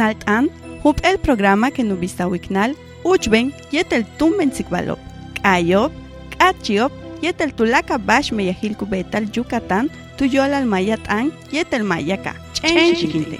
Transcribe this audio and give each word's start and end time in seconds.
nalt'an 0.00 0.50
hup 0.84 1.00
el 1.08 1.18
programa 1.18 1.70
que 1.70 1.82
nubista 1.82 2.28
wiknal 2.32 2.76
uchben 3.04 3.52
yetel 3.72 4.04
tumben 4.18 4.50
sikbalop 4.56 5.00
k'ayop 5.36 5.92
k'achiop 6.32 6.92
yetel 7.24 7.50
tulaka 7.58 7.98
bash 8.08 8.30
meyahilku 8.36 8.86
betal 8.92 9.24
yucatán 9.34 9.90
tuyolal 10.16 10.64
mayat'an 10.72 11.32
yetel 11.56 11.82
mayaka 11.90 12.32
ch'en 12.54 12.94
xikinte 13.00 13.38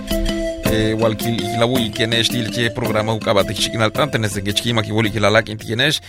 E, 0.71 0.93
walkilawu 0.93 1.79
ikenesh 1.79 2.29
tilche 2.29 2.69
programa 2.69 3.13
ukabatik 3.13 3.57
chiknaltante 3.57 4.17
nesengechki 4.17 4.73
makiwuli 4.73 5.11
kilalak 5.11 5.49
intikenesh 5.49 6.01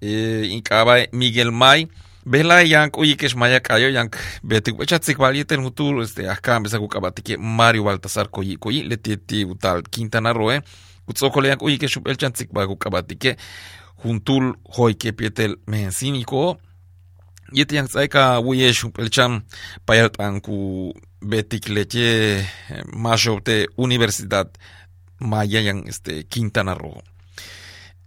e, 0.00 0.44
inkaba 0.46 1.06
Miguel 1.12 1.50
May 1.50 1.86
Bela 2.26 2.62
yank 2.62 2.98
oye 2.98 3.14
kes 3.14 3.36
maya 3.36 3.60
kayo 3.60 3.90
yank 3.90 4.16
betik 4.42 4.78
wechatsik 4.78 5.18
valieten 5.18 5.60
hutur 5.62 6.02
este 6.02 6.28
acá 6.28 6.56
empezó 6.56 6.82
a 6.82 6.88
cabatique 6.88 7.36
Mario 7.38 7.84
Baltasar 7.84 8.28
koyi 8.30 8.56
koyi 8.56 8.82
le 8.82 8.96
tieti 8.96 9.44
utal 9.44 9.82
Quintana 9.82 10.32
Roo 10.32 10.50
eh 10.50 10.62
utzoko 11.06 11.40
leyank 11.40 11.62
oye 11.62 11.78
kes 11.78 11.98
el 12.04 12.16
chatsik 12.16 12.52
bago 12.52 12.76
cabatique 12.76 13.36
juntul 14.02 14.56
hoy 14.64 14.94
que 14.94 15.12
pietel 15.12 15.58
mensiniko 15.66 16.58
yete 17.52 17.76
yank 17.76 17.90
saika 17.90 18.40
wuye 18.40 18.72
shup 18.72 18.98
el 18.98 19.10
cham 19.10 19.42
payat 19.86 20.18
anku 20.20 20.92
anku 21.16 21.28
betik 21.28 21.68
leche 21.68 22.46
de 23.44 23.68
Universidad 23.76 24.50
Maya 25.18 25.60
yang 25.60 25.88
este 25.88 26.26
Quintana 26.26 26.74
Roo. 26.74 27.02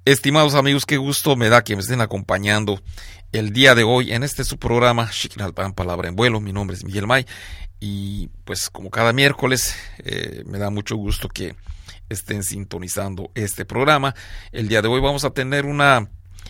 Estimados 0.05 0.55
amigos, 0.55 0.85
qué 0.85 0.97
gusto 0.97 1.35
me 1.35 1.49
da 1.49 1.63
que 1.63 1.75
me 1.75 1.81
estén 1.81 2.01
acompañando 2.01 2.81
el 3.31 3.51
día 3.51 3.75
de 3.75 3.83
hoy 3.83 4.11
en 4.11 4.23
este 4.23 4.43
su 4.43 4.57
programa 4.57 5.09
Chiquinalpan 5.11 5.73
Palabra 5.73 6.07
en 6.07 6.15
Vuelo. 6.15 6.39
Mi 6.39 6.53
nombre 6.53 6.75
es 6.75 6.83
Miguel 6.83 7.07
May 7.07 7.25
y 7.79 8.29
pues 8.45 8.69
como 8.69 8.89
cada 8.89 9.13
miércoles 9.13 9.75
eh, 9.99 10.43
me 10.45 10.57
da 10.57 10.69
mucho 10.69 10.95
gusto 10.95 11.29
que 11.29 11.55
estén 12.09 12.43
sintonizando 12.43 13.31
este 13.35 13.65
programa. 13.65 14.15
El 14.51 14.67
día 14.67 14.81
de 14.81 14.87
hoy 14.87 15.01
vamos 15.01 15.25
a 15.25 15.31
tener 15.31 15.65
una 15.65 16.09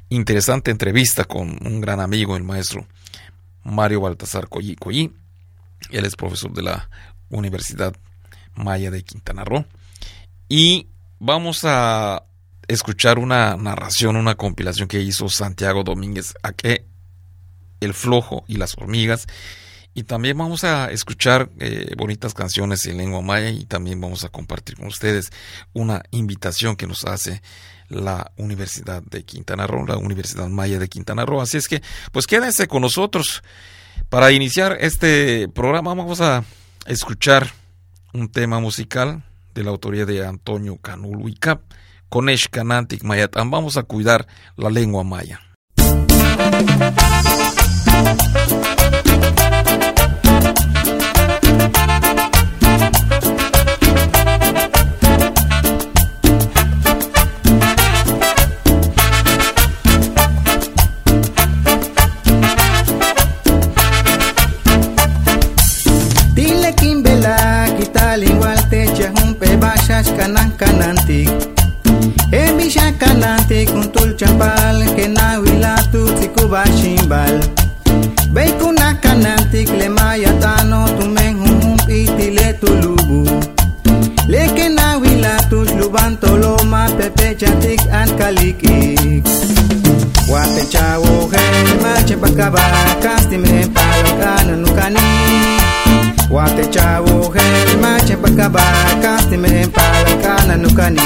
interesante 0.09 0.71
entrevista 0.71 1.25
con 1.25 1.57
un 1.65 1.81
gran 1.81 1.99
amigo, 1.99 2.35
el 2.37 2.43
maestro 2.43 2.87
Mario 3.63 4.01
Baltasar 4.01 4.47
Coyi 4.47 4.75
Coyi. 4.75 5.13
Él 5.91 6.05
es 6.05 6.15
profesor 6.15 6.53
de 6.53 6.63
la 6.63 6.89
Universidad 7.29 7.95
Maya 8.55 8.91
de 8.91 9.03
Quintana 9.03 9.43
Roo. 9.43 9.65
Y 10.47 10.87
vamos 11.19 11.61
a 11.63 12.23
escuchar 12.67 13.19
una 13.19 13.55
narración, 13.57 14.15
una 14.15 14.35
compilación 14.35 14.87
que 14.87 15.01
hizo 15.01 15.29
Santiago 15.29 15.83
Domínguez, 15.83 16.33
a 16.43 16.53
que 16.53 16.85
El 17.79 17.93
Flojo 17.93 18.43
y 18.47 18.57
las 18.57 18.77
Hormigas. 18.77 19.27
Y 19.95 20.03
también 20.03 20.37
vamos 20.37 20.63
a 20.63 20.91
escuchar 20.91 21.49
eh, 21.59 21.93
bonitas 21.97 22.33
canciones 22.33 22.85
en 22.85 22.97
lengua 22.97 23.21
maya 23.21 23.49
y 23.49 23.65
también 23.65 23.99
vamos 23.99 24.23
a 24.23 24.29
compartir 24.29 24.75
con 24.77 24.87
ustedes 24.87 25.31
una 25.73 26.03
invitación 26.11 26.75
que 26.75 26.87
nos 26.87 27.05
hace 27.05 27.41
la 27.89 28.31
Universidad 28.37 29.01
de 29.01 29.25
Quintana 29.25 29.65
Roo, 29.65 29.85
la 29.87 29.97
Universidad 29.97 30.47
Maya 30.47 30.77
de 30.77 30.87
Quintana 30.87 31.25
Roo. 31.25 31.41
Así 31.41 31.57
es 31.57 31.67
que, 31.67 31.81
pues 32.11 32.27
quédense 32.27 32.67
con 32.67 32.83
nosotros. 32.83 33.43
Para 34.07 34.31
iniciar 34.31 34.77
este 34.79 35.49
programa 35.49 35.93
vamos 35.93 36.21
a 36.21 36.43
escuchar 36.85 37.47
un 38.13 38.31
tema 38.31 38.59
musical 38.59 39.23
de 39.53 39.63
la 39.63 39.71
autoría 39.71 40.05
de 40.05 40.25
Antonio 40.25 40.77
Canul 40.77 41.37
Cap 41.39 41.61
con 42.09 42.27
Canantic 42.49 43.03
Mayatán. 43.03 43.51
Vamos 43.51 43.77
a 43.77 43.83
cuidar 43.83 44.27
la 44.55 44.69
lengua 44.69 45.03
maya. 45.03 45.39
Kanan 70.19 70.51
kanantik 70.59 71.29
Emisha 72.31 72.91
kanantik 72.99 73.71
untul 73.71 74.11
champal 74.19 74.77
que 74.95 75.07
na 75.07 75.39
wilatu 75.39 76.01
tikuba 76.19 76.63
shimbal 76.77 77.39
Beikuna 78.35 78.93
kanantik 79.03 79.69
le 79.79 79.87
mayatano 79.89 80.87
tumen 80.99 81.33
hum 81.39 81.77
pitile 81.87 82.53
tulubu 82.61 83.23
Leke 84.27 84.69
na 84.69 84.97
wilatu 84.97 85.63
luban 85.79 86.17
toloma 86.21 86.89
pepe 86.97 87.35
chatik 87.39 87.79
an 87.91 88.09
kalikik 88.19 89.23
Wate 90.31 90.63
chawo 90.73 91.31
hey 91.31 91.73
mache 91.83 92.15
bakaba 92.21 92.61
kastime 93.03 93.67
palo 93.73 94.11
kananukani 94.21 95.07
Wate 96.31 96.65
chavo 96.73 97.15
hel 97.35 97.77
mache 97.81 98.15
pakaba 98.21 98.63
kasti 99.03 99.37
me 99.37 99.51
pala 99.75 100.11
kana 100.23 100.55
nukani 100.61 101.01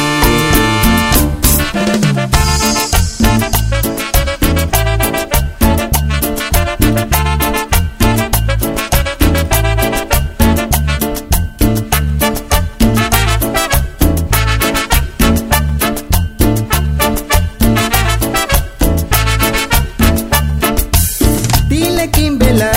Dile 21.70 22.08
kimbela 22.08 22.73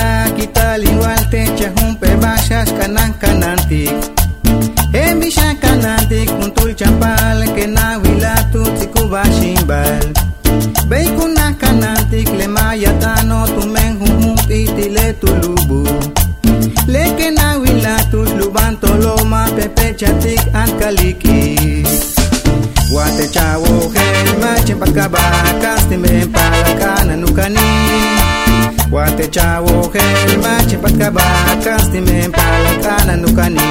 kanantik 3.21 3.93
Emisha 4.93 5.55
kanantik 5.61 6.29
kuntul 6.39 6.75
champal 6.75 7.45
que 7.55 7.67
na 7.67 7.99
wilatu 7.99 8.65
tikuba 8.79 9.23
shimbal. 9.37 10.05
Beikuna 10.89 11.53
kanantik 11.61 12.29
le 12.39 12.47
mayatano 12.47 13.47
tumen 13.47 13.99
humum 14.01 14.37
itile 14.49 15.13
tulubu. 15.21 15.83
Leke 16.87 17.31
na 17.31 17.59
wilatu 17.59 18.25
luban 18.39 18.77
toloma 18.81 19.49
pepe 19.57 19.95
chatik 20.01 20.41
ankaliki. 20.55 21.85
Wate 22.95 23.27
chavo 23.35 23.93
hel 23.95 24.29
mache 24.41 24.75
pakaba 24.75 25.21
kastime 25.63 26.27
palakana 26.33 27.17
nukani 27.17 27.69
Wate 28.97 29.29
chavo 29.29 29.93
hel 29.93 30.39
mache 30.41 30.77
pakaba 30.83 31.25
kastime 31.65 32.19
palakana 32.37 33.15
nukani 33.23 33.67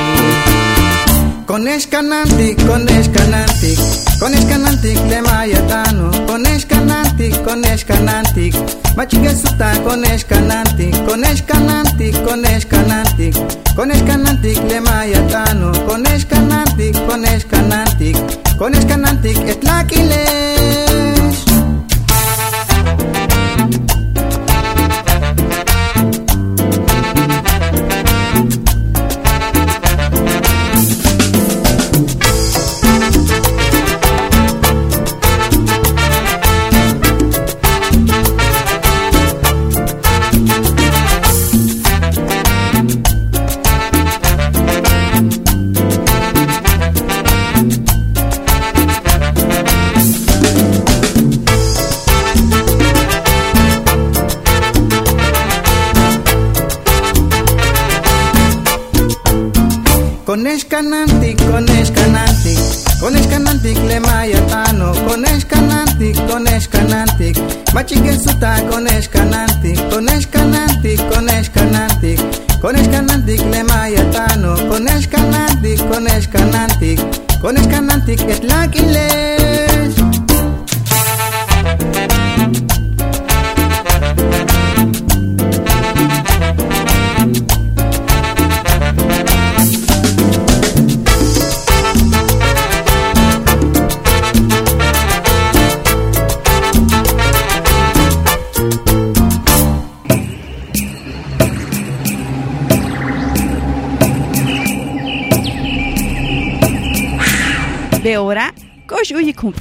Konesh 1.48 1.88
kanantik, 1.90 2.56
konesh 2.68 3.10
kanantik 3.16 3.80
Konesh 4.20 4.46
kanantik 4.50 5.00
le 5.10 5.20
mayatano 5.28 6.08
Konesh 6.28 6.66
kanantik, 6.70 7.34
konesh 7.46 7.86
kanantik 7.90 8.54
Machige 8.96 9.32
suta 9.42 9.70
konesh 9.86 10.26
kanantik 10.30 10.94
Konesh 11.08 11.42
kanantik, 11.50 12.16
konesh 12.26 12.66
kanantik 12.72 13.36
Konesh 13.76 14.04
kanantik 14.08 14.60
le 14.70 14.80
mayatano 14.80 15.70
Konesh 15.88 16.26
kanantik, 16.30 16.96
konesh 17.08 17.46
kanantik 17.52 18.16
Konesh 18.60 18.88
kanantik 18.88 19.38
etlakilesh 19.54 21.55
Κονές 60.46 60.66
κανάντι, 60.68 61.36
κονές 61.52 61.92
κανάντι 61.92 62.58
Κονές 63.00 63.28
κανάντι, 63.28 63.72
κλεμάει 63.74 64.32
απάνω 64.36 64.96
Κονές 65.08 65.46
κανάντι, 65.46 66.16
κονές 66.30 66.68
κανάντι 66.68 67.34
Μάτσιγκες 67.74 68.18
του 68.22 68.38
τα 68.40 68.62
κονές 68.70 69.10
κανάντι 69.10 69.80
Κονές 69.90 70.28
κανάντι, 70.30 71.00
κονές 71.10 71.50
κανάντι 71.54 72.20
Κονές 72.62 72.88
κανάντι, 72.88 73.36
κλεμάει 73.36 73.94
απάνω 74.00 74.58
Κονές 74.70 75.08
κανάντι, 75.08 75.80
κονές 75.90 76.28
κανάντι 76.28 76.98
Κονές 77.42 77.68
κανάντι, 77.68 78.18
ετλάκιλε 78.30 79.35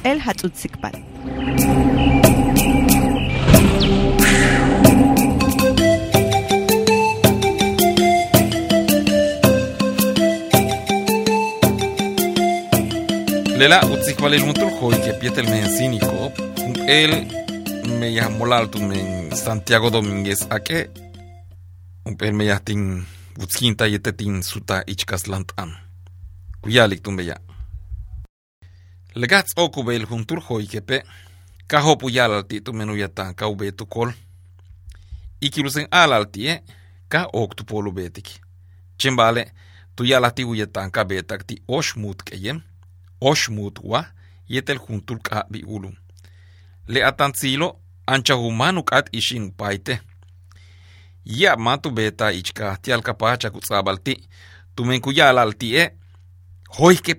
uyi 0.05 0.11
kumpel 0.11 0.19
hatzutsikpal. 0.19 0.93
Lela 13.57 13.81
utzikvalel 13.85 14.45
muntul 14.45 14.71
hoy 14.79 14.95
que 15.01 15.13
pietel 15.13 15.45
men 15.49 15.69
cínico, 15.69 16.31
él 16.87 17.27
me 17.99 18.13
llamó 18.13 18.45
alto 18.53 18.79
men 18.79 19.35
Santiago 19.35 19.89
Domínguez 19.89 20.47
a 20.49 20.59
que 20.59 20.89
pel 22.17 22.33
me 22.33 22.45
yatin 22.45 23.05
utzkinta 23.39 23.87
yetetin 23.87 24.43
suta 24.43 24.83
ichkas 24.85 25.27
lantan. 25.27 25.73
Kuyalik 26.61 27.01
tumbeya. 27.01 27.41
Legats 29.15 29.53
okubel 29.55 30.05
juntur 30.09 30.41
hoy 30.49 30.67
que 30.67 30.81
pe 30.81 30.97
kaho 31.67 31.95
puyal 31.95 32.33
alti 32.33 32.59
tu 32.61 32.73
menu 32.73 32.97
yatan 32.97 33.33
ka 33.33 33.47
ube 33.47 33.71
tu 33.71 33.85
kol. 33.85 34.11
Ikilusen 35.41 35.87
al 35.91 36.11
alti 36.13 36.47
e 36.47 36.55
ka 37.07 37.29
ok 37.33 37.55
tu 37.55 37.63
polu 37.63 37.91
betik. 37.91 38.27
Chembale 38.97 39.45
tu 39.95 40.03
yalati 40.03 40.43
uyatan 40.43 40.91
ka 40.91 41.05
betak 41.05 41.47
ti 41.47 41.61
oshmut 41.67 42.23
keyem. 42.27 42.59
Oshmut 43.21 43.79
wa 43.83 44.05
yetel 44.49 44.79
juntur 44.83 45.21
ka 45.23 45.45
bi 45.49 45.63
ulum. 45.63 45.95
Le 46.87 47.03
atanzilo 47.03 47.79
ancha 48.07 48.33
humanu 48.33 48.83
kat 48.83 49.07
ishin 49.11 49.51
paite. 49.51 50.01
Ya 51.25 51.55
matu 51.55 51.91
beta 51.91 52.31
ichka 52.33 52.77
ti 52.81 52.91
alkapacha 52.91 53.49
kutsabalti. 53.49 54.27
Tumen 54.75 55.01
kuyal 55.01 55.39
alti 55.39 55.77
e. 55.77 55.89
Hoy 56.79 56.97
que 56.97 57.15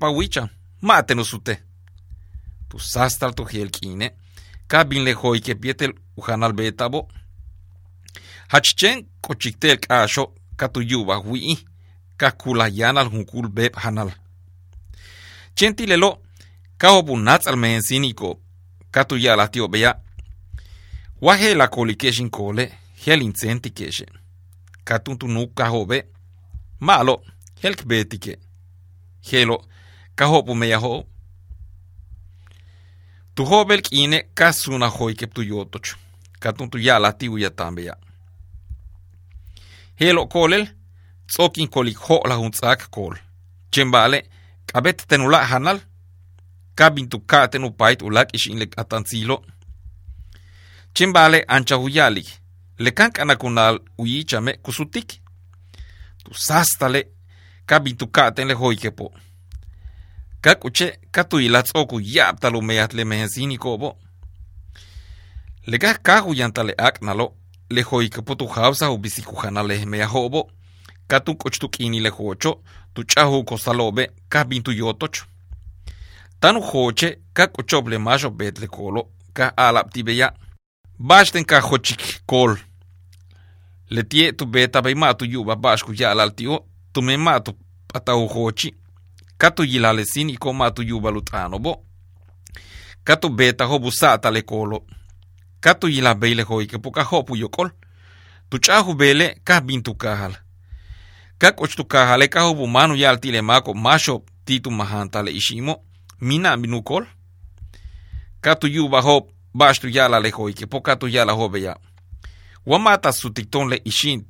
του 2.69 2.79
σάσταλτου 2.79 3.49
χελκίνε, 3.49 4.15
κάμπιν 4.67 5.03
λεχόι 5.03 5.41
και 5.41 5.55
πιέτελ 5.55 5.93
ουχανάλ 6.15 6.53
μπέταβο, 6.53 7.07
χατστσέν 8.51 9.07
κοτσικτέλ 9.21 9.79
κάσο 9.79 10.33
κατου 10.57 10.81
γιούβα 10.81 11.15
γουί, 11.15 11.59
κακουλαγιάν 12.17 12.99
αλ 12.99 13.09
χουκούλ 13.09 13.47
μπέπ 13.47 13.79
χανάλ. 13.79 14.11
Τσέν 15.55 15.75
τι 15.75 15.87
λελό, 15.87 16.21
κάο 16.77 17.05
που 17.05 17.19
νάτς 17.19 17.47
αλ 17.47 17.59
μενσίνικο, 17.59 18.41
κατου 18.91 19.15
γιάλα 19.15 19.49
τι 19.49 19.61
ομπέα, 19.61 20.05
Wahe 21.21 21.55
la 21.55 21.69
kolikeshin 21.69 22.31
kole, 22.31 22.73
helin 23.07 23.33
tsenti 23.33 23.71
keshe. 23.71 24.07
Katun 24.85 25.19
tu 25.19 25.27
nuk 25.29 25.55
kahobe, 25.55 26.07
malo, 26.81 27.23
helk 27.63 27.87
betike. 27.87 28.39
Helo, 29.33 29.65
kahopu 30.15 30.55
meyaho, 30.55 31.07
Του 33.37 33.45
Χόμπελκ 33.45 33.85
είναι 33.91 34.29
κάσουνα 34.33 34.89
χόικεπ 34.89 35.33
του 35.33 35.41
γιώτοτς. 35.41 35.95
Κατούν 36.39 36.69
του 36.69 36.79
γιάλα 36.79 37.17
τι 37.17 37.29
ουια 37.29 37.55
τάμπια. 37.55 37.99
Χέλο 39.99 40.27
κόλελ, 40.27 40.69
τσόκιν 41.27 41.69
κολικ 41.69 41.97
χόλαχουν 41.97 42.51
τσάκ 42.51 42.89
κόλ. 42.89 43.17
Τσεμπάλε, 43.69 44.21
καπέτ 44.65 45.01
τενουλά 45.07 45.47
χανάλ, 45.47 45.81
κάμπιν 46.75 47.09
του 47.09 47.25
κάτεν 47.25 47.63
ουπάιτ 47.63 48.03
ουλάκ 48.03 48.33
ίσιν 48.33 48.57
λεκ 48.57 48.73
αταντσίλο. 48.77 49.45
Τσεμπάλε 50.93 51.41
αντσαγουγιάλικ, 51.47 52.27
λεκάν 52.77 53.11
κανακουνάλ 53.11 53.81
ουίτσαμε 53.95 54.53
κουσουτίκ. 54.57 55.11
Του 56.25 56.31
σάσταλε, 56.35 57.03
κάμπιν 57.65 57.97
του 57.97 58.11
κάτεν 58.11 58.47
λεχόικεπο. 58.47 59.13
Κάκουτσε 60.41 60.99
katuila 61.17 61.63
tz'oku 61.63 61.97
ya'ptalo 62.15 62.61
meyaj 62.69 62.89
tle 62.91 63.05
mejensiniko'po 63.11 63.89
lekaj 65.71 65.97
kaju 66.07 66.31
yantale 66.41 66.75
ak'nalo 66.89 67.27
lejoykepo 67.75 68.33
tujawsaju 68.41 68.99
bisikujana 68.99 69.63
meyajo'po 69.93 70.41
katun 71.11 71.37
k'ochtuk'ini 71.41 72.01
lejocho 72.07 72.53
tuch'aju 72.95 73.45
kosalo'be 73.49 74.05
kaj 74.33 74.45
bintuyotoch 74.49 75.19
tanu 76.41 76.61
joche 76.69 77.09
kaj 77.37 77.49
k'ochople 77.55 77.99
maxo 77.99 78.31
betlekolo 78.31 79.01
kaj 79.37 79.51
alaptibeya' 79.57 80.35
baxten 80.99 81.45
kaj 81.45 81.63
jochikkol 81.71 82.57
letie 83.91 84.33
tu 84.33 84.45
betabay 84.47 84.95
ma' 84.95 85.15
tuyu'baj 85.19 85.59
ba'ax 85.63 85.81
kuya'lal 85.87 86.33
ti'o 86.39 86.57
tumey 86.93 87.17
ma' 87.17 87.41
tu 87.41 87.53
p'atajujochi 87.89 88.69
katu 89.39 89.65
yilale 89.65 90.05
sin 90.05 90.31
iko 90.31 90.53
matu 90.53 90.83
yubalu 90.83 91.23
bo. 91.61 91.83
Katu 93.05 93.29
beta 93.29 93.65
ho 93.65 93.79
busa 93.79 94.13
atale 94.13 94.43
kolo. 94.43 94.85
Katu 95.61 95.89
yila 95.89 96.15
beile 96.15 96.43
ho 96.43 96.63
puka 96.83 97.03
ho 97.03 97.23
puyokol. 97.23 97.71
Tu 98.51 98.59
chahu 98.59 98.95
bele 98.95 99.41
kah 99.45 99.61
bintu 99.61 99.95
kahal. 99.95 100.35
Kak 101.39 101.61
ochtu 101.61 101.85
kahale 101.85 102.29
ka 102.29 102.41
ho 102.43 102.55
bumanu 102.55 102.97
yal 102.97 103.21
tile 103.21 103.43
mako 103.43 103.75
masho 103.75 104.23
titu 104.45 104.71
mahantale 104.71 105.33
ishimo. 105.33 105.85
Mina 106.21 106.57
minukol. 106.57 107.07
Katu 108.41 108.67
yuba 108.67 109.01
ho 109.01 109.29
bashtu 109.55 109.89
yala 109.89 110.21
leho 110.21 110.49
ike 110.51 110.67
po 110.67 110.81
katu 110.81 111.09
yala 111.09 111.33
ho. 111.33 111.57
Ya. 111.57 111.77
Wamata 112.67 113.13
su 113.13 113.31
tikton 113.31 113.69
le 113.69 113.81
ishin. 113.85 114.25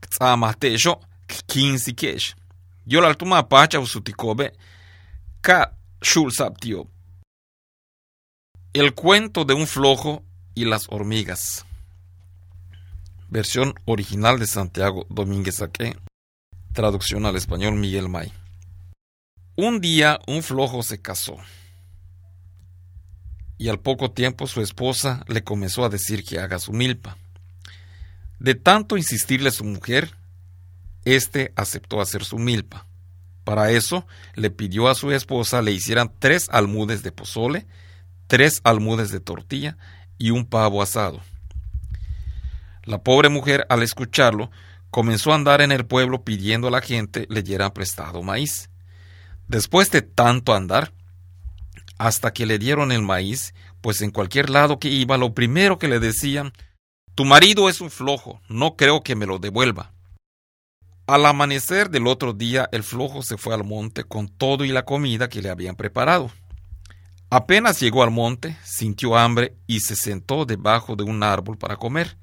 Kitsama 0.00 0.54
tesho 0.54 1.00
kikinsi 1.26 1.92
kesh. 1.94 2.34
Yola 2.86 3.08
altuma 3.08 3.48
pacha 3.48 3.84
su 3.86 4.00
tikobe 4.00 4.52
ka 5.40 5.76
shul 6.00 6.32
saptio 6.32 6.88
El 8.72 8.94
cuento 8.94 9.44
de 9.44 9.54
un 9.54 9.66
flojo 9.66 10.24
y 10.54 10.64
las 10.64 10.86
hormigas. 10.88 11.64
Versión 13.28 13.74
original 13.84 14.38
de 14.38 14.46
Santiago 14.46 15.06
Domínguez 15.08 15.62
Aque. 15.62 15.96
Traducción 16.72 17.24
al 17.24 17.36
español 17.36 17.74
Miguel 17.74 18.08
May. 18.08 18.32
Un 19.56 19.80
día 19.80 20.18
un 20.26 20.42
flojo 20.42 20.82
se 20.82 21.00
casó. 21.00 21.36
Y 23.58 23.68
al 23.68 23.78
poco 23.78 24.10
tiempo 24.10 24.48
su 24.48 24.60
esposa 24.60 25.24
le 25.28 25.44
comenzó 25.44 25.84
a 25.84 25.88
decir 25.88 26.24
que 26.24 26.40
haga 26.40 26.58
su 26.58 26.72
milpa. 26.72 27.16
De 28.40 28.56
tanto 28.56 28.96
insistirle 28.96 29.52
su 29.52 29.64
mujer, 29.64 30.16
éste 31.04 31.52
aceptó 31.56 32.00
hacer 32.00 32.24
su 32.24 32.38
milpa. 32.38 32.86
Para 33.44 33.70
eso 33.70 34.06
le 34.34 34.50
pidió 34.50 34.88
a 34.88 34.94
su 34.94 35.12
esposa 35.12 35.62
le 35.62 35.72
hicieran 35.72 36.12
tres 36.18 36.48
almudes 36.50 37.02
de 37.02 37.12
pozole, 37.12 37.66
tres 38.26 38.60
almudes 38.64 39.10
de 39.10 39.20
tortilla 39.20 39.76
y 40.18 40.30
un 40.30 40.46
pavo 40.46 40.82
asado. 40.82 41.20
La 42.84 43.02
pobre 43.02 43.28
mujer, 43.28 43.66
al 43.68 43.82
escucharlo, 43.82 44.50
comenzó 44.90 45.32
a 45.32 45.36
andar 45.36 45.60
en 45.60 45.72
el 45.72 45.86
pueblo 45.86 46.22
pidiendo 46.22 46.68
a 46.68 46.70
la 46.70 46.80
gente 46.80 47.26
le 47.28 47.42
dieran 47.42 47.72
prestado 47.72 48.22
maíz. 48.22 48.70
Después 49.48 49.90
de 49.90 50.02
tanto 50.02 50.54
andar, 50.54 50.92
hasta 51.98 52.32
que 52.32 52.46
le 52.46 52.58
dieron 52.58 52.92
el 52.92 53.02
maíz, 53.02 53.54
pues 53.80 54.02
en 54.02 54.10
cualquier 54.10 54.50
lado 54.50 54.78
que 54.78 54.88
iba, 54.88 55.16
lo 55.16 55.34
primero 55.34 55.78
que 55.78 55.88
le 55.88 56.00
decían, 56.00 56.52
tu 57.14 57.24
marido 57.24 57.68
es 57.68 57.80
un 57.80 57.90
flojo, 57.90 58.40
no 58.48 58.76
creo 58.76 59.02
que 59.02 59.14
me 59.14 59.26
lo 59.26 59.38
devuelva. 59.38 59.93
Al 61.06 61.26
amanecer 61.26 61.90
del 61.90 62.06
otro 62.06 62.32
día, 62.32 62.66
el 62.72 62.82
flojo 62.82 63.22
se 63.22 63.36
fue 63.36 63.54
al 63.54 63.62
monte 63.62 64.04
con 64.04 64.28
todo 64.28 64.64
y 64.64 64.68
la 64.68 64.86
comida 64.86 65.28
que 65.28 65.42
le 65.42 65.50
habían 65.50 65.76
preparado. 65.76 66.30
Apenas 67.28 67.78
llegó 67.78 68.02
al 68.02 68.10
monte, 68.10 68.56
sintió 68.64 69.16
hambre 69.16 69.54
y 69.66 69.80
se 69.80 69.96
sentó 69.96 70.46
debajo 70.46 70.96
de 70.96 71.04
un 71.04 71.22
árbol 71.22 71.58
para 71.58 71.76
comer. 71.76 72.16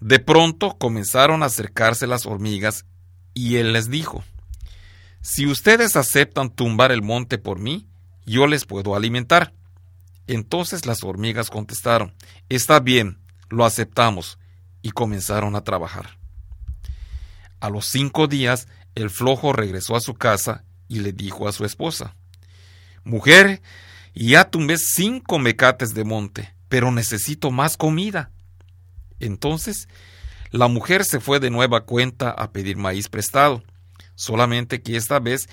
De 0.00 0.18
pronto 0.18 0.76
comenzaron 0.76 1.44
a 1.44 1.46
acercarse 1.46 2.08
las 2.08 2.26
hormigas 2.26 2.84
y 3.32 3.56
él 3.56 3.72
les 3.72 3.88
dijo, 3.88 4.24
Si 5.20 5.46
ustedes 5.46 5.94
aceptan 5.94 6.50
tumbar 6.50 6.90
el 6.90 7.02
monte 7.02 7.38
por 7.38 7.60
mí, 7.60 7.86
yo 8.26 8.48
les 8.48 8.64
puedo 8.64 8.96
alimentar. 8.96 9.52
Entonces 10.26 10.84
las 10.84 11.04
hormigas 11.04 11.48
contestaron, 11.48 12.14
está 12.48 12.80
bien, 12.80 13.20
lo 13.50 13.64
aceptamos, 13.64 14.38
y 14.82 14.90
comenzaron 14.90 15.54
a 15.54 15.62
trabajar. 15.62 16.19
A 17.60 17.70
los 17.70 17.86
cinco 17.86 18.26
días, 18.26 18.68
el 18.94 19.10
flojo 19.10 19.52
regresó 19.52 19.96
a 19.96 20.00
su 20.00 20.14
casa 20.14 20.64
y 20.88 21.00
le 21.00 21.12
dijo 21.12 21.46
a 21.46 21.52
su 21.52 21.64
esposa, 21.64 22.16
Mujer, 23.04 23.62
ya 24.14 24.50
tumbé 24.50 24.76
cinco 24.78 25.38
mecates 25.38 25.94
de 25.94 26.04
monte, 26.04 26.54
pero 26.68 26.90
necesito 26.90 27.50
más 27.50 27.76
comida. 27.76 28.30
Entonces, 29.20 29.88
la 30.50 30.68
mujer 30.68 31.04
se 31.04 31.20
fue 31.20 31.38
de 31.38 31.50
nueva 31.50 31.82
cuenta 31.82 32.30
a 32.30 32.50
pedir 32.50 32.76
maíz 32.76 33.08
prestado, 33.08 33.62
solamente 34.14 34.82
que 34.82 34.96
esta 34.96 35.20
vez 35.20 35.48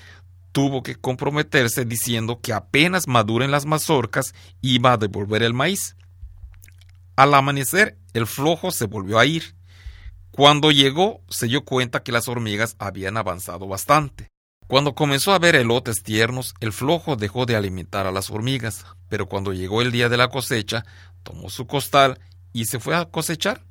tuvo 0.51 0.81
que 0.81 0.95
comprometerse 0.95 1.85
diciendo 1.85 2.39
que 2.41 2.53
apenas 2.53 3.07
maduren 3.07 3.51
las 3.51 3.65
mazorcas 3.65 4.33
iba 4.61 4.93
a 4.93 4.97
devolver 4.97 5.43
el 5.43 5.53
maíz. 5.53 5.95
Al 7.15 7.33
amanecer, 7.33 7.97
el 8.13 8.25
flojo 8.27 8.71
se 8.71 8.85
volvió 8.85 9.19
a 9.19 9.25
ir. 9.25 9.56
Cuando 10.31 10.71
llegó, 10.71 11.21
se 11.29 11.47
dio 11.47 11.65
cuenta 11.65 12.03
que 12.03 12.11
las 12.11 12.27
hormigas 12.27 12.75
habían 12.79 13.17
avanzado 13.17 13.67
bastante. 13.67 14.29
Cuando 14.67 14.95
comenzó 14.95 15.31
a 15.33 15.39
ver 15.39 15.55
elotes 15.55 16.03
tiernos, 16.03 16.53
el 16.59 16.73
flojo 16.73 17.15
dejó 17.15 17.45
de 17.45 17.55
alimentar 17.55 18.05
a 18.05 18.11
las 18.11 18.29
hormigas, 18.29 18.85
pero 19.07 19.27
cuando 19.27 19.53
llegó 19.53 19.81
el 19.81 19.91
día 19.91 20.09
de 20.09 20.17
la 20.17 20.27
cosecha, 20.27 20.85
tomó 21.23 21.49
su 21.49 21.65
costal 21.65 22.19
y 22.51 22.65
se 22.65 22.79
fue 22.79 22.95
a 22.95 23.05
cosechar. 23.05 23.63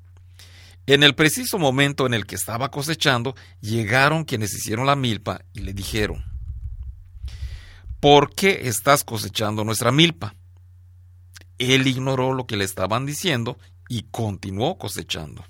En 0.86 1.02
el 1.02 1.14
preciso 1.14 1.58
momento 1.58 2.06
en 2.06 2.14
el 2.14 2.26
que 2.26 2.36
estaba 2.36 2.70
cosechando, 2.70 3.34
llegaron 3.60 4.24
quienes 4.24 4.54
hicieron 4.54 4.86
la 4.86 4.96
milpa 4.96 5.40
y 5.52 5.60
le 5.60 5.74
dijeron, 5.74 6.24
¿por 8.00 8.34
qué 8.34 8.60
estás 8.64 9.04
cosechando 9.04 9.64
nuestra 9.64 9.92
milpa? 9.92 10.34
Él 11.58 11.86
ignoró 11.86 12.32
lo 12.32 12.46
que 12.46 12.56
le 12.56 12.64
estaban 12.64 13.04
diciendo 13.04 13.58
y 13.88 14.04
continuó 14.10 14.78
cosechando. 14.78 15.44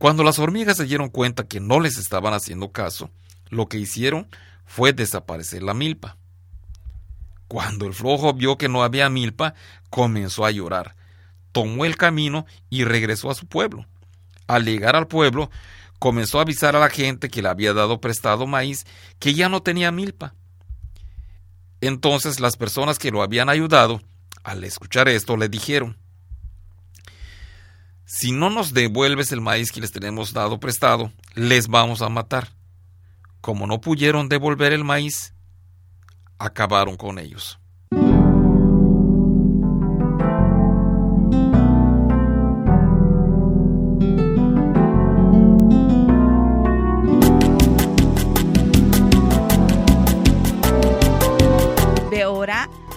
Cuando 0.00 0.24
las 0.24 0.38
hormigas 0.38 0.78
se 0.78 0.86
dieron 0.86 1.10
cuenta 1.10 1.46
que 1.46 1.60
no 1.60 1.78
les 1.78 1.98
estaban 1.98 2.32
haciendo 2.32 2.72
caso, 2.72 3.10
lo 3.50 3.68
que 3.68 3.76
hicieron 3.76 4.28
fue 4.64 4.94
desaparecer 4.94 5.62
la 5.62 5.74
milpa. 5.74 6.16
Cuando 7.48 7.84
el 7.84 7.92
flojo 7.92 8.32
vio 8.32 8.56
que 8.56 8.70
no 8.70 8.82
había 8.82 9.10
milpa, 9.10 9.52
comenzó 9.90 10.46
a 10.46 10.52
llorar. 10.52 10.96
Tomó 11.52 11.84
el 11.84 11.98
camino 11.98 12.46
y 12.70 12.84
regresó 12.84 13.30
a 13.30 13.34
su 13.34 13.44
pueblo. 13.44 13.84
Al 14.46 14.64
llegar 14.64 14.96
al 14.96 15.06
pueblo, 15.06 15.50
comenzó 15.98 16.38
a 16.38 16.42
avisar 16.42 16.74
a 16.76 16.80
la 16.80 16.88
gente 16.88 17.28
que 17.28 17.42
le 17.42 17.50
había 17.50 17.74
dado 17.74 18.00
prestado 18.00 18.46
maíz 18.46 18.86
que 19.18 19.34
ya 19.34 19.50
no 19.50 19.62
tenía 19.62 19.92
milpa. 19.92 20.32
Entonces 21.82 22.40
las 22.40 22.56
personas 22.56 22.98
que 22.98 23.10
lo 23.10 23.20
habían 23.22 23.50
ayudado, 23.50 24.00
al 24.44 24.64
escuchar 24.64 25.10
esto, 25.10 25.36
le 25.36 25.50
dijeron, 25.50 25.98
si 28.12 28.32
no 28.32 28.50
nos 28.50 28.74
devuelves 28.74 29.30
el 29.30 29.40
maíz 29.40 29.70
que 29.70 29.80
les 29.80 29.92
tenemos 29.92 30.32
dado 30.32 30.58
prestado, 30.58 31.12
les 31.36 31.68
vamos 31.68 32.02
a 32.02 32.08
matar. 32.08 32.48
Como 33.40 33.68
no 33.68 33.80
pudieron 33.80 34.28
devolver 34.28 34.72
el 34.72 34.82
maíz, 34.82 35.32
acabaron 36.36 36.96
con 36.96 37.20
ellos. 37.20 37.60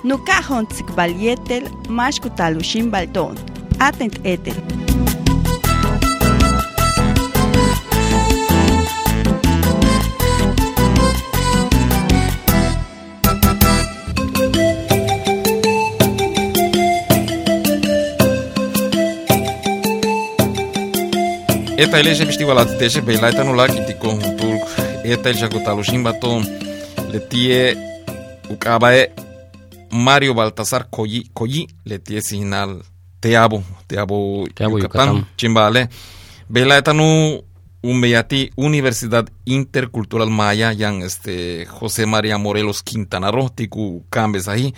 No 0.04 0.22
cajon 0.26 0.68
tzikbalietel, 0.68 1.64
mashkutalushim 1.88 2.92
balton. 2.92 3.38
Atent 3.80 4.20
etel. 4.26 4.83
Que 23.68 23.82
te 23.82 23.94
com 23.96 24.20
turco. 24.38 24.68
Eta 25.04 25.30
ele 25.30 25.40
já 25.40 25.48
gotalo 25.48 25.84
shimbaton 25.84 26.44
le 27.12 27.20
tie 27.20 27.76
o 28.50 28.56
caba 28.58 28.94
é 28.94 29.12
Mario 29.92 30.34
Baltasar 30.34 30.88
Coyi 30.90 31.30
Coyi 31.34 31.68
le 31.86 32.00
tie 32.00 32.22
sinal 32.22 32.82
teabo 33.20 33.64
teabo 33.88 34.46
Yucatán. 34.58 35.26
chimbale. 35.36 35.90
Bela 36.48 36.78
eta 36.78 36.94
no 36.94 37.44
Umeyati 37.82 38.52
Universidad 38.56 39.28
Intercultural 39.46 40.30
Maya 40.30 40.72
yang 40.74 41.02
este 41.02 41.66
José 41.66 42.06
María 42.06 42.38
Morelos 42.38 42.82
Quintana 42.84 43.32
Roo 43.32 43.50
tiku 43.50 44.06
cambes 44.10 44.48
ahí. 44.48 44.74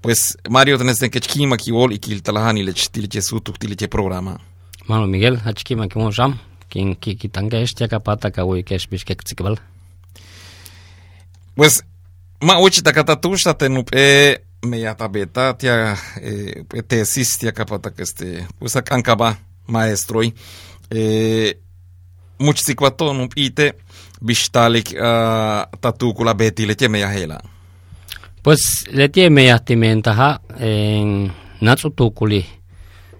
Pues 0.00 0.38
Mario 0.48 0.78
tenés 0.78 0.98
que 0.98 1.20
chkima 1.20 1.56
kiwol 1.56 1.92
y 1.92 1.98
kiltalahani 1.98 2.62
le 2.62 2.72
chtiliche 2.72 3.20
su 3.20 3.40
tuktiliche 3.40 3.88
programa. 3.88 4.40
Mano 4.88 5.06
Miguel, 5.06 5.36
achki 5.44 5.76
ma 5.76 5.86
kimo 5.86 6.10
jam, 6.10 6.38
kin 6.72 6.94
ki 6.96 7.16
kitanga 7.20 7.60
este 7.60 7.88
kapata 7.88 8.30
ka 8.32 8.44
woi 8.48 8.62
kesh 8.64 8.88
bish 8.88 9.04
kek 9.04 9.22
tsikbal. 9.22 9.58
Pues, 11.54 11.82
ma 12.40 12.56
uchi 12.58 12.82
takatatusha 12.82 13.54
tenupe 13.54 14.38
me 14.64 14.80
yatabeta 14.80 15.52
tia 15.58 15.96
eh, 16.20 16.64
tesis 16.88 17.36
tia 17.38 17.52
kapata 17.52 17.90
que 17.90 18.02
este, 18.02 18.46
pues 18.58 18.76
akankaba 18.76 19.36
maestro 19.66 20.22
y 20.22 20.34
eh, 20.90 21.58
much 22.38 22.58
sikwato 22.58 23.12
nupite 23.12 23.74
bistalik 24.20 24.94
uh, 24.94 25.68
tatukula 25.80 26.34
betile 26.34 26.74
me 26.88 27.00
yahela. 27.00 27.40
Pues 28.42 28.86
le 28.90 29.08
tie 29.08 29.30
me 29.30 29.44
yahtimentaha 29.44 30.40
en 30.58 31.32
natsu 31.60 31.90
tukuli. 31.90 32.57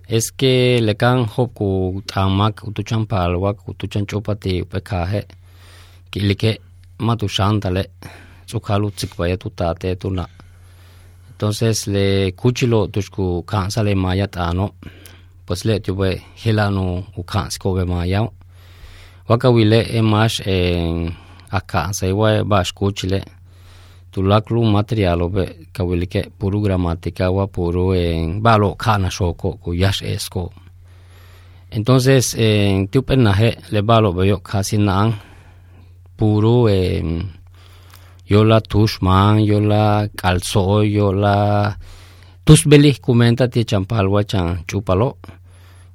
Es 0.08 0.32
que 0.32 0.80
le 0.80 0.94
kan 0.96 1.26
hop 1.26 1.50
ku 1.58 1.68
tamak 2.06 2.54
utuchan 2.68 3.02
palwak 3.10 3.56
utuchan 3.68 4.06
chopati 4.08 4.62
upekahe. 4.64 5.20
Kilike 6.10 6.50
matu 7.06 7.26
shantale 7.28 7.82
tsukalu 8.46 8.88
tsikbaya 8.90 9.36
tu 9.36 9.48
tate 9.58 9.88
tu 10.00 10.08
na. 10.10 10.24
Entonces 11.30 11.86
le 11.94 12.32
kuchilo 12.40 12.80
tushku 12.92 13.42
kansale 13.50 13.94
maya 13.94 14.26
tano. 14.26 14.66
Pues 15.46 15.60
le 15.66 15.74
tube 15.84 16.10
helano 16.42 16.84
u 17.20 17.22
kanskobe 17.22 17.84
maya. 17.84 18.20
Waka 19.28 19.48
wile 19.50 19.80
e 19.98 20.00
mash 20.00 20.40
en 20.46 21.12
akansa 21.50 22.06
iwa 22.06 22.44
bash 22.44 22.72
kuchile. 22.72 23.20
Tulaklu 24.12 24.64
materialo 24.64 25.28
be 25.28 25.44
kawilike 25.72 26.30
puru 26.38 26.60
gramática 26.60 27.30
wa 27.30 27.46
puru 27.46 27.94
en 27.94 28.40
balo 28.40 28.74
kana 28.74 29.10
shoko 29.10 29.58
ku 29.62 29.74
yash 29.74 30.02
esko. 30.02 30.52
Entonces 31.70 32.34
en 32.34 32.88
tupenaje 32.88 33.56
le 33.70 33.80
balo 33.82 34.12
be 34.12 34.26
yo 34.26 34.38
casi 34.38 34.78
nang 34.78 35.12
puru 36.16 36.68
en 36.68 37.38
yo 38.26 38.44
la 38.44 38.60
tushman 38.60 39.44
yo 39.44 39.60
la 39.60 40.08
calzo 40.16 40.82
yo 40.82 41.12
la 41.12 41.76
tusbeli 42.44 42.98
comenta 43.00 43.48
ti 43.48 43.64
champalwa 43.64 44.24
chan 44.24 44.64
chupalo 44.66 45.18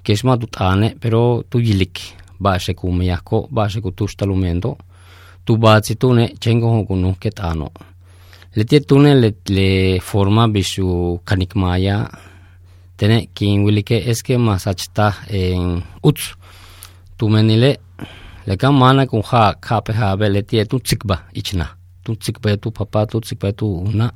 que 0.03 0.13
es 0.13 0.23
matutane 0.23 0.95
pero 0.99 1.43
tu 1.49 1.59
yilik 1.59 1.99
bashe 2.39 2.73
kumiyako 2.73 3.47
bashe 3.51 3.81
ku 3.81 3.91
tushtalumento 3.91 4.77
tu 5.45 5.57
bazi 5.57 5.95
tune 5.95 6.25
chengo 6.39 6.83
kunu 6.87 7.15
ketano 7.21 7.69
le 8.55 8.63
tie 8.65 8.81
tune 8.81 9.11
le, 9.15 9.29
le 9.49 9.99
forma 9.99 10.47
bisu 10.47 10.85
kanikmaya 11.25 11.97
tene 12.97 13.17
kin 13.33 13.63
wilike 13.65 13.97
eske 14.11 14.37
masachta 14.37 15.07
en 15.29 15.81
uts 16.03 16.23
tu 17.17 17.29
menile 17.33 17.71
le 18.47 18.53
kam 18.61 18.77
mana 18.77 19.07
kun 19.09 19.23
ha 19.29 19.43
kha 19.65 19.81
pe 19.85 19.91
ha 19.99 20.15
be 20.19 20.29
le 20.35 20.41
tie 20.49 20.65
tu 20.69 20.77
tsikba 20.79 21.15
ichna 21.39 21.67
tu 22.03 22.11
tsikba 22.15 22.57
tu 22.61 22.69
papa 22.77 22.99
tu 23.11 23.17
tsikba 23.25 23.49
tu 23.59 23.65
una 23.89 24.07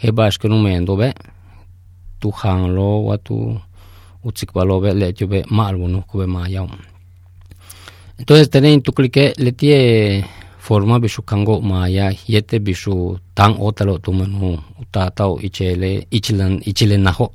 he 0.00 0.08
bash 0.16 0.38
kunu 0.40 0.56
mendo 0.64 0.94
be 1.00 1.08
tu 2.20 2.28
hang 2.40 2.62
lo 2.76 2.88
wa 3.08 3.16
tu 3.26 3.36
utsikba 4.26 4.60
lo 4.68 4.74
be 4.82 4.90
le 5.00 5.06
be 5.32 5.38
mal 5.56 5.74
bunu 5.80 5.98
ku 6.08 6.14
be 6.20 6.26
ma 6.34 6.42
entonces 8.18 8.48
tenen 8.48 8.80
tu 8.84 8.92
clique 8.92 9.24
le 9.44 9.50
tie 9.60 10.24
forma 10.64 10.96
bisu 10.98 11.22
kango 11.22 11.60
maya 11.60 12.06
yete 12.32 12.56
bisu 12.58 13.18
tang 13.34 13.54
otalo 13.60 13.98
tumanu 13.98 14.58
utatao 14.82 15.34
ichele 15.46 16.06
ichilan 16.10 16.54
ichilen 16.64 17.02
naho. 17.02 17.32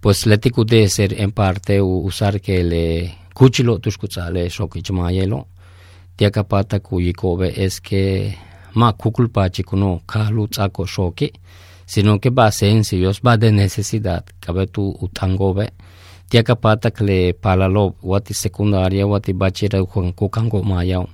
Pues 0.00 0.26
le 0.26 0.36
de 0.38 0.88
ser 0.88 1.20
en 1.20 1.32
parte 1.32 1.80
usar 1.82 2.40
que 2.40 2.64
le 2.64 3.14
kuchilo 3.34 3.78
tushkutsale 3.78 4.48
shokichmayelo 4.50 5.46
tia 6.16 6.30
kapata 6.30 6.80
kuyikobe 6.80 7.52
es 7.64 7.80
que 7.80 8.34
ma 8.74 8.92
kukulpachi 8.92 9.62
kuno 9.62 10.00
kahlu 10.06 10.48
tsako 10.48 10.86
shoki, 10.86 11.32
sino 11.86 12.18
que 12.18 12.30
va 12.30 12.50
va 13.24 13.36
de 13.36 13.52
necesidad, 13.52 14.24
cabe 14.40 14.66
tu 14.66 14.96
utangobe, 15.00 15.70
tia 16.30 16.42
kapata 16.42 16.90
kle 16.90 17.32
palalo, 17.32 17.94
wati 18.02 18.34
secundaria, 18.34 19.06
wati 19.06 19.32
bachira 19.32 19.84
kukango 19.84 20.62
mayao. 20.62 21.08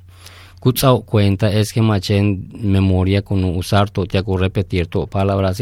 Kutsao 0.63 1.03
cuenta 1.03 1.51
es 1.53 1.73
que 1.73 1.83
machen 1.83 2.49
memoria 2.55 3.23
con 3.23 3.43
usar 3.45 3.91
to, 3.91 4.07
tia 4.07 4.23
repetir 4.23 4.87
to 4.87 5.09
palabras, 5.09 5.61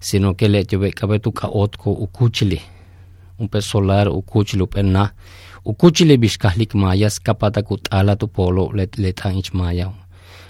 sino 0.00 0.34
que 0.34 0.48
le 0.48 0.64
tuve 0.64 0.92
cabe 0.92 1.20
tu 1.20 1.30
kaotko 1.30 1.92
ukuchili, 1.92 2.60
un 3.38 3.48
pe 3.48 3.62
solar 3.62 4.08
ukuchili, 4.08 4.62
un 4.62 4.68
pe 4.68 4.82
na, 4.82 5.14
ukuchili 5.64 6.16
bishkahlik 6.18 6.74
mayas 6.74 7.20
kapata 7.20 7.62
kut 7.62 7.86
ala 7.92 8.16
tu 8.16 8.26
polo 8.26 8.72
let 8.72 8.98
letan 8.98 9.38
ich 9.38 9.54
mayao. 9.54 9.94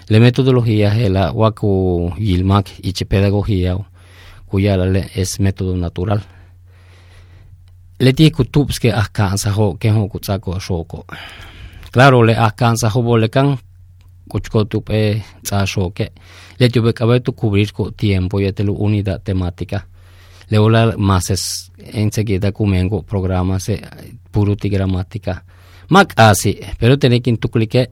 Le 0.09 0.19
metodología 0.19 0.89
hela 0.89 1.31
waku 1.31 2.11
yilmak 2.17 2.65
ich 2.81 3.05
pedagogía 3.05 3.77
cuya 4.47 4.77
le 4.77 5.11
es 5.13 5.39
método 5.39 5.77
natural. 5.77 6.23
Le 7.99 8.13
ti 8.13 8.31
kutups 8.31 8.79
que 8.79 8.91
alcanza 8.91 9.53
ho 9.53 9.77
que 9.77 9.91
ho 9.91 10.09
kutsako 10.09 10.59
shoko. 10.59 11.05
Claro 11.91 12.23
le 12.23 12.35
alcanza 12.35 12.89
ho 12.89 13.03
bolekan 13.03 13.59
kuchko 14.27 14.65
tupe 14.65 15.23
tsa 15.41 15.65
shoke. 15.65 16.11
Le 16.57 16.69
tuve 16.69 16.93
que 16.93 17.19
tu 17.19 17.33
cubrir 17.33 17.71
con 17.73 17.93
tiempo 17.93 18.39
y 18.39 18.51
telu 18.51 18.73
unidad 18.73 19.21
temática. 19.21 19.87
Le 20.49 20.57
hola 20.57 20.95
más 20.97 21.71
enseguida 21.77 22.51
comengo 22.51 23.03
programas 23.03 23.71
puro 24.31 24.55
ti 24.55 24.69
gramática. 24.69 25.43
Mak 25.89 26.13
así, 26.17 26.59
pero 26.79 26.97
tiene 26.97 27.21
que 27.21 27.29
intuclique 27.29 27.91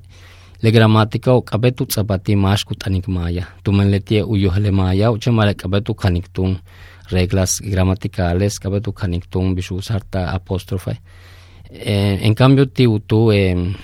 le 0.61 0.71
gramática 0.71 1.33
o 1.33 1.41
kabetu 1.41 1.85
tsapati 1.85 2.35
mash 2.35 2.63
kutanik 2.63 3.07
maya. 3.07 3.47
Tumen 3.63 3.91
le 3.91 3.99
tie 3.99 4.23
uyo 4.23 4.51
le 4.59 4.71
maya 4.71 5.11
o 5.11 5.17
chemale 5.17 5.55
kabetu 5.55 5.93
kanik 5.93 6.31
tun 6.31 6.59
reglas 7.09 7.59
gramaticales 7.61 8.59
kabetu 8.59 8.93
kanik 8.93 9.29
tun 9.29 9.55
bishu 9.55 9.81
sarta 9.81 10.31
apóstrofe. 10.31 11.01
Eh, 11.69 12.19
en 12.21 12.33
cambio 12.33 12.67
ti 12.69 12.87
utu 12.87 13.31
eh, 13.31 13.75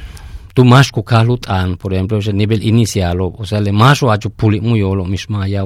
tu 0.60 0.66
mash 0.66 0.92
kukalut 0.92 1.48
an, 1.48 1.78
por 1.78 1.94
ejemplo, 1.94 2.18
ese 2.18 2.34
nivel 2.34 2.62
inicial, 2.64 3.22
o 3.22 3.46
sea, 3.46 3.62
le 3.62 3.72
mash 3.72 4.04
o 4.04 4.12
acho 4.12 4.30
puli 4.30 4.60
muy 4.60 4.82
olo 4.82 5.06
mishmaya. 5.06 5.64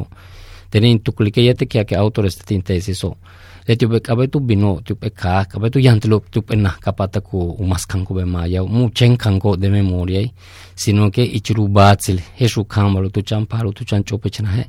Tenin 0.70 1.00
tu 1.00 1.14
clique 1.14 1.42
yete 1.42 1.66
que 1.66 1.84
que 1.84 1.96
autores 1.96 2.38
de 2.38 2.62
tesis 2.62 3.04
o 3.04 3.18
le 3.66 3.76
tupe 3.76 4.02
kabe 4.02 4.28
tu 4.28 4.40
bino 4.40 4.82
tupe 4.84 5.10
ka 5.10 5.46
kabe 5.46 5.72
tu 5.72 5.80
yantelo 5.80 6.22
tupe 6.30 6.56
na 6.56 6.78
kapata 6.80 7.22
ku 7.22 7.56
umas 7.58 7.88
kanko 7.88 8.14
be 8.14 8.26
maya 8.26 8.62
mu 8.64 8.92
chen 8.92 9.18
kanko 9.18 9.56
de 9.58 9.70
memoria 9.70 10.30
sino 10.76 11.10
que 11.10 11.24
ichiru 11.24 11.68
batsil 11.68 12.22
hesu 12.40 12.66
kamalo 12.66 13.10
tu 13.10 13.22
champalo 13.22 13.72
tu 13.72 13.86
chanchope 13.86 14.30
chana 14.30 14.58
he 14.58 14.66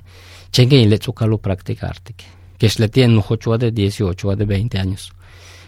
chenge 0.52 0.80
ile 0.80 0.98
chukalo 0.98 1.36
practicarte 1.36 2.14
que 2.58 2.66
es 2.66 2.78
le 2.78 2.88
tiene 2.88 3.22
ocho 3.28 3.58
de 3.58 3.72
18 3.72 4.36
de 4.36 4.44
20 4.44 4.78
años 4.78 5.12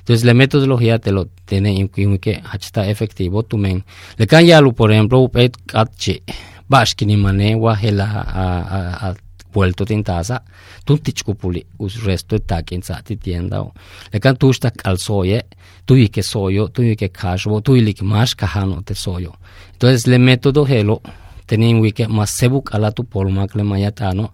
entonces 0.07 0.25
la 0.25 0.35
metodología 0.35 1.01
te 1.01 1.11
lo 1.11 1.27
tiene 1.45 1.81
en 1.81 2.19
que 2.19 2.41
está 2.61 2.89
efectivo 2.89 3.43
tu 3.43 3.59
men. 3.59 3.85
Le 4.17 4.29
kan 4.29 4.47
yalu 4.47 4.73
por 4.73 4.93
ejemplo 4.93 5.19
upet 5.19 5.57
katche 5.67 6.23
bashkini 6.69 7.17
mane 7.17 7.57
wa 7.57 7.75
hela 7.75 8.23
a, 8.23 9.09
a, 9.09 9.15
vuelto 9.53 9.85
tintasa 9.85 10.45
tuntich 10.85 11.25
kupuli 11.25 11.67
us 11.79 12.05
resto 12.05 12.39
takin 12.39 12.83
sa 12.83 13.03
ti 13.03 13.17
tiendao 13.17 13.73
le 14.13 14.21
kan 14.21 14.37
tu 14.37 14.53
sta 14.53 14.71
calzoye 14.71 15.47
tu 15.85 15.97
y 15.97 16.09
que 16.09 16.23
soyo 16.23 16.69
tu 16.69 16.83
y 16.83 16.95
que 16.95 17.11
cashbo 17.11 17.61
tu 17.61 17.75
y 17.75 17.93
que 17.93 18.05
más 18.05 18.37
cajano 18.37 18.83
te 18.83 18.95
soyo. 18.95 19.33
Entonces 19.73 20.07
le 20.07 20.21
método 20.21 20.69
helo 20.69 21.03
tenin 21.47 21.81
wike 21.81 22.07
mas 22.07 22.31
sebuk 22.31 22.73
ala 22.77 22.93
tu 22.93 23.03
polmak 23.03 23.57
le 23.57 23.65
mayatano 23.65 24.33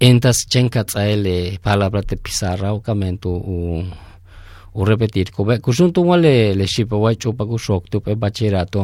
entas 0.00 0.46
chenka 0.48 0.84
tsaele 0.84 1.58
palabra 1.62 2.00
te 2.00 2.16
pizarra 2.16 2.72
o 2.72 2.80
kamento 2.80 3.28
u 4.74 4.84
repetir 4.84 5.30
ko 5.30 5.44
be 5.44 5.58
kusuntu 5.58 6.00
wale 6.08 6.54
le 6.54 6.66
shipa 6.66 6.96
wa 6.96 7.14
chupa 7.14 7.46
ku 7.46 7.56
shok 7.58 7.90
tu 7.90 8.00
pe 8.00 8.14
bacherato 8.14 8.82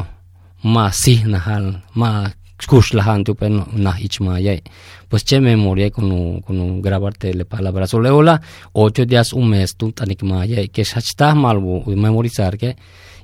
ma 0.64 0.90
si 0.92 1.14
nahal 1.32 1.82
ma 1.94 2.30
skush 2.62 2.92
lahan 2.94 3.24
tu 3.24 3.34
pe 3.34 3.48
na 3.84 3.92
ichma 4.06 4.38
yai 4.38 4.62
pues 5.08 5.24
che 5.24 5.40
memoria 5.40 5.90
con 5.90 6.40
con 6.44 6.80
grabarte 6.80 7.32
le 7.34 7.44
palabras 7.44 7.94
o 7.94 7.98
leola 8.00 8.40
ocho 8.72 9.04
días 9.04 9.32
un 9.32 9.48
mes 9.48 9.76
tu 9.78 9.90
tanik 9.92 10.22
ma 10.22 10.44
yai 10.44 10.68
que 10.68 10.82
shachta 10.84 11.34
malbu 11.34 11.90
memorizar 11.96 12.56
que 12.56 12.76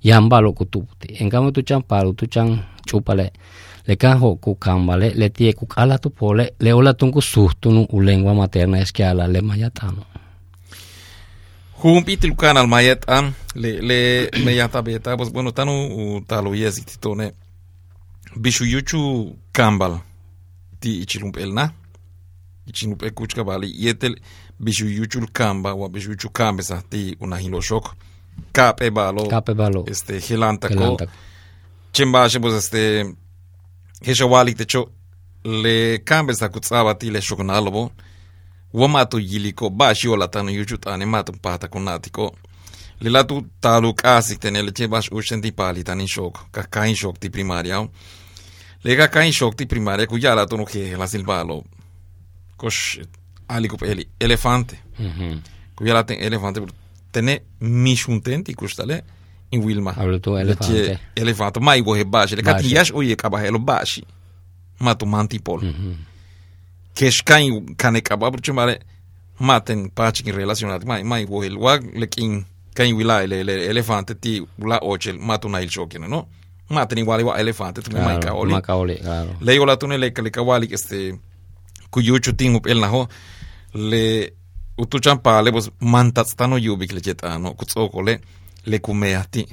yamba 0.02 0.40
lo 0.40 0.52
kutuputi 0.52 1.08
en 1.20 1.28
cambio 1.30 1.52
tu 1.52 1.62
chan 1.62 1.82
palu 1.82 2.14
tu 2.14 2.26
chan 2.26 2.48
chupale 2.88 3.26
le 3.86 3.94
kan 3.96 4.18
ho 4.18 4.36
ku 4.36 4.56
kambale 4.64 5.08
le 5.14 5.28
tie 5.30 5.52
ku 5.52 5.66
kala 5.66 5.98
tu 5.98 6.08
pole 6.10 6.44
le 6.64 6.70
ola 6.72 6.92
tunku 6.94 7.20
suhtu 7.20 7.70
nu 7.70 7.86
u 7.94 8.00
lengua 8.00 8.34
materna 8.34 8.80
es 8.80 8.90
que 8.92 9.04
ala 9.04 9.24
le 9.28 9.40
mayatano 9.40 10.15
kumpitilkana 11.86 12.66
majetan 12.66 13.24
ah, 13.24 13.32
le, 13.54 13.80
le 13.80 14.30
mejatabeta, 14.44 15.16
pues 15.16 15.30
bueno, 15.30 15.52
tanu 15.52 15.72
u 15.86 16.20
talu 16.20 16.54
jezi 16.54 16.82
titone. 16.84 17.32
Bishu 18.36 18.64
yuchu 18.64 19.36
kambal 19.52 20.00
ti 20.80 21.02
ichilump 21.02 21.36
elna. 21.36 21.70
Ichinup 22.66 23.02
ekuchka 23.02 23.44
bali 23.44 23.72
yetel 23.78 24.16
bishu 24.58 24.86
yuchul 24.86 25.28
kamba 25.32 25.74
wa 25.74 25.88
bishu 25.88 26.10
yuchu 26.10 26.30
kambesa 26.30 26.82
ti 26.90 27.16
unahilo 27.20 27.60
shok. 27.60 27.94
Kape 28.52 28.90
balo. 28.90 29.26
Kape 29.26 29.54
balo. 29.54 29.84
Este, 29.86 30.18
helantako. 30.18 30.74
Helantako. 30.74 31.12
Chembashe, 31.92 32.40
pues 32.40 32.54
este, 32.54 33.14
heshawalik 34.02 34.56
techo 34.56 34.90
le 35.44 35.98
kambesa 36.04 36.48
kutsaba 36.48 36.94
ti 36.94 37.10
le 37.10 37.20
shoknalobo. 37.20 37.80
Helantako. 37.80 38.05
wamaatu 38.76 39.18
yiliko 39.18 39.70
baashiyo 39.70 40.16
latano 40.16 40.50
yuchut 40.50 40.86
animaatum 40.86 41.36
paata 41.42 41.68
kunaatiko 41.68 42.36
lilatu 43.00 43.46
talu 43.60 43.94
kaasikten 43.94 44.56
ele 44.56 44.72
chebash 44.72 45.08
ushenti 45.12 45.52
paalitani 45.52 46.08
shok 46.08 46.38
kakain 46.52 46.94
shok 46.94 47.20
ti 47.20 47.30
primaria 47.30 47.88
le 48.84 48.96
kakain 48.96 49.32
shok 49.32 49.56
ti 49.56 49.66
primaria 49.66 50.06
ku 50.06 50.18
yalatunu 50.18 50.66
la 50.98 51.06
silbalo 51.06 51.64
kosh 52.56 53.00
alikup 53.48 53.82
eli 53.82 54.08
elefante 54.20 54.76
mm-hmm. 54.98 55.40
ku 55.76 55.84
elefante 55.84 56.60
tene 57.12 57.42
mishuntenti 57.60 58.54
kushtale 58.54 59.04
in 59.50 59.62
Wilma. 59.64 59.94
Għablu 59.96 60.20
tu 60.20 60.34
elefante. 60.36 60.98
Elefante, 61.16 61.62
ma 61.62 61.76
jgħu 61.78 61.96
hibbaxi, 62.00 62.36
li 62.38 62.44
kati 62.46 62.74
jax 62.74 62.92
u 62.92 63.04
jgħu 63.04 63.18
kabaħelu 63.22 63.60
baxi. 63.62 64.04
Ma. 64.80 64.92
Mm 64.92 65.72
-hmm 65.72 65.94
kexkan 66.96 67.76
kanek'ab'a 67.76 68.30
prächu 68.32 68.52
mare 68.52 68.80
maten 69.38 69.90
pachkin 69.94 70.34
relacionat 70.34 70.84
ma 70.88 71.02
ma 71.04 71.16
wojel 71.28 71.56
wa 71.64 71.78
lekin 72.00 72.44
kan 72.74 72.92
wila 72.96 73.22
el, 73.24 73.32
el 73.32 73.48
elefante 73.48 74.14
ti 74.14 74.42
la 74.58 74.78
ochel 74.82 75.18
matuna 75.18 75.60
il 75.60 75.70
chokina 75.70 76.08
no? 76.08 76.26
Maten 76.68 76.98
igual 76.98 77.20
igual 77.20 77.40
elefante 77.40 77.82
tu 77.82 77.90
claro, 77.90 78.06
maikaoli. 78.06 78.52
maikaoli 78.52 78.96
claro. 78.96 79.30
Le 79.40 79.52
digo 79.52 79.66
la 79.66 79.76
tunele 79.76 80.12
que 80.12 80.22
le 80.22 80.30
kawali 80.30 80.68
este 80.72 81.18
kuyuchu 81.90 82.32
tin 82.32 82.56
up 82.56 82.66
el 82.66 82.80
naho 82.80 83.08
le 83.74 84.32
utu 84.78 84.98
champale 84.98 85.52
pues 85.52 85.70
mantatstano 85.80 86.58
yubik 86.58 86.92
le 86.92 87.00
chetano 87.00 87.54
kutsokole 87.54 88.20
le 88.66 88.78
kumeati 88.78 89.46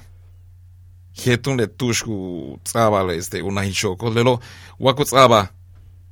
jetun 1.13 1.57
le 1.57 1.67
tushku 1.67 2.59
tsaba 2.63 3.13
este 3.13 3.41
una 3.41 3.61
hinchoko 3.61 4.09
lelo 4.09 4.39
wakutsaba 4.79 5.49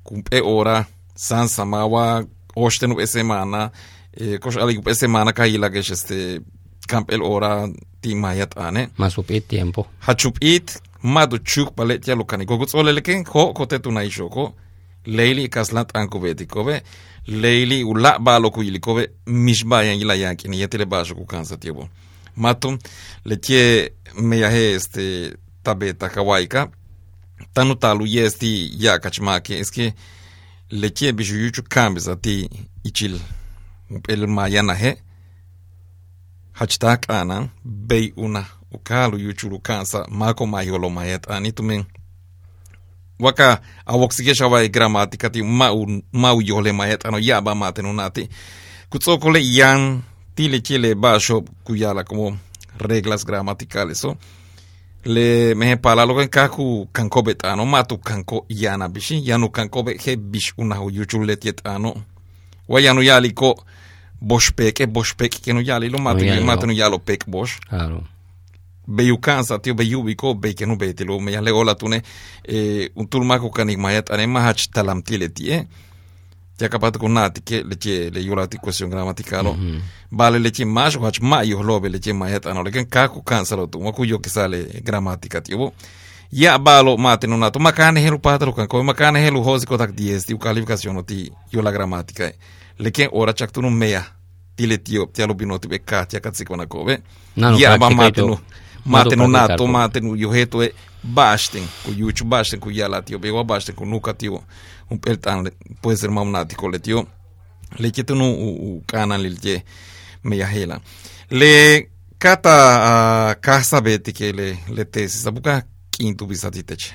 kumpe 0.03 0.41
ora 0.43 0.85
Sansa 1.15 1.65
Mawa 1.65 2.23
oștenu 2.55 2.99
esemana 2.99 3.71
e, 4.13 4.37
kosh 4.37 4.57
aligu 4.57 4.89
esemana 4.89 5.31
kahilagesh 5.31 5.91
este 5.91 6.41
campel 6.87 7.21
ora 7.21 7.67
ti 8.01 8.15
mayat 8.15 8.57
ane. 8.57 8.89
Masupit 8.97 9.47
tiempo. 9.47 9.87
Hachupit 9.99 10.81
maduchuk 11.03 11.75
paletia 11.75 12.15
lukani 12.15 12.45
kokuts 12.45 12.75
oleleken 12.75 13.25
ho 13.25 13.53
kotetu 13.53 13.91
naishoko 13.91 14.53
leili 15.05 15.49
kaslat 15.49 15.95
ankubetikove 15.95 16.81
leili 17.27 17.83
ula 17.83 18.19
baloku 18.19 18.63
ilikove 18.63 19.09
mishbayan 19.25 19.99
ilayanki 19.99 20.47
ni 20.47 20.59
yetile 20.61 20.85
bashoku 20.85 21.25
kansa 21.25 21.57
tiobo 21.57 21.87
matum 22.35 22.77
letie 23.25 23.93
meyahe 24.21 24.71
este 24.71 25.33
tabeta 25.63 26.09
kawaika. 26.09 26.69
Tanu 27.53 27.75
talu 27.75 28.05
yesti 28.05 28.71
yakachmaki 28.77 29.53
es 29.53 29.71
que 29.71 29.93
le 30.71 30.89
tie 30.89 31.11
bishu 31.11 31.35
yuchu 31.35 31.63
kambi 31.63 32.01
ti 32.21 32.49
ichil 32.83 33.19
el 34.07 34.27
mayana 34.27 34.73
he. 34.75 34.97
Hachta 36.51 36.97
kana 36.97 37.49
bei 37.63 38.13
una 38.17 38.45
ukalu 38.71 39.17
yuchuru 39.17 39.59
kansa 39.59 40.07
mako 40.09 40.45
mayolo 40.45 40.89
mayet. 40.89 41.29
Ani 41.29 41.51
tumen 41.51 41.85
waka 43.19 43.61
awoksike 43.85 44.35
shawai 44.35 44.69
gramatika 44.69 45.29
ti 45.29 45.43
mau 45.43 45.87
mau 46.13 46.41
yole 46.41 46.71
mayet. 46.71 47.05
Ano 47.05 47.19
yaba 47.19 47.55
matenunati 47.55 48.29
kutsokole 48.89 49.41
yan 49.43 50.01
tile 50.35 50.59
chile 50.59 50.95
basho 50.95 51.41
kuyala 51.63 52.03
como 52.03 52.37
reglas 52.77 53.25
gramaticales 53.25 54.01
so 54.01 54.17
le 55.05 55.55
mehe 55.55 55.75
pala 55.77 56.05
lo 56.05 56.15
kaku 56.27 56.87
kanko 56.93 57.21
betano 57.21 57.65
matu 57.65 57.97
kanko 57.97 58.45
yana 58.49 58.87
bishi 58.89 59.21
yanu 59.29 59.49
kanko 59.49 59.83
be 59.83 59.97
he 59.97 60.15
bish 60.15 60.53
una 60.57 60.75
hu 60.75 60.89
yuchule 60.89 61.35
tietano 61.35 61.95
wa 62.67 62.81
yanu 62.81 63.01
yali 63.01 63.33
ko 63.33 63.55
bosh 64.21 64.51
peke 64.53 64.85
bosh 64.87 65.15
peke 65.15 65.41
que 65.41 65.53
no 65.53 65.61
yali 65.61 65.89
lo 65.89 65.97
matu 65.99 66.25
yali 66.25 66.43
matu 66.43 66.61
lo. 66.61 66.67
no 66.67 66.73
yalo 66.73 66.99
pek 66.99 67.25
bosh 67.27 67.59
Claro. 67.69 68.03
be 68.87 69.03
yu 76.61 76.79
kansa 76.79 76.91
tio 76.91 77.01
be 77.01 77.01
yu 77.01 77.01
biko 77.01 77.01
be 77.01 77.01
que 77.01 77.01
no 77.01 77.01
be 77.01 77.01
te 77.01 77.01
lo 77.01 77.01
me 77.01 77.01
yale 77.01 77.01
ola 77.01 77.01
tune 77.01 77.01
eh 77.01 77.01
un 77.01 77.01
tulma 77.01 77.01
ko 77.01 77.01
kanik 77.01 77.01
mayat 77.01 77.01
ane 77.01 77.01
mahach 77.01 77.01
talam 77.01 77.01
tile 77.01 77.01
tie 77.01 77.01
ya 77.01 77.01
kapat 77.01 77.01
ko 77.01 77.07
nati 77.07 77.41
ke 77.41 77.63
leche 77.63 78.09
le 78.09 78.21
yola 78.23 78.47
ti 78.47 78.57
cuestión 78.57 78.89
gramaticalo 78.89 79.57
vale 80.11 80.39
leche 80.39 80.65
más 80.65 80.95
o 80.95 81.01
hach 81.05 81.21
ma 81.21 81.43
yo 81.43 81.63
lobe 81.63 81.89
leche 81.89 82.13
mayat 82.13 82.45
ano 82.45 82.63
le 82.63 82.71
kan 82.71 82.85
kaku 82.85 83.21
kansa 83.23 83.55
lo 83.55 83.67
tu 83.67 83.79
mo 83.79 83.91
ku 83.91 84.05
yo 84.05 84.19
que 84.19 84.29
sale 84.29 84.81
gramática 84.83 85.41
tio 85.41 85.73
ya 86.31 86.57
balo 86.57 86.97
mate 86.97 87.27
no 87.27 87.37
nato 87.37 87.59
makane 87.59 88.01
helu 88.01 88.19
patalo 88.19 88.53
kan 88.53 88.67
ko 88.67 88.83
makane 88.83 89.19
helu 89.19 89.43
hosi 89.43 89.65
ko 89.65 89.77
tak 89.77 89.91
10 89.91 90.25
ti 90.25 90.37
calificación 90.37 91.03
ti 91.05 91.31
yo 91.51 91.61
la 91.61 91.71
gramática 91.71 92.31
le 92.79 92.91
ken 92.91 93.09
ora 93.11 93.33
chak 93.33 93.51
tu 93.51 93.61
no 93.61 93.69
mea 93.69 94.03
ti 94.55 94.67
le 94.67 94.77
tio 94.77 95.05
ti 95.13 95.21
alo 95.23 95.33
binoti 95.33 95.67
be 95.67 95.79
ka 95.79 96.05
ti 96.05 96.17
akatsi 96.17 96.45
ko 96.45 96.55
na 96.55 96.65
ko 96.65 96.83
be 96.85 96.97
No, 97.35 97.51
no, 97.51 97.57
ya 97.57 97.77
ba 97.77 97.87
practica 97.87 97.95
mate 97.95 98.21
ito. 98.21 98.27
no 98.27 98.39
mate 98.85 99.15
no 99.15 99.27
Modo 99.27 99.31
nato 99.31 99.47
practicar, 99.47 99.71
mate 99.71 99.99
no 100.01 100.15
yo 100.15 100.29
heto 100.33 100.63
e 100.63 100.73
basten 101.03 101.63
ku 101.85 101.91
yuchu 101.91 102.25
basten 102.25 102.59
ku 102.59 102.69
yala 102.71 103.01
tio 103.01 103.19
be 103.19 103.31
wa 103.31 103.43
basten 103.43 103.75
ku 103.75 103.85
nuka 103.85 104.13
tio 104.13 104.43
un 104.91 104.99
peltan 104.99 105.51
puede 105.81 105.97
ser 105.97 106.11
mamnatico 106.11 106.69
le 106.69 106.79
tio 106.79 107.07
le 107.77 107.91
chetu 107.91 108.15
no 108.15 108.29
u, 108.29 108.83
kana 108.85 109.17
le 109.17 109.63
me 110.23 110.35
hela 110.37 110.81
le 111.29 111.89
kata 112.17 113.33
uh, 113.33 113.41
casa 113.41 113.81
beti 113.81 114.13
que 114.13 114.33
le 114.33 114.59
le 114.69 114.85
tesi 114.85 115.17
sabuka 115.17 115.65
quinto 115.89 116.27
bisatiteche 116.27 116.93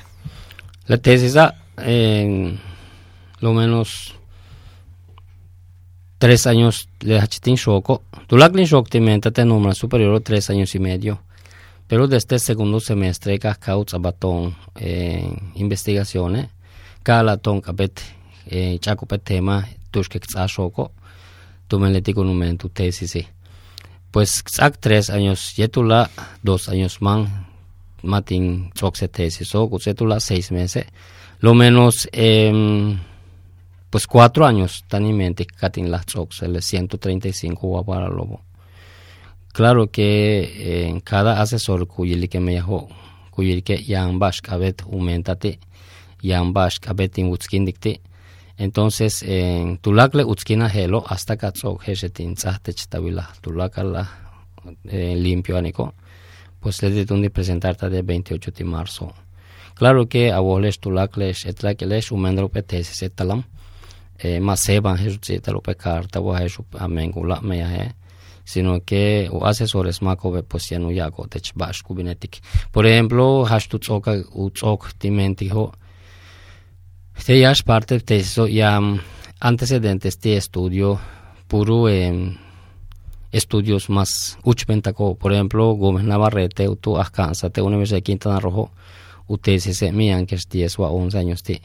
La 0.88 0.98
tesis 0.98 1.36
ah, 1.36 1.52
en 1.78 2.60
lo 3.40 3.52
menos 3.52 4.14
tres 6.18 6.46
años 6.46 6.88
le 7.00 7.18
hachitin 7.18 7.56
shoko. 7.56 8.02
Tu 8.28 8.36
la 8.36 8.50
klin 8.50 8.66
shok 8.66 8.88
timenta 8.88 9.32
te 9.32 9.44
número 9.44 9.74
superior 9.74 10.14
a 10.14 10.20
tres 10.20 10.48
años 10.48 10.74
y 10.76 10.78
medio. 10.78 11.22
Pero 11.88 12.06
desde 12.06 12.36
el 12.36 12.40
segundo 12.40 12.78
semestre 12.78 13.38
ka 13.38 13.56
kaut 13.56 13.94
abaton 13.94 14.54
en 14.76 15.52
investigaciones 15.56 16.50
kala 17.06 17.36
ton 17.36 17.60
kabet 17.62 18.02
eh, 18.50 18.78
chako 18.82 19.06
pe 19.06 19.18
tema 19.18 19.62
tushke 19.92 20.18
tsa 20.18 20.46
shoko. 20.48 20.90
Tu 21.68 21.78
me 21.78 21.90
le 21.90 22.00
digo 22.00 22.24
numen 22.24 22.58
tu 22.58 22.68
tesis 22.68 23.10
sí. 23.10 23.22
Pues 24.10 24.40
exact 24.40 24.80
tres 24.80 25.10
años, 25.10 25.54
yetula 25.56 26.10
dos 26.42 26.68
años 26.68 27.02
man, 27.02 27.46
matin 28.02 28.70
tsokse 28.74 29.08
tesis, 29.08 29.54
o 29.54 29.68
kutsetula 29.68 30.20
seis 30.20 30.50
meses. 30.52 30.86
Lo 31.40 31.54
menos, 31.54 32.08
em, 32.12 32.98
pues 33.90 34.06
cuatro 34.06 34.46
años, 34.46 34.84
tan 34.88 35.04
en 35.04 35.16
mente, 35.16 35.44
katin 35.44 35.90
la 35.90 36.00
tsokse, 36.00 36.46
el 36.46 36.62
135 36.62 37.68
guapara 37.68 38.08
lobo. 38.08 38.40
Claro 39.52 39.90
que 39.90 40.40
eh, 40.42 40.88
en 40.88 41.00
cada 41.00 41.40
asesor 41.42 41.86
kuyili 41.86 42.28
que 42.28 42.40
me 42.40 42.54
yaho, 42.54 42.88
kuyili 43.30 43.62
que 43.62 43.76
yan 43.84 44.18
bash 44.18 44.40
kabet 44.40 44.82
aumentate, 44.82 45.58
yan 46.26 46.52
bash 46.52 46.80
kabet 46.82 47.18
in 47.18 47.30
utskindikte, 47.30 48.00
entonces, 48.58 49.22
en 49.22 49.78
tulakle 49.78 50.24
utskina 50.24 50.68
helo 50.68 51.04
hasta 51.06 51.36
katsok 51.36 51.82
heshetin 51.88 52.34
tzahte 52.34 52.72
chitawila 52.72 53.28
tulakala 53.42 54.06
eh, 54.88 55.14
limpio 55.16 55.58
aniko, 55.58 55.92
pues 56.60 56.82
le 56.82 57.04
de 57.04 57.30
presentarte 57.30 57.90
de 57.90 58.02
28 58.02 58.50
de 58.50 58.64
marzo. 58.64 59.12
Claro 59.74 60.08
que 60.08 60.32
aboles 60.32 60.80
tulakles 60.80 61.44
etlakeles 61.44 62.10
umendro 62.10 62.48
petesis 62.48 63.02
etalam, 63.02 63.44
eh, 64.18 64.40
más 64.40 64.60
seban 64.60 64.96
jesu 64.96 65.18
tzitalo 65.18 65.60
pe 65.60 65.74
carta 65.74 66.20
wa 66.20 66.40
jesu 66.40 66.64
amengula 66.78 67.40
meya 67.42 67.68
he, 67.68 67.94
sino 68.44 68.80
que 68.80 69.28
o 69.30 69.44
asesores 69.44 70.00
makobe 70.00 70.42
pues 70.42 70.70
ya 70.70 70.78
no 70.78 70.88
tech 71.28 71.52
bash 71.54 71.82
kubinetik. 71.82 72.40
Por 72.72 72.86
ejemplo, 72.86 73.44
hashtu 73.44 73.78
tzoka 73.78 74.14
utzok 74.32 74.94
timentiho, 74.98 75.72
Es 77.18 77.62
parte 77.62 77.98
de 77.98 78.16
eso, 78.16 78.46
ya 78.46 78.80
mm, 78.80 79.00
antecedentes 79.40 80.20
de 80.20 80.36
estudio, 80.36 81.00
puro 81.48 81.88
em, 81.88 82.36
estudios 83.32 83.90
más 83.90 84.38
uchventako, 84.44 85.16
por 85.16 85.32
ejemplo, 85.32 85.72
Gómez 85.72 86.04
Navarrete, 86.04 86.68
tu 86.80 86.96
Arkansas, 86.96 87.52
te 87.52 87.60
Universidad 87.62 87.98
de 87.98 88.02
Quintana 88.02 88.40
Roo, 88.40 88.70
se 89.58 89.92
mían 89.92 90.26
que 90.26 90.36
es 90.36 90.48
10 90.48 90.78
o 90.78 90.84
11 90.84 91.18
años 91.18 91.42
de. 91.42 91.60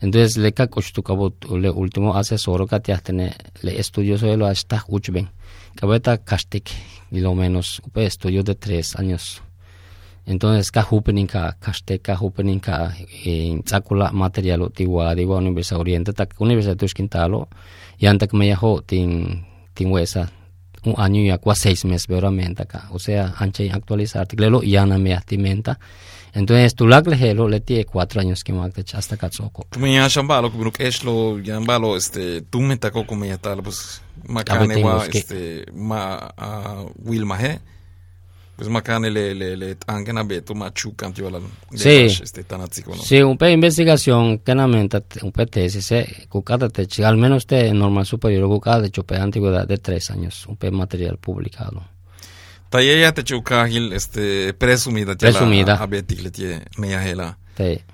Entonces, 0.00 0.36
le 0.36 0.52
ka 0.52 0.68
tu 0.68 1.02
cabo 1.02 1.32
le 1.50 1.70
último 1.70 2.16
asesor 2.16 2.68
que 2.68 2.80
te 2.80 2.96
tiene 2.98 3.34
le 3.62 3.78
estudios 3.78 4.20
de 4.22 4.36
lo 4.36 4.46
hasta 4.46 4.84
uchven. 4.88 5.30
Cabeta 5.76 6.18
castic, 6.18 6.70
y 7.10 7.20
lo 7.20 7.34
menos, 7.34 7.82
pues, 7.92 8.08
estudio 8.08 8.42
de 8.42 8.54
3 8.54 8.96
años. 8.96 9.43
Entonces, 10.26 10.70
ka 10.70 10.82
hupening 10.82 11.28
ka, 11.28 11.52
kaste 11.60 12.00
ka 12.00 12.16
hupening 12.16 12.60
ka, 12.60 12.92
in 13.24 13.62
tsakula 13.62 14.10
material 14.12 14.70
tiwa 14.72 15.14
diwa 15.14 15.36
Universidad 15.38 15.80
Oriente, 15.80 16.12
tak 16.12 16.40
Universidad 16.40 16.78
Tuskintalo, 16.78 17.48
yan 17.98 18.18
tak 18.18 18.32
me 18.32 18.48
yaho 18.48 18.80
tin, 18.80 19.44
tin 19.74 19.90
wesa, 19.92 20.28
un 20.84 20.94
año 20.96 21.22
ya 21.24 21.38
kwa 21.38 21.54
seis 21.54 21.84
meses 21.84 22.06
veramente 22.08 22.62
acá, 22.62 22.88
o 22.92 22.98
sea, 22.98 23.34
anche 23.38 23.70
actualizar, 23.70 24.26
lelo 24.36 24.62
yana 24.62 24.98
me 24.98 25.18
menta. 25.38 25.78
Entonces, 26.34 26.74
tu 26.74 26.88
lag 26.88 27.06
lehelo 27.06 27.48
le 27.48 27.60
tiene 27.60 27.84
cuatro 27.84 28.20
años 28.20 28.42
que 28.42 28.52
me 28.52 28.60
hasta 28.60 29.16
tu 29.70 29.78
me 29.78 29.94
ya 29.94 30.08
shambalo 30.08 30.50
ku 30.50 30.64
nuk 30.64 30.80
eslo 30.80 31.38
yambalo 31.38 31.96
este 31.96 32.42
tu 32.42 32.60
me 32.60 32.76
tako 32.76 33.06
ku 33.06 33.14
me 33.14 33.28
ya 33.28 33.38
tal 33.38 33.62
pues 33.62 34.02
boske. 34.82 35.18
este 35.18 35.66
ma 35.72 36.18
uh, 36.36 36.90
Wilma 37.04 37.38
he 37.38 37.60
pues 38.56 38.68
makane 38.68 39.10
le 39.10 39.34
le 39.34 39.56
le 39.56 39.74
tangena 39.74 40.22
beto 40.22 40.54
machu 40.54 40.94
cantio 40.94 41.28
la 41.30 41.40
Sí. 41.74 42.06
este 42.22 42.44
tanatsiko 42.44 42.94
no 42.94 43.02
Sí, 43.02 43.20
un 43.22 43.36
pe 43.36 43.50
investigación 43.50 44.38
que 44.38 44.54
na 44.54 44.66
menta, 44.68 45.02
un 45.22 45.32
pe 45.32 45.46
tesis, 45.46 45.90
eh, 45.92 46.26
cucada 46.28 46.68
te 46.68 46.86
al 47.04 47.16
menos 47.16 47.46
te 47.46 47.72
normal 47.72 48.06
superior, 48.06 48.46
cucada 48.48 48.80
de 48.82 48.90
chope 48.90 49.16
antigüedad 49.16 49.66
de 49.66 49.78
tres 49.78 50.10
años, 50.10 50.46
un 50.46 50.56
pe 50.56 50.70
material 50.70 51.18
publicado. 51.18 51.82
Tayaya 52.70 53.12
te 53.12 53.22
chukahil 53.24 53.92
este 53.92 54.52
presumida 54.54 55.14
Presumida. 55.16 55.74
a 55.74 55.86
betik 55.86 56.22
le 56.22 56.30
tie 56.30 56.60
me 56.78 56.88
ya 56.90 57.06
hela 57.06 57.38
Te, 57.56 57.84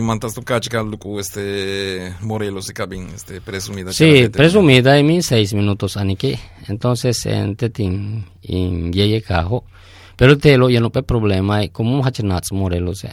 mantas 0.00 0.34
tu 0.34 0.42
kachikal 0.42 0.86
luku 0.88 1.18
este 1.18 2.14
Morelos 2.20 2.70
y 2.70 2.72
cabin 2.72 3.08
este 3.14 3.40
presumida 3.40 3.92
Sí, 3.92 4.28
presumida 4.28 4.98
en 4.98 5.06
mis 5.06 5.26
seis 5.26 5.54
minutos 5.54 5.96
aniki. 5.96 6.38
Entonces, 6.68 7.26
en 7.26 7.56
tetin, 7.56 8.24
en 8.42 8.92
yeye 8.92 9.22
cajo. 9.22 9.64
Pero 10.16 10.38
te 10.38 10.56
lo, 10.56 10.70
ya 10.70 10.80
no 10.80 10.90
hay 10.94 11.02
problema, 11.02 11.64
y 11.64 11.70
como 11.70 12.02
hachenats 12.02 12.52
morelos, 12.52 13.04
eh. 13.04 13.12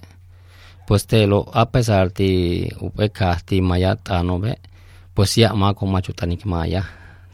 Pues 0.86 1.08
te 1.08 1.28
lo, 1.28 1.46
a 1.54 1.72
pesar 1.72 2.14
de 2.14 2.76
upe 2.80 3.10
kahti 3.10 3.62
maya 3.62 3.96
tanobe, 3.96 4.60
pues 5.14 5.36
ya 5.36 5.54
ma 5.54 5.74
con 5.74 5.92
macho 5.92 6.14
tanik 6.14 6.46
maya. 6.46 6.84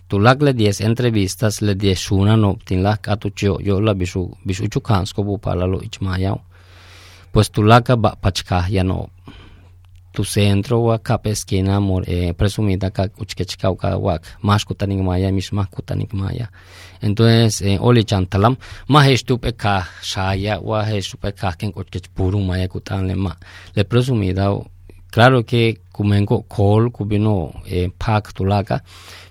Tu 0.07 0.19
lag 0.19 0.41
le 0.41 0.53
10 0.53 0.81
entrevistas, 0.81 1.61
le 1.61 1.75
10 1.75 1.99
shuna 1.99 2.37
no, 2.37 2.57
tin 2.63 2.83
la 2.83 2.97
katucho, 2.97 3.59
yo 3.59 3.81
la 3.81 3.93
bisu, 3.93 4.37
bisu 4.43 4.67
chukansko 4.67 5.23
bu 5.23 5.39
pala 5.39 5.65
lo 5.65 5.81
ich 5.81 5.99
maya. 6.01 6.35
Pues 7.31 7.49
tu 7.49 7.63
lag 7.63 7.83
ba 7.97 8.15
pachka 8.15 8.67
ya 8.69 8.83
no, 8.83 9.09
tu 10.15 10.23
centro 10.23 10.79
wa 10.87 10.97
kap 10.97 11.27
esquina 11.27 11.79
mor 11.79 12.03
eh, 12.07 12.31
presumida 12.33 12.89
ka 12.89 13.03
uchkechka 13.19 13.69
ka 13.81 13.89
wak 13.97 14.21
mas 14.41 14.63
kutaning 14.65 15.03
maya 15.03 15.31
misma 15.31 15.67
kutaning 15.67 16.09
maya 16.13 16.47
entonces 17.01 17.61
eh, 17.61 17.77
oli 17.87 18.03
chantalam 18.03 18.55
ma 18.87 19.03
hestu 19.03 19.37
pe 19.37 19.51
ka 19.51 19.83
shaya 20.01 20.59
wa 20.59 20.79
hestu 20.87 21.17
pe 21.17 21.31
ka 21.31 21.51
ken 21.59 21.71
uchkech 21.75 22.07
puru 22.15 22.39
maya 22.39 22.67
kutan 22.67 23.07
le 23.07 23.15
ma 23.15 23.33
le 23.75 23.83
presumida 23.83 24.45
claro 25.11 25.43
que 25.43 25.77
kumengo 25.91 26.43
kol 26.47 26.91
kubino 26.95 27.51
eh, 27.67 27.91
pak 27.99 28.33
tulaka 28.33 28.79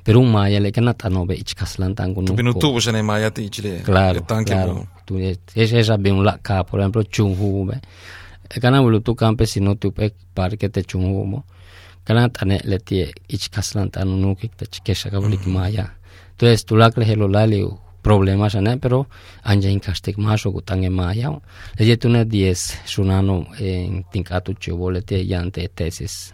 pero 0.04 0.20
un 0.20 0.30
maya 0.32 0.60
le 0.60 0.70
kana 0.70 0.92
tanobe 0.94 1.34
ichkaslan 1.42 1.94
tangun 1.94 2.24
tu 2.26 2.34
binu 2.34 2.52
tu 2.54 2.80
shane 2.80 3.02
maya 3.02 3.30
ti 3.30 3.48
Claro, 3.84 4.20
claro. 4.44 4.86
Tú 5.04 5.18
es 5.18 5.38
esa 5.54 5.96
bien 5.98 6.24
la 6.24 6.38
ka, 6.38 6.64
por 6.64 6.80
ejemplo, 6.80 7.02
chungu, 7.02 7.66
ve. 7.66 7.80
Kana 8.60 8.82
bulu 8.82 9.00
tu 9.00 9.14
campesino 9.14 9.74
tu 9.74 9.90
pe 9.90 10.10
parque 10.34 10.68
te 10.68 10.82
chungu 10.82 11.24
mo. 11.26 11.44
Kana 12.04 12.28
tane 12.28 12.60
le 12.64 12.78
tie 12.78 13.12
ich 13.28 13.50
kaslan 13.50 13.90
tanu 13.90 14.16
nu 14.16 14.34
kik 14.34 14.56
te 14.56 14.64
chikesha 14.66 15.10
ka 15.10 15.20
buli 15.20 15.38
maya. 15.46 15.86
Entonces 16.32 16.64
tu 16.64 16.76
la 16.76 16.90
kle 16.90 17.04
helo 17.04 17.28
lali 17.28 17.64
problemas 18.02 18.54
ane, 18.54 18.78
pero 18.78 19.06
anja 19.44 19.68
in 19.70 19.80
kastek 19.80 20.18
maso 20.18 20.52
kutange 20.52 20.90
maya. 20.90 21.30
Le 21.78 21.96
tu 21.96 22.08
ne 22.08 22.24
10 22.24 22.86
sunano 22.86 23.46
en 23.58 24.04
tinkatu 24.12 24.54
chubo 24.54 24.90
le 24.90 25.00
tie 25.02 25.24
yante 25.24 25.68
tesis. 25.74 26.32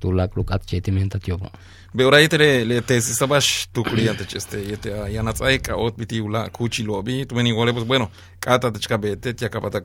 Tu 0.00 0.08
tulak 0.08 0.36
lukat 0.36 0.66
chetimenta 0.66 1.18
tiobo. 1.18 1.48
Beora 1.94 2.20
itere 2.20 2.64
le 2.64 2.80
te 2.82 3.00
sabash 3.00 3.66
tu 3.72 3.82
cliente 3.82 4.26
cheste 4.26 4.58
yete 4.58 4.90
ya 5.12 5.22
na 5.22 5.32
tsai 5.32 5.58
ka 5.58 5.76
ot 5.76 5.96
biti 5.96 6.20
ula 6.20 6.48
kuchi 6.50 6.82
lobi 6.82 7.24
tu 7.26 7.34
meni 7.34 7.52
gole 7.52 7.72
pues 7.72 7.86
bueno 7.86 8.10
kata 8.40 8.70
te 8.70 8.78
chkabete 8.78 9.34
te 9.34 9.46
akapata 9.46 9.80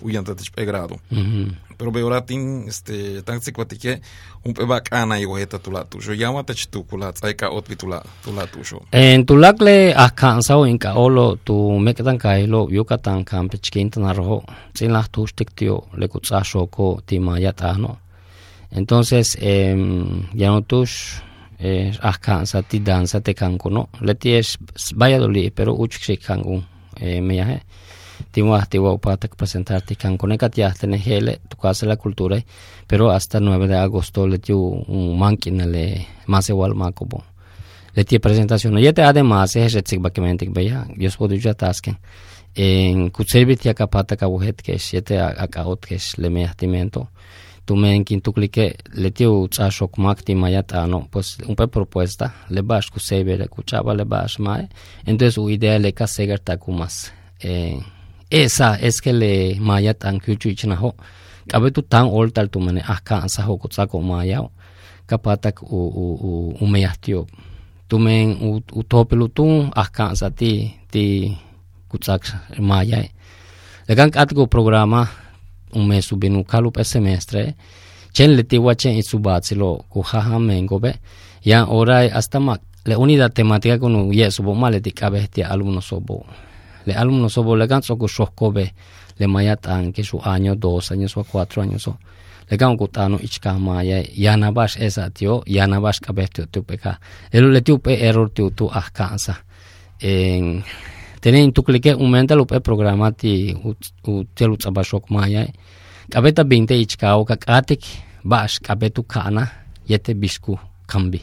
uyanta 0.00 0.34
te 0.34 0.44
pegrado. 0.54 0.96
Pero 1.76 1.90
beora 1.90 2.20
tin 2.20 2.68
este 2.68 3.22
tan 3.22 3.40
sikwatike 3.40 4.00
un 4.44 4.54
pe 4.54 4.64
bacana 4.64 5.18
y 5.18 5.26
weta 5.26 5.58
tula 5.58 5.84
tu 5.84 5.98
yo 5.98 6.14
llama 6.14 6.44
te 6.44 6.54
tu 6.70 6.84
kula 6.84 7.12
tsai 7.12 7.34
ka 7.34 7.50
ot 7.50 7.68
bitula 7.68 8.02
tula 8.24 8.46
tu 8.46 8.64
sho. 8.64 8.82
En 8.92 9.26
tulak 9.26 9.60
le 9.60 9.94
akansa 9.94 10.54
in 10.68 10.78
ka 10.78 10.94
olo 10.94 11.36
tu 11.36 11.78
meketan 11.80 12.18
kai 12.18 12.46
lo 12.46 12.68
yucatan 12.70 13.24
kampe 13.24 13.58
chkinta 13.58 14.00
na 14.00 14.12
roho 14.12 14.44
tsin 14.72 14.92
la 14.92 15.02
tu 15.10 15.26
tio 15.56 15.88
le 15.96 16.06
kutsa 16.08 16.44
shoko 16.44 17.00
ti 17.06 17.18
mayata 17.18 17.72
no. 17.78 17.98
Entonces, 18.70 19.38
eh, 19.40 19.76
ya 20.34 20.50
no 20.50 20.60
tush 20.62 21.25
eh, 21.58 21.92
ahkansa 22.00 22.62
ti 22.62 22.80
danza 22.80 23.20
te 23.20 23.34
kanko 23.34 23.70
no. 23.70 23.88
Leti 24.00 24.34
es 24.34 24.58
Valladolid 24.94 25.52
pero 25.54 25.74
uch 25.74 25.98
si 26.02 26.16
kanko 26.16 26.62
eh, 27.00 27.20
me 27.20 27.36
yahe 27.36 27.60
ti 28.32 28.42
wa 28.42 28.64
ti 28.64 28.78
wa 28.78 28.96
patak 28.98 29.36
presentar 29.36 29.82
ti 29.82 29.96
kanko 29.96 30.26
ne 30.26 30.38
katia 30.38 30.72
tene 30.72 30.98
hele 30.98 31.38
tu 31.48 31.56
casa 31.56 31.86
la 31.86 31.96
cultura 31.96 32.38
pero 32.86 33.10
hasta 33.10 33.40
9 33.40 33.68
de 33.68 33.76
agosto 33.76 34.26
leti 34.26 34.52
un 34.52 35.18
mankin 35.18 35.70
le 35.72 36.06
más 36.26 36.48
igual 36.48 36.74
makobo 36.74 37.24
leti 37.94 38.18
presentación. 38.18 38.78
Yete 38.78 39.02
además 39.02 39.56
es 39.56 39.72
retsik 39.72 40.00
bakamente 40.00 40.46
beya 40.48 40.86
dios 40.96 41.16
podu 41.16 41.34
ya 41.36 41.54
tasken 41.54 41.98
en 42.54 43.10
kutserbi 43.10 43.56
ti 43.56 43.68
akapata 43.68 44.16
ka 44.16 44.28
wuhet 44.28 44.62
ke 44.62 44.78
siete 44.78 45.20
akaot 45.20 45.86
ke 45.86 45.98
le 46.16 46.30
me 46.30 46.44
ahtimento 46.44 47.08
tumen 47.66 48.04
quinto 48.04 48.32
clique 48.32 48.66
le 48.94 49.10
tiu 49.10 49.48
shok 49.50 49.98
makti 49.98 50.34
mayata 50.34 50.86
no 50.86 50.98
pues 51.10 51.38
un 51.48 51.54
pe 51.54 51.66
propuesta 51.66 52.26
le 52.54 52.62
bash 52.62 52.88
ku 52.92 52.98
sebe 53.00 53.36
le 53.36 53.46
kuchaba 53.48 53.94
le 53.94 54.04
bash 54.04 54.38
mai 54.38 54.64
entonces 55.06 55.38
u 55.38 55.50
idea 55.50 55.78
le 55.78 55.92
ka 55.92 56.06
seger 56.06 56.40
takumas. 56.40 57.12
Eh 57.40 57.78
esa 58.30 58.76
es 58.80 59.00
que 59.00 59.12
le 59.12 59.56
mayat 59.60 60.04
an 60.04 60.18
kyuchu 60.18 60.48
ichna 60.48 60.76
tan 61.88 62.06
ol 62.10 62.32
tal 62.32 62.48
tu 62.48 62.58
mane 62.60 62.82
aka 62.82 63.28
sa 63.28 63.42
ho 63.46 63.56
ku 63.56 63.68
tsako 63.68 64.00
maya 64.00 64.40
kapatak 65.06 65.62
u 65.62 65.80
u 66.02 66.06
u 66.28 66.30
u 66.60 66.66
meyatio 66.66 67.26
tumen 67.88 68.36
u 68.42 68.60
u 68.72 68.82
topelu 68.82 69.28
tu 69.28 69.46
aka 69.74 70.14
sa 70.16 70.30
ti 70.30 70.74
ti 70.90 71.36
kutsak 71.88 72.22
maya 72.58 72.98
le 73.86 73.92
kan 73.98 74.10
katko 74.10 74.46
programa 74.46 75.06
un 75.74 75.86
mes 75.86 76.02
subinu 76.06 76.44
kalu 76.44 76.70
pe 76.70 76.84
semestre 76.84 77.54
chen 78.12 78.36
le 78.36 78.42
tiwa 78.42 78.74
chen 78.74 78.96
isubatsilo 78.96 79.84
ku 79.90 80.02
haha 80.02 80.38
mengo 80.38 80.78
be 80.78 80.92
ya 81.44 81.66
ora 81.66 82.08
hasta 82.08 82.40
ma 82.40 82.56
le 82.84 82.94
unidad 82.96 83.32
temática 83.32 83.78
con 83.78 84.12
ye 84.12 84.30
subo 84.30 84.54
male 84.54 84.80
ti 84.80 84.92
kabe 84.92 85.26
ti 85.28 85.42
alumno 85.42 85.80
sobo 85.80 86.24
le 86.86 86.94
alumno 86.94 87.28
sobo 87.28 87.56
le 87.56 87.66
ganso 87.66 87.96
ku 87.96 88.06
shokko 88.06 88.52
be 88.52 88.72
le 89.18 89.26
mayatan 89.26 89.92
que 89.92 90.04
su 90.04 90.20
año 90.22 90.54
dos 90.54 90.92
años 90.92 91.16
o 91.16 91.24
cuatro 91.24 91.62
años 91.62 91.88
o 91.88 91.98
le 92.48 92.56
gan 92.56 92.76
ku 92.76 92.86
tano 92.88 93.18
ichka 93.18 93.58
ma 93.58 93.82
ya 93.82 93.98
ya 94.14 94.36
na 94.36 94.52
bash 94.52 94.76
esa 94.78 95.10
tio 95.10 95.42
ya 95.46 95.66
na 95.66 95.80
bash 95.80 96.00
kabe 96.00 96.28
ti 96.28 96.42
tu 96.46 96.62
peka 96.62 97.00
el 97.32 97.50
le 97.50 97.60
tu 97.60 97.78
pe 97.78 97.92
error 98.06 98.30
ti 98.30 98.42
tu 98.54 98.70
ahkansa 98.70 99.34
en 100.00 100.62
tenen 101.20 101.52
tu 101.52 101.62
clique 101.62 101.94
un 101.94 102.10
mental 102.10 102.40
up 102.40 102.52
programa 102.62 103.12
ti 103.12 103.54
u 104.06 104.24
telu 104.34 104.56
tsabashok 104.56 105.10
maya 105.10 105.46
kabeta 106.10 106.44
binte 106.44 106.74
ichkao 106.74 107.24
ka 107.24 107.36
katik 107.36 107.82
bash 108.24 108.58
kabetu 108.58 109.02
kana 109.02 109.44
yete 109.88 110.14
bisku 110.14 110.58
kambi 110.86 111.20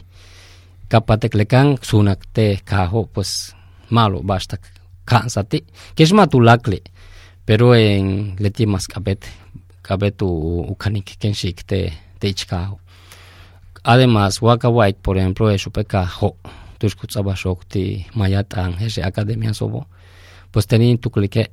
kapatek 0.88 1.34
lekang 1.34 1.80
sunak 1.82 2.20
te 2.32 2.60
kaho 2.64 3.08
pues 3.12 3.52
malo 3.90 4.22
basta 4.22 4.56
kansati 5.04 5.64
kesma 5.96 6.26
tu 6.26 6.40
lakle 6.40 6.80
pero 7.46 7.74
en 7.74 8.36
leti 8.38 8.64
mas 8.66 8.86
kabet 8.86 9.24
kabetu 9.82 10.28
ukanik 10.72 11.16
kenshik 11.20 11.66
te 11.66 11.92
te 12.20 12.28
ichkao 12.28 12.78
además 13.84 14.40
waka 14.40 14.68
white 14.68 15.00
por 15.02 15.16
ejemplo 15.18 15.50
es 15.50 15.66
upeka 15.66 16.04
ho 16.06 16.36
tushku 16.84 17.08
tsabashok 17.08 17.64
ti 17.72 18.04
mayatan 18.12 18.76
hese 18.76 19.00
academia 19.00 19.52
sobo 19.56 19.80
pues 20.52 20.66
tenin 20.68 20.98
tuklike 21.00 21.44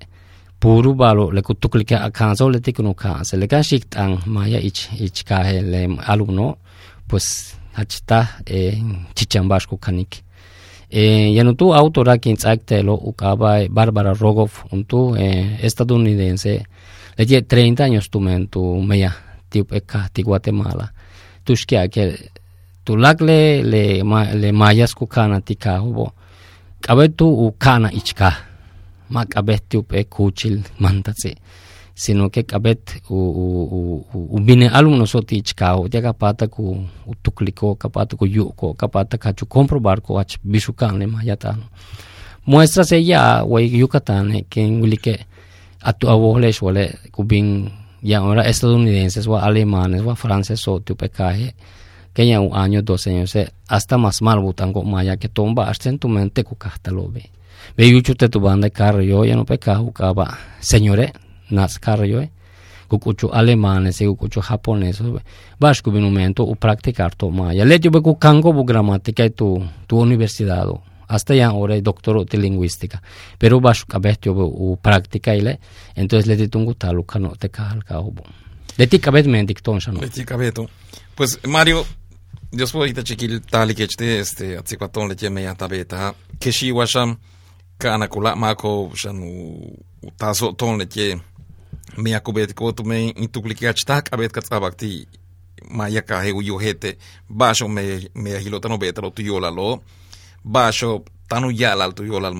puru 0.59 0.91
balo 0.93 1.31
le 1.31 1.41
kutuklike 1.41 1.95
akanso 1.95 2.49
le 2.49 2.59
tikunu 2.59 2.93
kanse 2.93 3.33
le 3.39 3.47
kan 3.47 3.63
shiktang 3.63 4.13
maya 4.25 4.59
ich 4.59 4.81
ich 4.99 5.23
ka 5.23 5.37
le 5.71 5.81
alumno 6.11 6.47
pues 7.07 7.55
hachta 7.77 8.19
eh, 8.45 8.75
chichambas 9.15 9.63
ku 9.69 9.75
kanik 9.77 10.11
eh, 10.91 11.31
ya 11.35 11.43
no 11.43 11.53
tu 11.59 11.65
autora 11.79 12.17
quien 12.23 12.35
tsakte 12.35 12.83
lo 12.83 12.95
ukaba 13.09 13.51
Bárbara 13.69 14.13
Rogov 14.13 14.51
un 14.73 14.83
tu 14.83 15.15
eh, 15.15 15.57
estadounidense 15.67 16.53
le 17.17 17.25
tiene 17.25 17.47
30 17.47 17.83
años 17.83 18.09
tu 18.11 18.19
men 18.19 18.47
tu 18.47 18.61
meya 18.89 19.11
tipo 19.49 19.75
eka 19.75 20.09
ti 20.13 20.21
Guatemala 20.23 20.91
tu 21.45 21.55
shkia 21.55 21.87
que 21.87 22.03
tu 22.85 22.95
lakle 22.95 23.63
le 23.71 23.83
le 24.41 24.49
mayas 24.51 24.93
ku 24.93 25.05
kana 25.05 25.41
ti 25.41 25.55
ka 25.55 25.77
hubo 25.83 26.11
kabetu 26.81 27.27
u 27.29 27.51
kana 27.63 27.89
ichka 27.91 28.29
ma 29.09 29.25
kabet 29.25 29.75
up 29.75 29.93
e 29.93 30.03
kuchil 30.03 30.63
mantatse 30.79 31.35
sino 31.93 32.29
que 32.29 32.43
kabet 32.43 33.01
u 33.09 33.19
u 33.43 33.45
u 34.13 34.27
u 34.35 34.39
bine 34.39 34.67
alum 34.69 34.97
no 34.97 35.05
soti 35.05 35.35
ichkao 35.37 35.87
ya 35.93 36.01
kapata 36.01 36.47
ku 36.47 36.63
utukliko 37.05 37.75
kapata 37.75 38.15
ku 38.15 38.25
yuko 38.25 38.73
kapata 38.73 39.17
kachu 39.17 39.45
comprobar 39.45 40.01
ko 40.01 40.19
ach 40.19 40.39
bisukan 40.43 40.97
le 40.99 41.05
mayatano 41.05 41.63
muestra 42.47 42.83
se 42.83 42.97
ya 43.03 43.43
we 43.45 43.67
yucatán 43.67 44.43
que 44.49 44.61
ngulike 44.63 45.25
atu 45.81 46.09
awohles 46.09 46.61
wale 46.61 46.97
kubin 47.11 47.69
ya 48.03 48.17
ahora 48.19 48.47
estadounidenses 48.47 49.27
o 49.27 49.35
alemanes 49.37 50.01
o 50.01 50.15
franceses 50.15 50.67
o 50.67 50.79
tu 50.79 50.95
pecaje 50.95 51.53
que 52.13 52.27
ya 52.27 52.39
un 52.39 52.55
año 52.55 52.81
dos 52.81 53.07
años 53.07 53.33
hasta 53.67 53.97
más 53.97 54.21
mal 54.21 54.39
butango 54.39 54.83
maya 54.83 55.17
que 55.17 55.29
tomba 55.29 55.69
hasta 55.69 55.89
en 55.89 55.99
tu 55.99 56.07
mente 56.07 56.43
ku 56.43 56.55
kahtalobe 56.55 57.31
be 57.77 57.89
yuchu 57.89 58.15
te 58.15 58.29
tu 58.29 58.39
banda 58.39 58.69
carro 58.69 59.01
yo 59.01 59.25
ya 59.25 59.35
no 59.35 59.45
pe 59.45 59.57
ka 59.57 59.79
ba 60.13 60.37
señore 60.59 61.13
nas 61.49 61.79
carro 61.79 62.05
yo 62.05 62.21
kukuchu 62.87 63.29
alemanes 63.31 64.01
e 64.01 64.05
kukuchu 64.05 64.41
japones 64.41 65.01
bash 65.59 65.81
ku 65.81 65.91
momento 65.91 66.43
u 66.43 66.55
practicar 66.55 67.15
to 67.15 67.29
ma 67.29 67.53
ya 67.53 67.63
le 67.65 67.79
yo 67.79 67.91
be 67.91 68.01
ku 68.01 68.19
kango 68.19 68.51
bu 68.53 68.65
gramática 68.65 69.29
tu 69.29 69.63
tu 69.87 69.99
universidad 69.99 70.67
hasta 71.07 71.35
ya 71.35 71.47
ahora 71.47 71.75
doctor 71.81 72.25
de 72.25 72.37
lingüística. 72.37 73.01
Pero 73.37 73.59
bash 73.59 73.83
ka 73.85 73.99
bet 73.99 74.25
yo 74.25 74.33
u 74.33 74.77
práctica 74.81 75.35
ile 75.35 75.59
entonces 75.95 76.27
le 76.27 76.37
titungu 76.37 76.73
talu 76.73 77.03
kano 77.03 77.35
te 77.35 77.49
kal 77.49 77.83
ka 77.83 77.99
obo 77.99 78.23
le 78.77 78.87
ti 78.87 78.99
kabet 78.99 79.27
men 79.27 79.45
dikton 79.45 79.79
shano 79.79 79.99
le 79.99 80.09
ti 80.09 80.23
kabeto 80.23 80.69
pues 81.15 81.39
Mario 81.47 81.85
Ita 82.51 83.03
chiquil 83.03 83.39
tali 83.49 83.73
que 83.73 83.87
este 84.19 84.57
atzikwaton 84.57 85.07
le 85.07 85.15
tabeta 85.55 86.13
que 86.37 86.51
shi 86.51 86.71
washam 86.71 87.17
kana 87.77 88.07
kula 88.07 88.35
mako 88.35 88.91
shanu 88.93 89.77
taso 90.17 90.51
ton 90.51 90.77
le 90.77 90.85
ke 90.85 91.15
me 91.97 92.13
akubet 92.13 92.53
ko 92.53 92.73
tu 92.73 92.83
me 92.83 93.13
maya 95.69 96.01
basho 97.29 97.69
me 97.69 98.09
me 98.15 98.39
hilota 98.43 98.67
no 98.67 98.77
betro 98.77 99.11
tu 99.11 99.21
yola 99.21 99.49
lo 99.49 99.81
basho 100.43 101.05
tanu 101.29 101.51
yala 101.51 101.89
tu 101.93 102.03
yola 102.03 102.27
al 102.27 102.35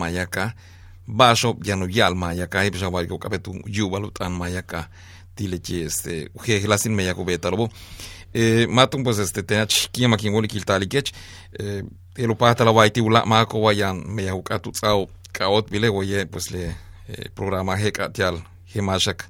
basho 1.07 1.55
yanu 1.63 1.87
yal 1.89 2.15
maya 2.15 2.47
ka 2.47 2.63
he 2.63 2.69
bishawari 2.69 3.07
ko 3.07 3.17
kabetu 3.17 3.53
yubalu 3.65 4.11
tan 4.11 4.33
maya 4.33 4.61
ka 4.61 4.89
tile 5.35 5.59
ke 5.59 5.85
este 5.85 6.29
hilasin 6.59 6.93
me 6.93 7.05
eh 8.33 8.67
matung 8.67 9.03
pues 9.03 9.19
este 9.19 9.43
tenach 9.43 9.89
kima 9.91 10.17
kin 10.17 10.33
woli 10.33 10.47
kiltali 10.47 10.87
kech 10.87 11.11
eh 11.59 11.83
elo 12.17 12.35
pata 12.35 12.65
la 12.65 12.71
waiti 12.71 13.01
ula 13.01 13.25
mako 13.25 13.61
wayan 13.61 14.03
me 14.07 14.23
yakukatu 14.23 14.71
tsao 14.71 15.09
kaot 15.31 15.69
bile 15.71 15.89
oye 15.89 16.25
pues 16.25 16.51
le 16.51 16.75
eh, 17.07 17.29
programa 17.35 17.75
he 17.75 17.91
katial 17.91 18.41
he 18.65 18.81
mashak 18.81 19.23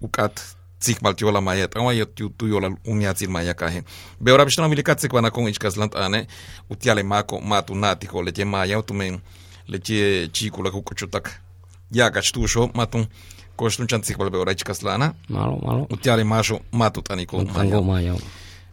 ukat 0.00 0.40
tsik 0.80 1.02
mal 1.02 1.14
tiola 1.14 1.40
maya 1.40 1.68
tawa 1.68 1.94
yo 1.94 2.04
tu 2.04 2.30
tu 2.30 2.46
yola 2.46 2.70
unya 2.86 3.14
tsil 3.14 3.30
maya 3.30 3.54
ka 3.54 3.68
he 3.68 3.82
be 4.20 4.32
ora 4.32 4.44
bishna 4.44 4.68
mili 4.68 4.82
katsik 4.82 5.12
wana 5.12 5.30
kong 5.30 5.48
ichkas 5.48 5.76
lant 5.76 5.94
ane 5.96 6.26
utiale 6.70 7.02
mako 7.02 7.40
matu 7.40 7.74
nati 7.74 8.06
ko 8.06 8.22
le 8.22 8.44
maya 8.44 8.82
tu 8.82 8.94
men 8.94 9.20
le 9.68 9.78
che 9.78 10.28
chiku 10.32 10.62
la 10.62 10.70
kukuchutak 10.70 11.30
ya 11.92 12.10
kachtu 12.10 12.48
sho 12.48 12.70
matun 12.74 13.06
koshtun 13.56 13.86
chantsik 13.86 14.18
bal 14.18 14.30
be 14.30 14.38
ora 14.38 14.52
ichkas 14.52 14.82
lana 14.82 15.14
malo 15.28 15.58
malo 15.66 15.86
utiale 15.90 16.24
masho 16.24 16.60
matu 16.72 17.02
taniko 17.02 17.44
maya, 17.44 17.80
maya. 17.80 18.14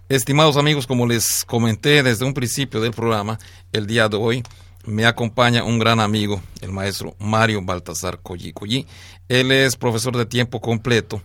Estimados 0.08 0.56
amigos, 0.56 0.86
como 0.86 1.08
les 1.08 1.44
comenté 1.46 2.04
desde 2.04 2.26
un 2.26 2.36
principio 2.36 2.80
del 2.80 2.91
programa, 2.91 3.39
el 3.72 3.88
día 3.88 4.08
de 4.08 4.15
hoy 4.15 4.44
me 4.86 5.08
acompaña 5.08 5.63
un 5.63 5.80
gran 5.80 6.00
amigo, 6.00 6.44
el 6.62 6.72
maestro 6.72 7.15
Mario 7.18 7.63
Baltasar 7.63 8.20
Colli. 8.22 8.86
Él 9.28 9.52
es 9.52 9.76
profesor 9.76 10.15
de 10.15 10.28
tiempo 10.28 10.62
completo 10.62 11.24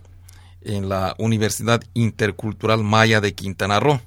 en 0.61 0.89
la 0.89 1.13
Universidad 1.19 1.83
Intercultural 1.93 2.83
Maya 2.83 3.21
de 3.21 3.35
Quintana 3.35 3.79
Roo. 3.79 4.01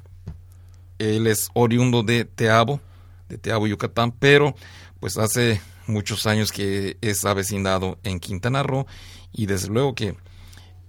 Él 0.99 1.29
es 1.29 1.51
oriundo 1.55 2.03
de 2.03 2.25
Teabo, 2.25 2.81
de 3.29 3.39
Teabo, 3.39 3.69
Yucatán, 3.69 4.11
pero 4.11 4.57
pues 4.99 5.19
hace 5.19 5.61
muchos 5.87 6.27
años 6.27 6.51
que 6.51 6.97
es 7.01 7.25
avecinado 7.25 8.01
en 8.03 8.19
Quintana 8.19 8.65
Roo 8.65 8.89
y 9.33 9.47
desde 9.47 9.69
luego 9.69 9.95
que 9.95 10.17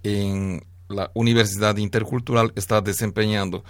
en 0.01 0.65
la 0.89 1.11
Universidad 1.13 1.77
Intercultural 1.77 2.51
está 2.55 2.81
desempeñando 2.81 3.63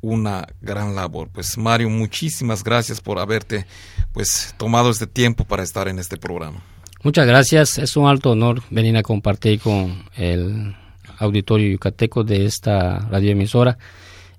una 0.00 0.46
gran 0.60 0.94
labor. 0.94 1.28
Pues 1.32 1.58
Mario, 1.58 1.90
muchísimas 1.90 2.62
gracias 2.62 3.00
por 3.00 3.18
haberte 3.18 3.66
pues 4.12 4.54
tomado 4.56 4.90
este 4.90 5.06
tiempo 5.06 5.44
para 5.44 5.62
estar 5.62 5.88
en 5.88 5.98
este 5.98 6.16
programa. 6.16 6.62
Muchas 7.02 7.26
gracias, 7.26 7.78
es 7.78 7.96
un 7.96 8.08
alto 8.08 8.30
honor 8.30 8.62
venir 8.70 8.96
a 8.96 9.02
compartir 9.02 9.60
con 9.60 10.04
el 10.16 10.74
auditorio 11.18 11.70
yucateco 11.70 12.24
de 12.24 12.44
esta 12.44 12.98
radioemisora. 13.10 13.78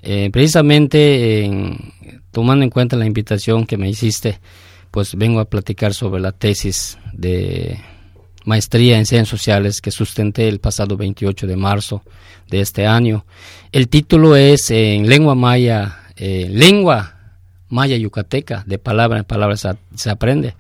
Eh, 0.02 0.30
precisamente 0.32 1.50
tomando 2.32 2.64
en 2.64 2.70
cuenta 2.70 2.96
la 2.96 3.06
invitación 3.06 3.66
que 3.66 3.78
me 3.78 3.90
hiciste, 3.90 4.40
pues 4.92 5.16
vengo 5.16 5.40
a 5.40 5.46
platicar 5.46 5.94
sobre 5.94 6.22
la 6.22 6.32
tesis 6.32 6.98
de 7.14 7.80
maestría 8.46 8.98
en 8.98 9.06
ciencias 9.06 9.30
sociales 9.30 9.82
que 9.82 9.92
sustenté 9.92 10.48
el 10.48 10.60
pasado 10.60 10.98
28 10.98 11.48
de 11.48 11.56
marzo 11.56 12.04
de 12.50 12.62
este 12.62 12.88
año. 12.88 13.26
El 13.72 13.90
título 13.90 14.36
es 14.36 14.72
en 14.72 15.08
lengua 15.08 15.36
maya, 15.36 16.00
eh, 16.16 16.48
lengua 16.50 17.16
maya 17.70 17.98
yucateca, 17.98 18.64
de 18.66 18.80
palabra 18.80 19.20
en 19.20 19.26
palabra 19.26 19.56
se, 19.58 20.10
aprende. 20.10 20.56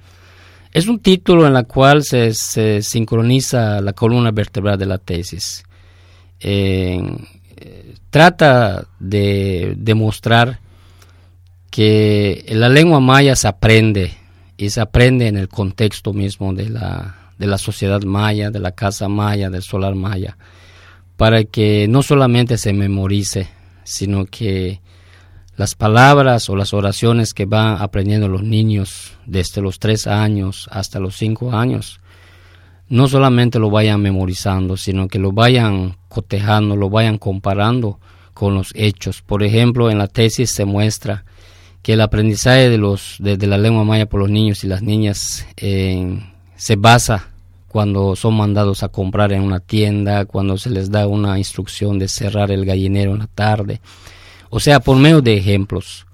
Es 0.71 0.87
un 0.87 0.99
título 0.99 1.47
en 1.47 1.55
el 1.55 1.65
cual 1.65 2.03
se, 2.03 2.33
sincroniza 2.81 3.81
la 3.81 3.93
columna 3.93 4.31
vertebral 4.31 4.77
de 4.77 4.85
la 4.85 4.97
tesis. 4.99 5.63
trata 8.11 8.87
de 8.99 9.73
demostrar 9.77 10.59
que 11.71 12.45
la 12.49 12.69
lengua 12.69 12.99
maya 12.99 13.35
se 13.35 13.47
aprende 13.47 14.13
y 14.57 14.69
se 14.69 14.81
aprende 14.81 15.27
en 15.27 15.37
el 15.37 15.47
contexto 15.47 16.13
mismo 16.13 16.53
de 16.53 16.69
la, 16.69 17.28
de 17.39 17.47
la 17.47 17.57
sociedad 17.57 18.03
maya, 18.03 18.51
de 18.51 18.59
la 18.59 18.73
casa 18.73 19.07
maya, 19.07 19.49
del 19.49 19.63
solar 19.63 19.95
maya, 19.95 20.37
para 21.17 21.45
que 21.45 21.87
no 21.87 22.03
solamente 22.03 22.57
se 22.57 22.73
memorice, 22.73 23.49
sino 23.83 24.25
que 24.25 24.81
las 25.55 25.75
palabras 25.75 26.49
o 26.49 26.55
las 26.55 26.73
oraciones 26.73 27.33
que 27.33 27.45
van 27.45 27.81
aprendiendo 27.81 28.27
los 28.27 28.43
niños 28.43 29.13
desde 29.25 29.61
los 29.61 29.79
tres 29.79 30.05
años 30.05 30.69
hasta 30.71 30.99
los 30.99 31.15
cinco 31.15 31.53
años, 31.53 31.99
no 32.89 33.07
solamente 33.07 33.59
lo 33.59 33.69
vayan 33.69 34.01
memorizando, 34.01 34.77
sino 34.77 35.07
que 35.07 35.19
lo 35.19 35.31
vayan 35.31 35.97
cotejando, 36.07 36.75
lo 36.75 36.89
vayan 36.89 37.17
comparando 37.17 37.99
con 38.33 38.53
los 38.53 38.71
hechos. 38.73 39.21
Por 39.21 39.43
ejemplo, 39.43 39.89
en 39.91 39.97
la 39.97 40.07
tesis 40.07 40.51
se 40.51 40.65
muestra 40.65 41.23
que 41.81 41.93
el 41.93 42.01
aprendizaje 42.01 42.69
de, 42.69 42.77
los, 42.77 43.15
de, 43.19 43.37
la 43.47 43.57
lengua 43.57 43.83
maya 43.83 44.07
por 44.07 44.19
los 44.19 44.29
niños 44.29 44.63
y 44.63 44.67
las 44.67 44.81
niñas 44.81 45.45
se 46.59 46.75
basa 46.75 47.29
cuando 47.69 48.17
son 48.17 48.35
mandados 48.35 48.83
a 48.83 48.89
comprar 48.89 49.31
en 49.31 49.43
una 49.43 49.61
tienda, 49.61 50.25
cuando 50.25 50.57
se 50.57 50.69
les 50.69 50.91
da 50.91 51.07
una 51.07 51.37
instrucción 51.37 51.97
de 51.97 52.09
cerrar 52.09 52.51
el 52.51 52.65
gallinero 52.65 53.13
en 53.13 53.19
la 53.19 53.27
tarde, 53.27 53.79
o 54.49 54.59
sea, 54.59 54.81
por 54.81 54.97
medio 54.97 55.21
de 55.21 55.37
ejemplos. 55.37 56.05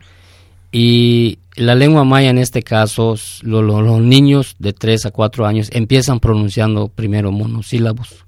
Y 0.72 1.40
la 1.56 1.74
lengua 1.74 2.04
maya 2.04 2.30
en 2.30 2.38
este 2.38 2.62
caso, 2.62 3.16
los 3.42 4.02
niños 4.02 4.56
de 4.60 4.74
3 4.74 5.08
a 5.08 5.12
4 5.12 5.48
años 5.48 5.70
empiezan 5.72 6.20
pronunciando 6.20 6.90
primero 6.90 7.32
monosílabos 7.32 8.26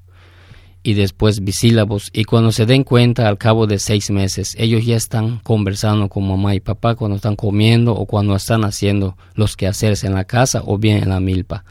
y 0.81 0.95
después 0.95 1.43
bisílabos 1.43 2.09
y 2.13 2.23
cuando 2.23 2.51
se 2.51 2.65
den 2.65 2.83
cuenta 2.83 3.27
al 3.27 3.37
cabo 3.37 3.67
de 3.67 3.77
seis 3.77 4.09
meses 4.09 4.55
ellos 4.57 4.85
ya 4.85 4.95
están 4.95 5.39
conversando 5.39 6.07
con 6.07 6.25
mamá 6.25 6.55
y 6.55 6.61
papá 6.61 6.95
cuando 6.95 7.17
están 7.17 7.35
comiendo 7.35 7.93
o 7.93 8.05
cuando 8.05 8.35
están 8.35 8.63
haciendo 8.63 9.17
los 9.35 9.57
quehaceres 9.57 10.05
en 10.05 10.13
la 10.13 10.23
casa 10.23 10.63
o 10.65 10.77
bien 10.77 11.03
en 11.03 11.09
la 11.09 11.19
milpa. 11.19 11.65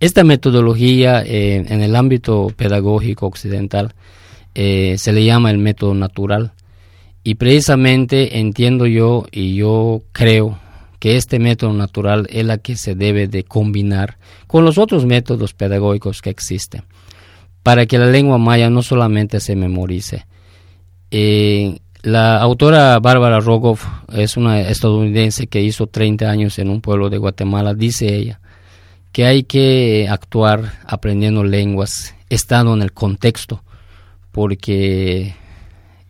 Esta 0.00 0.24
metodología 0.24 1.22
eh, 1.22 1.64
en 1.68 1.82
el 1.82 1.96
ámbito 1.96 2.52
pedagógico 2.54 3.26
occidental 3.26 3.94
eh, 4.54 4.96
se 4.98 5.12
le 5.12 5.24
llama 5.24 5.50
el 5.50 5.58
método 5.58 5.94
natural 5.94 6.52
y 7.24 7.36
precisamente 7.36 8.38
entiendo 8.38 8.86
yo 8.86 9.26
y 9.32 9.54
yo 9.54 10.02
creo 10.12 10.58
que 10.98 11.16
este 11.16 11.38
método 11.38 11.72
natural 11.72 12.26
es 12.30 12.44
la 12.44 12.58
que 12.58 12.76
se 12.76 12.94
debe 12.94 13.26
de 13.26 13.44
combinar 13.44 14.18
con 14.46 14.64
los 14.64 14.78
otros 14.78 15.04
métodos 15.06 15.54
pedagógicos 15.54 16.22
que 16.22 16.30
existen 16.30 16.82
para 17.62 17.86
que 17.86 17.98
la 17.98 18.06
lengua 18.06 18.38
maya 18.38 18.70
no 18.70 18.80
solamente 18.80 19.40
se 19.40 19.56
memorice. 19.56 20.24
Eh, 21.10 21.78
la 22.02 22.40
autora 22.40 23.00
Bárbara 23.00 23.40
Rogoff 23.40 23.84
es 24.12 24.36
una 24.36 24.60
estadounidense 24.60 25.48
que 25.48 25.62
hizo 25.62 25.88
30 25.88 26.30
años 26.30 26.60
en 26.60 26.70
un 26.70 26.80
pueblo 26.80 27.10
de 27.10 27.18
Guatemala, 27.18 27.74
dice 27.74 28.14
ella, 28.14 28.40
que 29.16 29.24
hay 29.24 29.44
que 29.44 30.08
actuar 30.10 30.74
aprendiendo 30.84 31.42
lenguas, 31.42 32.14
estando 32.28 32.74
en 32.74 32.82
el 32.82 32.92
contexto, 32.92 33.64
porque 34.30 35.34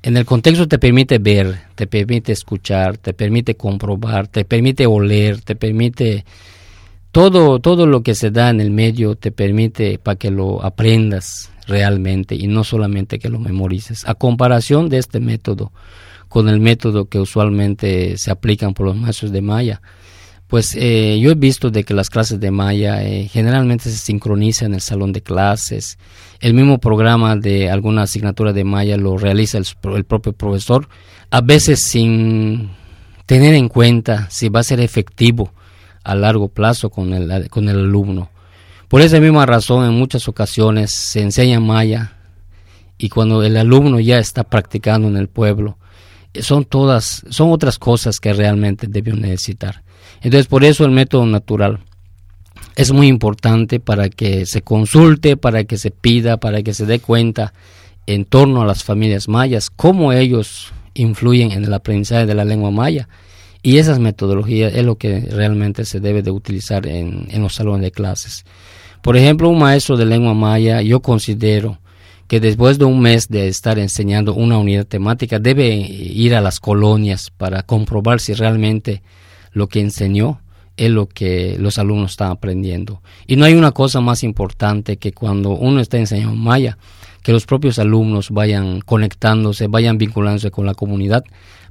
en 0.03 0.17
el 0.17 0.25
contexto 0.25 0.67
te 0.67 0.81
permite 0.81 1.19
ver, 1.19 1.57
te 1.77 1.87
permite 1.87 2.33
escuchar, 2.33 2.99
te 2.99 3.15
permite 3.15 3.55
comprobar, 3.55 4.27
te 4.27 4.45
permite 4.45 4.89
oler, 4.89 5.41
te 5.41 5.55
permite 5.55 6.25
todo, 7.13 7.61
todo 7.61 7.87
lo 7.87 8.03
que 8.03 8.17
se 8.17 8.33
da 8.33 8.51
en 8.51 8.61
el 8.61 8.73
medio 8.73 9.15
te 9.15 9.31
permite 9.31 9.99
para 9.99 10.17
que 10.17 10.33
lo 10.33 10.65
aprendas 10.65 11.53
realmente 11.69 12.35
y 12.35 12.49
no 12.49 12.65
solamente 12.65 13.21
que 13.21 13.29
lo 13.29 13.39
memorices. 13.39 14.05
A 14.09 14.17
comparación 14.17 14.89
de 14.89 14.99
este 14.99 15.21
método 15.21 15.71
con 16.29 16.49
el 16.49 16.59
método 16.59 17.05
que 17.05 17.21
usualmente 17.21 18.19
se 18.19 18.33
aplican 18.33 18.75
por 18.75 18.87
los 18.87 18.97
maestros 18.97 19.31
de 19.31 19.43
Maya, 19.43 19.81
pues 20.49 20.77
eh, 20.77 21.19
yo 21.21 21.31
he 21.31 21.35
visto 21.35 21.71
de 21.71 21.83
que 21.85 21.95
las 21.95 22.09
clases 22.09 22.39
de 22.39 22.51
Maya 22.51 23.03
eh, 23.03 23.29
generalmente 23.29 23.91
se 23.91 23.97
sincronizan 23.97 24.69
en 24.69 24.75
el 24.75 24.81
salón 24.81 25.13
de 25.13 25.23
clases. 25.23 25.99
El 26.41 26.55
mismo 26.55 26.79
programa 26.79 27.37
de 27.37 27.69
alguna 27.71 28.03
asignatura 28.03 28.53
de 28.53 28.65
Maya 28.65 28.97
lo 28.97 29.19
realiza 29.19 29.59
el, 29.59 30.05
propio 30.05 30.33
profesor, 30.33 30.89
a 31.31 31.41
veces 31.41 31.83
sin 31.83 32.71
tener 33.27 33.55
en 33.55 33.69
cuenta 33.69 34.29
si 34.31 34.49
va 34.49 34.61
a 34.61 34.65
ser 34.65 34.81
efectivo 34.81 35.53
a 36.05 36.15
largo 36.15 36.49
plazo 36.49 36.91
con 36.91 37.13
el, 37.13 37.51
con 37.51 37.69
el 37.69 37.79
alumno. 37.79 38.31
Por 38.89 39.01
esa 39.01 39.19
misma 39.19 39.47
razón, 39.47 39.85
en 39.85 39.95
muchas 39.95 40.29
ocasiones 40.29 40.95
se 40.95 41.21
enseña 41.23 41.59
maya 41.59 42.13
y 42.99 43.09
cuando 43.09 43.43
el 43.43 43.57
alumno 43.57 43.99
ya 43.99 44.19
está 44.19 44.45
practicando 44.45 45.09
en 45.09 45.17
el 45.17 45.29
pueblo, 45.29 45.77
eh, 46.33 46.43
son 46.43 46.65
todas, 46.65 47.25
son 47.31 47.51
otras 47.51 47.81
cosas 47.81 48.21
que 48.21 48.33
realmente 48.33 48.87
debió 48.87 49.17
necesitar. 49.17 49.83
Entonces, 50.27 50.49
por 50.49 50.65
eso 50.65 50.85
el 50.85 50.91
método 50.91 51.25
natural 51.25 51.79
es 52.75 52.91
muy 52.91 53.07
importante 53.07 53.79
para 53.79 54.09
que 54.09 54.45
se 54.45 54.61
consulte, 54.61 55.37
para 55.37 55.63
que 55.63 55.79
se 55.79 55.93
pida, 55.93 56.39
para 56.39 56.65
que 56.65 56.75
se 56.75 56.85
dé 56.85 56.99
cuenta 56.99 57.53
en 58.09 58.25
torno 58.25 58.61
a 58.61 58.67
las 58.67 58.83
familias 58.83 59.29
mayas, 59.29 59.71
cómo 59.71 60.13
ellos 60.13 60.73
influyen 60.95 61.53
en 61.53 61.63
el 61.63 61.73
aprendizaje 61.73 62.27
de 62.27 62.35
la 62.35 62.45
lengua 62.45 62.73
maya 62.73 63.09
y 63.63 63.79
esas 63.79 64.01
metodologías 64.01 64.75
es 64.75 64.85
lo 64.85 64.97
que 64.97 65.21
realmente 65.21 65.85
se 65.85 66.01
debe 66.01 66.23
de 66.23 66.33
utilizar 66.33 66.89
en, 66.89 67.29
los 67.41 67.55
salones 67.55 67.83
de 67.83 67.93
clases. 67.93 68.45
Por 69.03 69.17
ejemplo, 69.17 69.49
un 69.49 69.61
maestro 69.61 69.97
de 69.97 70.07
lengua 70.07 70.35
maya, 70.35 70.83
yo 70.83 71.03
considero 71.03 71.79
que 72.27 72.41
después 72.41 72.81
de 72.81 72.85
un 72.85 72.99
mes 72.99 73.29
de 73.29 73.47
estar 73.47 73.79
enseñando 73.79 74.35
una 74.35 74.59
unidad 74.59 74.87
temática 74.87 75.39
debe 75.39 75.77
ir 75.77 76.35
a 76.35 76.41
las 76.41 76.59
colonias 76.59 77.31
para 77.31 77.63
comprobar 77.63 78.19
si 78.19 78.35
realmente 78.35 79.03
lo 79.57 79.69
que 79.69 79.81
enseñó 79.81 80.43
es 80.77 80.91
lo 80.91 81.09
que 81.09 81.57
los 81.59 81.79
alumnos 81.79 82.11
están 82.11 82.31
aprendiendo. 82.31 83.01
Y 83.27 83.37
no 83.37 83.47
hay 83.47 83.55
una 83.55 83.73
cosa 83.73 84.03
más 84.03 84.23
importante 84.23 84.99
que 84.99 85.13
cuando 85.13 85.53
uno 85.53 85.81
está 85.81 85.97
enseñando 85.97 86.37
maya, 86.37 86.77
que 87.23 87.33
los 87.33 87.47
propios 87.47 87.79
alumnos 87.79 88.29
vayan 88.31 88.83
conectándose, 88.83 89.67
vayan 89.67 89.97
vinculándose 89.97 90.51
con 90.51 90.67
la 90.67 90.75
comunidad 90.75 91.25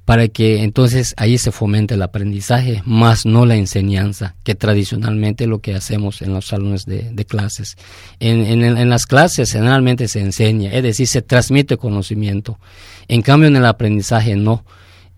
para 0.03 0.28
que 0.28 0.64
entonces 0.64 1.14
ahí 1.18 1.38
se 1.38 1.51
fomente 1.51 1.93
el 1.93 2.01
aprendizaje, 2.01 2.82
más 2.86 3.28
no 3.28 3.45
la 3.45 3.55
enseñanza, 3.55 4.36
que 4.43 4.55
tradicionalmente 4.55 5.43
es 5.43 5.49
lo 5.49 5.60
que 5.60 5.76
hacemos 5.76 6.24
en 6.24 6.34
los 6.34 6.47
salones 6.47 6.86
de, 6.86 7.26
clases. 7.26 7.78
En, 8.20 8.89
las 8.89 9.05
clases 9.05 9.51
generalmente 9.51 10.07
se 10.07 10.22
enseña, 10.22 10.72
es 10.72 10.82
decir, 10.82 11.07
se 11.07 11.22
transmite 11.22 11.78
conocimiento. 11.78 12.57
En 13.07 13.22
cambio, 13.22 13.47
en 13.47 13.55
el 13.55 13.66
aprendizaje 13.66 14.36
no. 14.36 14.64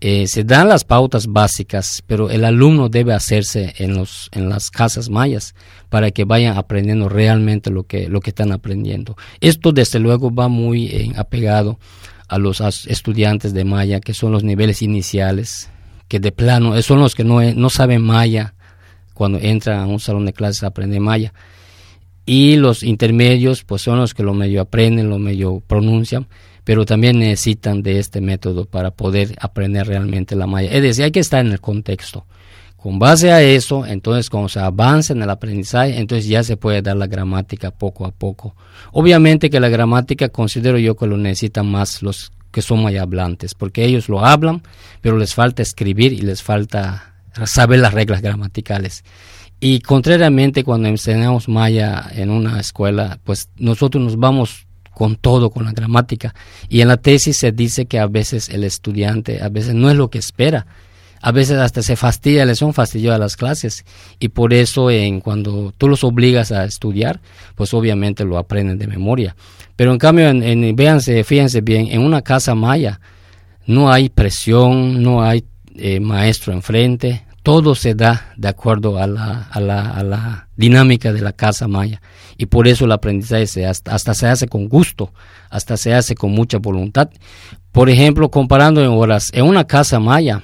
Eh, 0.00 0.28
se 0.28 0.44
dan 0.44 0.68
las 0.68 0.84
pautas 0.84 1.26
básicas, 1.26 2.04
pero 2.06 2.30
el 2.30 2.44
alumno 2.44 2.88
debe 2.88 3.14
hacerse 3.14 3.74
en, 3.78 3.94
los, 3.94 4.28
en 4.32 4.48
las 4.48 4.70
casas 4.70 5.10
mayas 5.10 5.56
para 5.88 6.12
que 6.12 6.24
vayan 6.24 6.56
aprendiendo 6.56 7.08
realmente 7.08 7.70
lo 7.70 7.82
que, 7.82 8.08
lo 8.08 8.20
que 8.20 8.30
están 8.30 8.52
aprendiendo. 8.52 9.16
Esto 9.40 9.72
desde 9.72 9.98
luego 9.98 10.32
va 10.32 10.46
muy 10.46 10.86
eh, 10.86 11.12
apegado 11.16 11.80
a 12.28 12.38
los 12.38 12.60
estudiantes 12.86 13.52
de 13.54 13.64
Maya, 13.64 14.00
que 14.00 14.14
son 14.14 14.30
los 14.30 14.44
niveles 14.44 14.82
iniciales, 14.82 15.68
que 16.06 16.20
de 16.20 16.30
plano 16.30 16.76
eh, 16.76 16.82
son 16.82 17.00
los 17.00 17.16
que 17.16 17.24
no, 17.24 17.42
no 17.42 17.68
saben 17.68 18.02
Maya 18.02 18.54
cuando 19.14 19.38
entran 19.38 19.80
a 19.80 19.86
un 19.86 19.98
salón 19.98 20.26
de 20.26 20.32
clases 20.32 20.62
a 20.62 20.68
aprender 20.68 21.00
Maya. 21.00 21.32
y 22.24 22.54
los 22.54 22.84
intermedios 22.84 23.64
pues 23.64 23.82
son 23.82 23.98
los 23.98 24.14
que 24.14 24.22
lo 24.22 24.32
medio 24.32 24.60
aprenden, 24.60 25.10
lo 25.10 25.18
medio 25.18 25.60
pronuncian, 25.66 26.28
pero 26.68 26.84
también 26.84 27.18
necesitan 27.18 27.82
de 27.82 27.98
este 27.98 28.20
método 28.20 28.66
para 28.66 28.90
poder 28.90 29.34
aprender 29.40 29.86
realmente 29.86 30.36
la 30.36 30.46
maya. 30.46 30.70
Es 30.70 30.82
decir, 30.82 31.04
hay 31.04 31.10
que 31.10 31.20
estar 31.20 31.40
en 31.40 31.52
el 31.52 31.62
contexto. 31.62 32.26
Con 32.76 32.98
base 32.98 33.32
a 33.32 33.40
eso, 33.40 33.86
entonces 33.86 34.28
cuando 34.28 34.50
se 34.50 34.60
avanza 34.60 35.14
en 35.14 35.22
el 35.22 35.30
aprendizaje, 35.30 35.98
entonces 35.98 36.28
ya 36.28 36.42
se 36.42 36.58
puede 36.58 36.82
dar 36.82 36.98
la 36.98 37.06
gramática 37.06 37.70
poco 37.70 38.04
a 38.04 38.10
poco. 38.10 38.54
Obviamente 38.92 39.48
que 39.48 39.60
la 39.60 39.70
gramática 39.70 40.28
considero 40.28 40.76
yo 40.76 40.94
que 40.94 41.06
lo 41.06 41.16
necesitan 41.16 41.70
más 41.70 42.02
los 42.02 42.32
que 42.50 42.60
son 42.60 42.82
maya 42.82 43.00
hablantes, 43.00 43.54
porque 43.54 43.86
ellos 43.86 44.10
lo 44.10 44.22
hablan, 44.22 44.60
pero 45.00 45.16
les 45.16 45.32
falta 45.32 45.62
escribir 45.62 46.12
y 46.12 46.20
les 46.20 46.42
falta 46.42 47.14
saber 47.46 47.80
las 47.80 47.94
reglas 47.94 48.20
gramaticales. 48.20 49.04
Y 49.58 49.80
contrariamente 49.80 50.64
cuando 50.64 50.88
enseñamos 50.88 51.48
maya 51.48 52.10
en 52.14 52.28
una 52.28 52.60
escuela, 52.60 53.20
pues 53.24 53.48
nosotros 53.56 54.04
nos 54.04 54.18
vamos 54.18 54.67
con 54.98 55.14
todo, 55.14 55.50
con 55.50 55.64
la 55.64 55.70
gramática. 55.70 56.34
Y 56.68 56.80
en 56.80 56.88
la 56.88 56.96
tesis 56.96 57.38
se 57.38 57.52
dice 57.52 57.86
que 57.86 58.00
a 58.00 58.08
veces 58.08 58.48
el 58.48 58.64
estudiante, 58.64 59.40
a 59.40 59.48
veces 59.48 59.74
no 59.74 59.88
es 59.90 59.96
lo 59.96 60.10
que 60.10 60.18
espera, 60.18 60.66
a 61.22 61.30
veces 61.30 61.56
hasta 61.58 61.82
se 61.82 61.94
fastidia, 61.94 62.44
les 62.44 62.58
son 62.58 62.74
fastidio 62.74 63.14
a 63.14 63.18
las 63.18 63.36
clases 63.36 63.84
y 64.18 64.30
por 64.30 64.52
eso 64.52 64.90
en 64.90 65.20
cuando 65.20 65.72
tú 65.78 65.88
los 65.88 66.02
obligas 66.02 66.50
a 66.50 66.64
estudiar, 66.64 67.20
pues 67.54 67.72
obviamente 67.74 68.24
lo 68.24 68.38
aprenden 68.38 68.76
de 68.76 68.88
memoria. 68.88 69.36
Pero 69.76 69.92
en 69.92 69.98
cambio, 69.98 70.28
en, 70.28 70.74
véanse, 70.74 71.22
fíjense 71.22 71.60
bien, 71.60 71.86
en 71.92 72.00
una 72.00 72.22
casa 72.22 72.56
maya 72.56 73.00
no 73.66 73.92
hay 73.92 74.08
presión, 74.08 75.00
no 75.00 75.22
hay 75.22 75.44
eh, 75.76 76.00
maestro 76.00 76.52
enfrente, 76.52 77.22
todo 77.48 77.74
se 77.74 77.94
da 77.94 78.34
de 78.36 78.46
acuerdo 78.46 78.98
a 78.98 79.06
la, 79.06 80.48
dinámica 80.54 81.14
de 81.14 81.22
la 81.22 81.32
casa 81.32 81.66
maya. 81.66 82.02
Y 82.36 82.44
por 82.44 82.68
eso 82.68 82.84
el 82.84 82.92
aprendizaje 82.92 83.46
se, 83.46 83.64
hasta, 83.64 83.94
hasta 83.94 84.12
se 84.12 84.26
hace 84.26 84.48
con 84.48 84.68
gusto, 84.68 85.14
hasta 85.48 85.78
se 85.78 85.94
hace 85.94 86.14
con 86.14 86.32
mucha 86.32 86.58
voluntad. 86.58 87.08
Por 87.72 87.88
ejemplo, 87.88 88.30
comparando 88.30 88.82
en 88.82 88.88
horas, 88.90 89.30
en 89.32 89.46
una 89.46 89.66
casa 89.66 89.98
maya, 89.98 90.42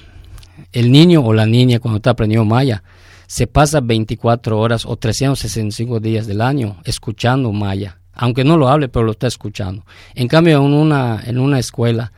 el 0.71 0.91
niño 0.91 1.21
o 1.21 1.31
la 1.31 1.45
niña 1.45 1.79
cuando 1.79 1.97
está 1.97 2.09
aprendiendo 2.09 2.43
maya 2.43 2.81
se 3.27 3.45
pasa 3.45 3.81
24 3.81 4.59
horas 4.59 4.83
o 4.83 4.97
365 4.97 5.99
días 5.99 6.25
del 6.25 6.41
año 6.41 6.77
escuchando 6.85 7.51
maya, 7.51 7.99
aunque 8.13 8.43
no 8.43 8.57
lo 8.57 8.67
hable, 8.67 8.89
pero 8.89 9.05
lo 9.05 9.11
está 9.11 9.27
escuchando. 9.27 9.85
En 10.15 10.27
cambio, 10.27 10.57
en 10.57 10.73
una, 10.73 11.21
en 11.23 11.37
una 11.37 11.59
escuela 11.59 12.13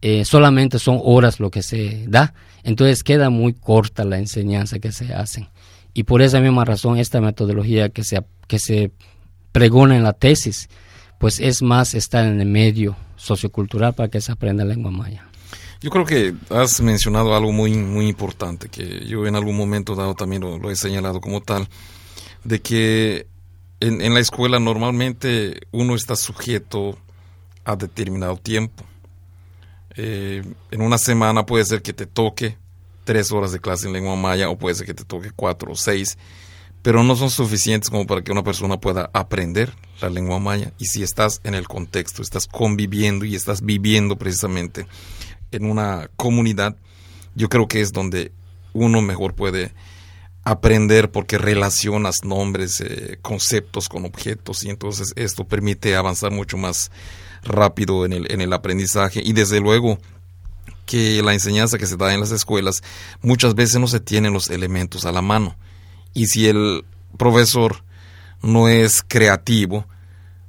eh, 0.00 0.24
solamente 0.24 0.78
son 0.78 0.98
horas 1.04 1.38
lo 1.38 1.50
que 1.50 1.62
se 1.62 2.06
da, 2.08 2.32
entonces 2.64 3.02
queda 3.02 3.30
muy 3.30 3.54
corta 3.54 4.04
la 4.04 4.18
enseñanza 4.18 4.78
que 4.78 4.92
se 4.92 5.12
hace. 5.14 5.48
Y 5.94 6.04
por 6.04 6.22
esa 6.22 6.40
misma 6.40 6.64
razón, 6.64 6.98
esta 6.98 7.20
metodología 7.20 7.90
que 7.90 8.04
se, 8.04 8.22
que 8.46 8.58
se 8.58 8.92
pregona 9.52 9.96
en 9.96 10.02
la 10.02 10.12
tesis, 10.12 10.68
pues 11.18 11.38
es 11.38 11.62
más 11.62 11.94
estar 11.94 12.24
en 12.24 12.40
el 12.40 12.48
medio 12.48 12.96
sociocultural 13.16 13.94
para 13.94 14.08
que 14.08 14.20
se 14.20 14.32
aprenda 14.32 14.64
lengua 14.64 14.90
maya. 14.90 15.26
Yo 15.80 15.90
creo 15.90 16.04
que 16.04 16.34
has 16.50 16.80
mencionado 16.80 17.34
algo 17.34 17.52
muy, 17.52 17.72
muy 17.74 18.08
importante, 18.08 18.68
que 18.68 19.04
yo 19.04 19.26
en 19.26 19.34
algún 19.34 19.56
momento 19.56 19.96
dado 19.96 20.14
también 20.14 20.42
lo, 20.42 20.70
he 20.70 20.76
señalado 20.76 21.20
como 21.20 21.40
tal, 21.40 21.68
de 22.44 22.60
que 22.60 23.26
en, 23.80 24.14
la 24.14 24.20
escuela 24.20 24.60
normalmente 24.60 25.60
uno 25.72 25.96
está 25.96 26.14
sujeto 26.14 26.96
a 27.64 27.74
determinado 27.74 28.36
tiempo. 28.36 28.84
Eh, 29.96 30.42
en 30.70 30.80
una 30.80 30.98
semana 30.98 31.44
puede 31.46 31.64
ser 31.64 31.82
que 31.82 31.92
te 31.92 32.06
toque 32.06 32.56
tres 33.04 33.32
horas 33.32 33.52
de 33.52 33.60
clase 33.60 33.86
en 33.86 33.92
lengua 33.92 34.16
maya 34.16 34.48
o 34.48 34.56
puede 34.56 34.74
ser 34.74 34.86
que 34.86 34.94
te 34.94 35.04
toque 35.04 35.30
cuatro 35.34 35.72
o 35.72 35.76
seis, 35.76 36.16
pero 36.82 37.02
no 37.02 37.16
son 37.16 37.30
suficientes 37.30 37.90
como 37.90 38.06
para 38.06 38.22
que 38.22 38.32
una 38.32 38.42
persona 38.42 38.78
pueda 38.78 39.10
aprender 39.12 39.72
la 40.00 40.10
lengua 40.10 40.38
maya. 40.38 40.72
Y 40.78 40.86
si 40.86 41.02
estás 41.02 41.40
en 41.44 41.54
el 41.54 41.68
contexto, 41.68 42.22
estás 42.22 42.46
conviviendo 42.46 43.24
y 43.24 43.34
estás 43.34 43.62
viviendo 43.62 44.16
precisamente 44.16 44.86
en 45.50 45.64
una 45.64 46.10
comunidad, 46.16 46.76
yo 47.34 47.48
creo 47.48 47.68
que 47.68 47.80
es 47.80 47.92
donde 47.92 48.32
uno 48.72 49.02
mejor 49.02 49.34
puede 49.34 49.72
aprender 50.44 51.10
porque 51.10 51.38
relacionas 51.38 52.24
nombres, 52.24 52.80
eh, 52.80 53.18
conceptos 53.22 53.88
con 53.88 54.04
objetos 54.04 54.64
y 54.64 54.70
entonces 54.70 55.12
esto 55.16 55.44
permite 55.44 55.94
avanzar 55.94 56.32
mucho 56.32 56.56
más 56.56 56.90
rápido 57.42 58.04
en 58.04 58.12
el, 58.12 58.30
en 58.30 58.40
el 58.40 58.52
aprendizaje. 58.52 59.20
Y 59.24 59.32
desde 59.32 59.60
luego 59.60 59.98
que 60.86 61.22
la 61.22 61.32
enseñanza 61.32 61.78
que 61.78 61.86
se 61.86 61.96
da 61.96 62.12
en 62.12 62.20
las 62.20 62.32
escuelas 62.32 62.82
muchas 63.22 63.54
veces 63.54 63.80
no 63.80 63.86
se 63.86 64.00
tienen 64.00 64.32
los 64.32 64.50
elementos 64.50 65.04
a 65.04 65.12
la 65.12 65.22
mano. 65.22 65.56
Y 66.14 66.26
si 66.26 66.48
el 66.48 66.84
profesor 67.16 67.82
no 68.42 68.68
es 68.68 69.02
creativo, 69.06 69.86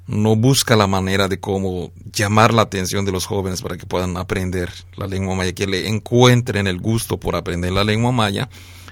no 0.08 0.36
busca 0.36 0.76
la 0.76 0.88
manera 0.88 1.28
de 1.28 1.40
cómo 1.40 1.92
llamar 2.12 2.54
la 2.54 2.64
atención 2.64 3.06
de 3.06 3.12
los 3.12 3.26
jóvenes 3.26 3.62
para 3.62 3.78
que 3.78 3.86
puedan 3.86 4.18
aprender 4.18 4.70
la 4.98 5.08
lengua 5.08 5.36
maya, 5.36 5.54
que 5.54 5.68
le 5.68 5.88
encuentren 5.88 6.68
el 6.68 6.80
gusto 6.80 7.20
por 7.20 7.36
aprender 7.36 7.72
la 7.72 7.84
lengua 7.84 8.12
maya, 8.12 8.50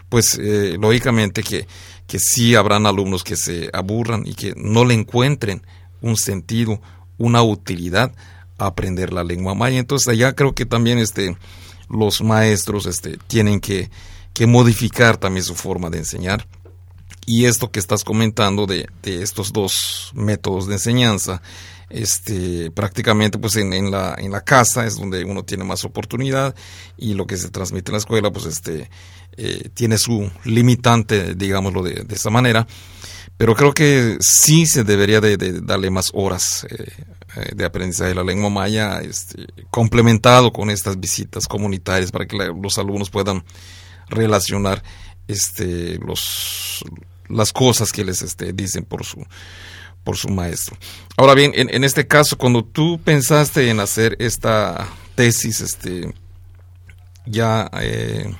pues 0.07 0.39
eh, 0.41 0.77
lógicamente 0.79 1.43
que, 1.43 1.67
que 2.07 2.19
sí 2.19 2.55
habrán 2.55 2.85
alumnos 2.85 3.23
que 3.23 3.35
se 3.35 3.69
aburran 3.73 4.23
y 4.25 4.35
que 4.35 4.53
no 4.55 4.85
le 4.85 4.93
encuentren 4.93 5.65
un 6.01 6.15
sentido, 6.15 6.81
una 7.18 7.43
utilidad 7.43 8.14
aprender 8.57 9.12
la 9.14 9.24
lengua 9.24 9.55
maya. 9.55 9.80
Entonces 9.80 10.07
allá 10.07 10.34
creo 10.34 10.53
que 10.53 10.66
también 10.66 10.99
este, 10.99 11.36
los 11.89 12.22
maestros 12.22 12.86
este, 12.86 13.18
tienen 13.28 13.59
que, 13.59 13.89
que 14.34 14.47
modificar 14.47 15.18
también 15.18 15.43
su 15.43 15.55
forma 15.55 15.89
de 15.89 15.99
enseñar 15.99 16.47
y 17.26 17.45
esto 17.45 17.72
que 17.72 17.80
estás 17.80 18.03
comentando 18.03 18.66
de, 18.66 18.88
estos 19.03 19.53
dos 19.53 20.12
métodos 20.14 20.68
de 20.68 20.74
enseñanza, 20.74 21.41
este, 21.93 22.71
prácticamente 22.71 23.37
pues 23.37 23.55
en, 23.55 23.91
la, 23.91 24.15
en 24.17 24.31
la 24.31 24.41
casa 24.41 24.85
es 24.85 24.97
donde 24.97 25.23
uno 25.23 25.43
tiene 25.43 25.63
más 25.63 25.85
oportunidad 25.85 26.55
y 26.97 27.13
lo 27.13 27.25
que 27.27 27.37
se 27.37 27.49
transmite 27.49 27.91
en 27.91 27.93
la 27.93 27.99
escuela 27.99 28.31
pues 28.31 28.45
este, 28.45 28.89
eh, 29.37 29.69
tiene 29.73 29.97
su 29.97 30.29
limitante, 30.45 31.35
digámoslo 31.35 31.83
de, 31.83 32.03
de, 32.03 32.15
esa 32.15 32.29
manera. 32.29 32.67
Pero 33.37 33.55
creo 33.55 33.73
que 33.73 34.17
sí 34.19 34.65
se 34.67 34.83
debería 34.83 35.19
de, 35.19 35.61
darle 35.61 35.89
más 35.89 36.11
horas 36.13 36.67
eh, 36.69 36.85
eh, 37.37 37.51
de 37.55 37.65
aprendizaje 37.65 38.09
de 38.09 38.15
la 38.15 38.23
lengua 38.23 38.49
maya, 38.49 38.99
este, 39.01 39.47
complementado 39.71 40.51
con 40.53 40.69
estas 40.69 40.99
visitas 40.99 41.47
comunitarias 41.47 42.11
para 42.11 42.27
que 42.27 42.37
los 42.37 42.77
alumnos 42.77 43.09
puedan 43.09 43.43
relacionar 44.09 44.83
este, 45.27 45.97
los, 46.05 46.83
las 47.29 47.51
cosas 47.53 47.91
que 47.91 48.05
les 48.05 48.21
este, 48.21 48.53
dicen 48.53 48.83
por 48.83 49.05
su, 49.05 49.25
por 50.03 50.17
su 50.17 50.29
maestro. 50.29 50.77
Ahora 51.17 51.35
bien, 51.35 51.51
en, 51.55 51.83
este 51.83 52.07
caso, 52.07 52.37
cuando 52.37 52.63
tú 52.63 52.99
pensaste 53.03 53.69
en 53.69 53.79
hacer 53.79 54.15
esta 54.19 54.87
tesis, 55.15 55.61
este, 55.61 56.13
ya 57.25 57.69
eh, 57.79 58.33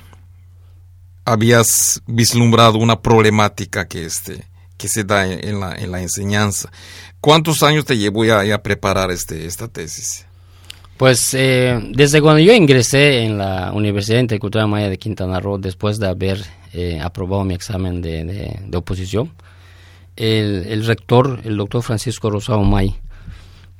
habías 1.24 2.02
vislumbrado 2.06 2.78
una 2.78 3.00
problemática 3.00 3.86
que, 3.86 4.04
este, 4.04 4.44
que 4.76 4.88
se 4.88 5.04
da 5.04 5.26
en, 5.26 5.60
la, 5.60 5.74
en 5.74 5.92
la 5.92 6.00
enseñanza. 6.00 6.70
¿Cuántos 7.20 7.62
años 7.62 7.84
te 7.84 7.96
llevó 7.96 8.24
ya, 8.24 8.42
a 8.52 8.62
preparar 8.62 9.12
este, 9.12 9.46
esta 9.46 9.68
tesis? 9.68 10.26
Pues 10.96 11.34
eh, 11.34 11.80
desde 11.90 12.20
cuando 12.20 12.40
yo 12.40 12.52
ingresé 12.52 13.22
en 13.24 13.38
la 13.38 13.72
Universidad 13.72 14.18
Intercultural 14.18 14.68
Maya 14.68 14.88
de 14.88 14.98
Quintana 14.98 15.40
Roo, 15.40 15.58
después 15.58 15.98
de 15.98 16.08
haber 16.08 16.44
eh, 16.72 17.00
aprobado 17.00 17.44
mi 17.44 17.54
examen 17.54 18.02
de, 18.02 18.24
de, 18.24 18.76
oposición, 18.76 19.32
el, 20.16 20.84
rector, 20.86 21.40
el 21.44 21.56
doctor 21.56 21.82
Francisco 21.82 22.30
Rosado 22.30 22.62
May, 22.62 22.94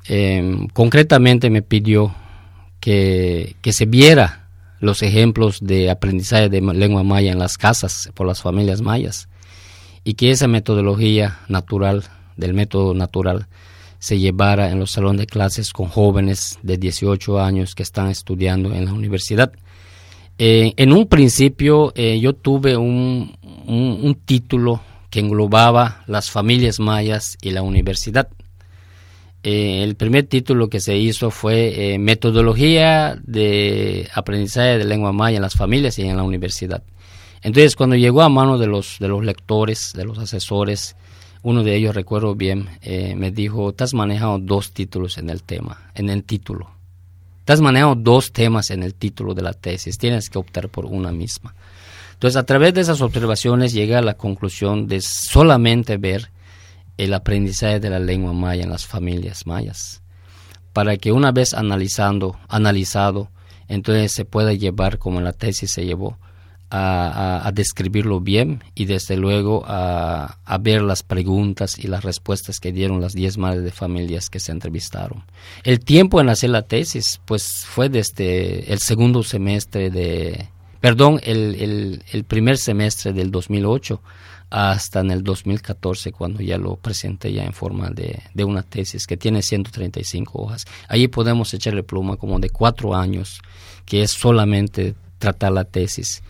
em, 0.06 0.68
concretamente 0.68 1.50
me 1.50 1.62
pidió 1.62 2.14
que, 2.80 3.56
que 3.62 3.72
se 3.72 3.86
viera 3.86 4.48
los 4.80 5.02
ejemplos 5.02 5.60
de 5.60 5.90
aprendizaje 5.90 6.48
de 6.48 6.60
lengua 6.60 7.04
maya 7.04 7.30
en 7.30 7.38
las 7.38 7.56
casas 7.56 8.10
por 8.14 8.26
las 8.26 8.42
familias 8.42 8.80
mayas 8.80 9.28
y 10.04 10.14
que 10.14 10.30
esa 10.30 10.48
metodología 10.48 11.38
natural, 11.48 12.04
del 12.36 12.54
método 12.54 12.92
natural, 12.92 13.46
se 14.00 14.18
llevara 14.18 14.70
en 14.70 14.80
los 14.80 14.90
salones 14.90 15.20
de 15.20 15.26
clases 15.26 15.72
con 15.72 15.86
jóvenes 15.86 16.58
de 16.62 16.76
18 16.76 17.40
años 17.40 17.76
que 17.76 17.84
están 17.84 18.08
estudiando 18.08 18.74
en 18.74 18.86
la 18.86 18.92
universidad. 18.92 19.52
Eh, 20.38 20.72
en 20.76 20.92
un 20.92 21.06
principio 21.06 21.92
eh, 21.94 22.18
yo 22.18 22.32
tuve 22.32 22.76
un, 22.76 23.36
un, 23.64 24.16
título 24.24 24.80
que 25.12 25.20
englobaba 25.20 26.02
las 26.08 26.30
familias 26.30 26.80
mayas 26.80 27.36
y 27.42 27.50
la 27.50 27.62
universidad. 27.62 28.28
Eh, 29.44 29.84
el 29.84 29.94
primer 29.94 30.24
título 30.24 30.68
que 30.68 30.80
se 30.80 30.96
hizo 30.96 31.30
fue 31.30 31.96
Metodología 32.00 33.20
de 33.22 34.08
aprendizaje 34.14 34.78
de 34.78 34.84
lengua 34.84 35.12
maya 35.12 35.36
en 35.36 35.42
las 35.42 35.54
familias 35.54 35.98
y 35.98 36.08
en 36.08 36.16
la 36.16 36.22
universidad. 36.22 36.82
Entonces, 37.42 37.76
cuando 37.76 37.96
llegó 37.96 38.22
a 38.22 38.30
mano 38.30 38.56
de 38.56 38.68
los, 38.68 38.98
de 39.00 39.08
los 39.08 39.22
lectores, 39.22 39.92
de 39.94 40.04
los 40.04 40.18
asesores, 40.18 40.96
uno 41.42 41.62
de 41.62 41.74
ellos, 41.76 41.94
recuerdo 41.94 42.34
bien, 42.34 42.68
eh, 42.80 43.14
me 43.16 43.32
dijo, 43.32 43.72
te 43.74 43.84
has 43.84 43.94
manejado 43.94 44.38
dos 44.38 44.72
títulos 44.72 45.18
en 45.18 45.28
el 45.28 45.42
tema, 45.42 45.90
en 45.94 46.08
el 46.08 46.22
título. 46.24 46.70
Te 47.44 47.52
has 47.52 47.60
manejado 47.60 47.96
dos 47.96 48.32
temas 48.32 48.70
en 48.70 48.84
el 48.84 48.94
título 48.94 49.34
de 49.34 49.42
la 49.42 49.52
tesis, 49.52 49.98
tienes 49.98 50.30
que 50.30 50.38
optar 50.38 50.68
por 50.70 50.86
una 50.86 51.12
misma. 51.12 51.54
Entonces, 52.22 52.40
a 52.40 52.46
través 52.46 52.72
de 52.72 52.82
esas 52.82 53.00
observaciones 53.00 53.72
llegué 53.72 53.96
a 53.96 54.00
la 54.00 54.14
conclusión 54.14 54.86
de 54.86 55.00
solamente 55.00 55.96
ver 55.96 56.30
el 56.96 57.14
aprendizaje 57.14 57.80
de 57.80 57.90
la 57.90 57.98
lengua 57.98 58.32
maya 58.32 58.62
en 58.62 58.70
las 58.70 58.86
familias 58.86 59.44
mayas, 59.44 60.02
para 60.72 60.96
que 60.98 61.10
una 61.10 61.32
vez 61.32 61.52
analizando, 61.52 62.38
analizado, 62.46 63.28
entonces 63.66 64.12
se 64.12 64.24
pueda 64.24 64.52
llevar 64.52 64.98
como 64.98 65.20
la 65.20 65.32
tesis 65.32 65.72
se 65.72 65.84
llevó, 65.84 66.16
a, 66.70 67.50
describirlo 67.52 68.20
bien 68.20 68.62
y 68.76 68.84
desde 68.84 69.16
luego 69.16 69.64
a, 69.66 70.38
ver 70.60 70.82
las 70.82 71.02
preguntas 71.02 71.76
y 71.76 71.88
las 71.88 72.04
respuestas 72.04 72.60
que 72.60 72.70
dieron 72.70 73.00
las 73.00 73.14
10 73.14 73.36
madres 73.38 73.64
de 73.64 73.72
familias 73.72 74.30
que 74.30 74.38
se 74.38 74.52
entrevistaron. 74.52 75.24
El 75.64 75.80
tiempo 75.80 76.20
en 76.20 76.28
hacer 76.28 76.50
la 76.50 76.62
tesis 76.62 77.20
pues 77.24 77.64
fue 77.66 77.88
desde 77.88 78.72
el 78.72 78.78
segundo 78.78 79.24
semestre 79.24 79.90
de, 79.90 80.48
perdón, 80.82 81.20
el, 81.22 82.02
el, 82.12 82.24
primer 82.24 82.58
semestre 82.58 83.12
del 83.12 83.30
2008 83.30 84.02
hasta 84.50 85.00
en 85.00 85.12
el 85.12 85.22
2014 85.22 86.10
cuando 86.10 86.42
ya 86.42 86.58
lo 86.58 86.74
presenté 86.74 87.32
ya 87.32 87.44
en 87.44 87.52
forma 87.52 87.88
de, 87.88 88.20
de, 88.34 88.44
una 88.44 88.64
tesis 88.64 89.06
que 89.06 89.16
tiene 89.16 89.42
135 89.42 90.42
hojas. 90.42 90.66
Allí 90.88 91.06
podemos 91.06 91.54
echarle 91.54 91.84
pluma 91.84 92.16
como 92.16 92.40
de 92.40 92.50
cuatro 92.50 92.96
años, 92.96 93.40
que 93.86 94.02
es 94.02 94.10
solamente 94.10 94.96
tratar 95.18 95.52
la 95.52 95.64
tesis. 95.64 96.20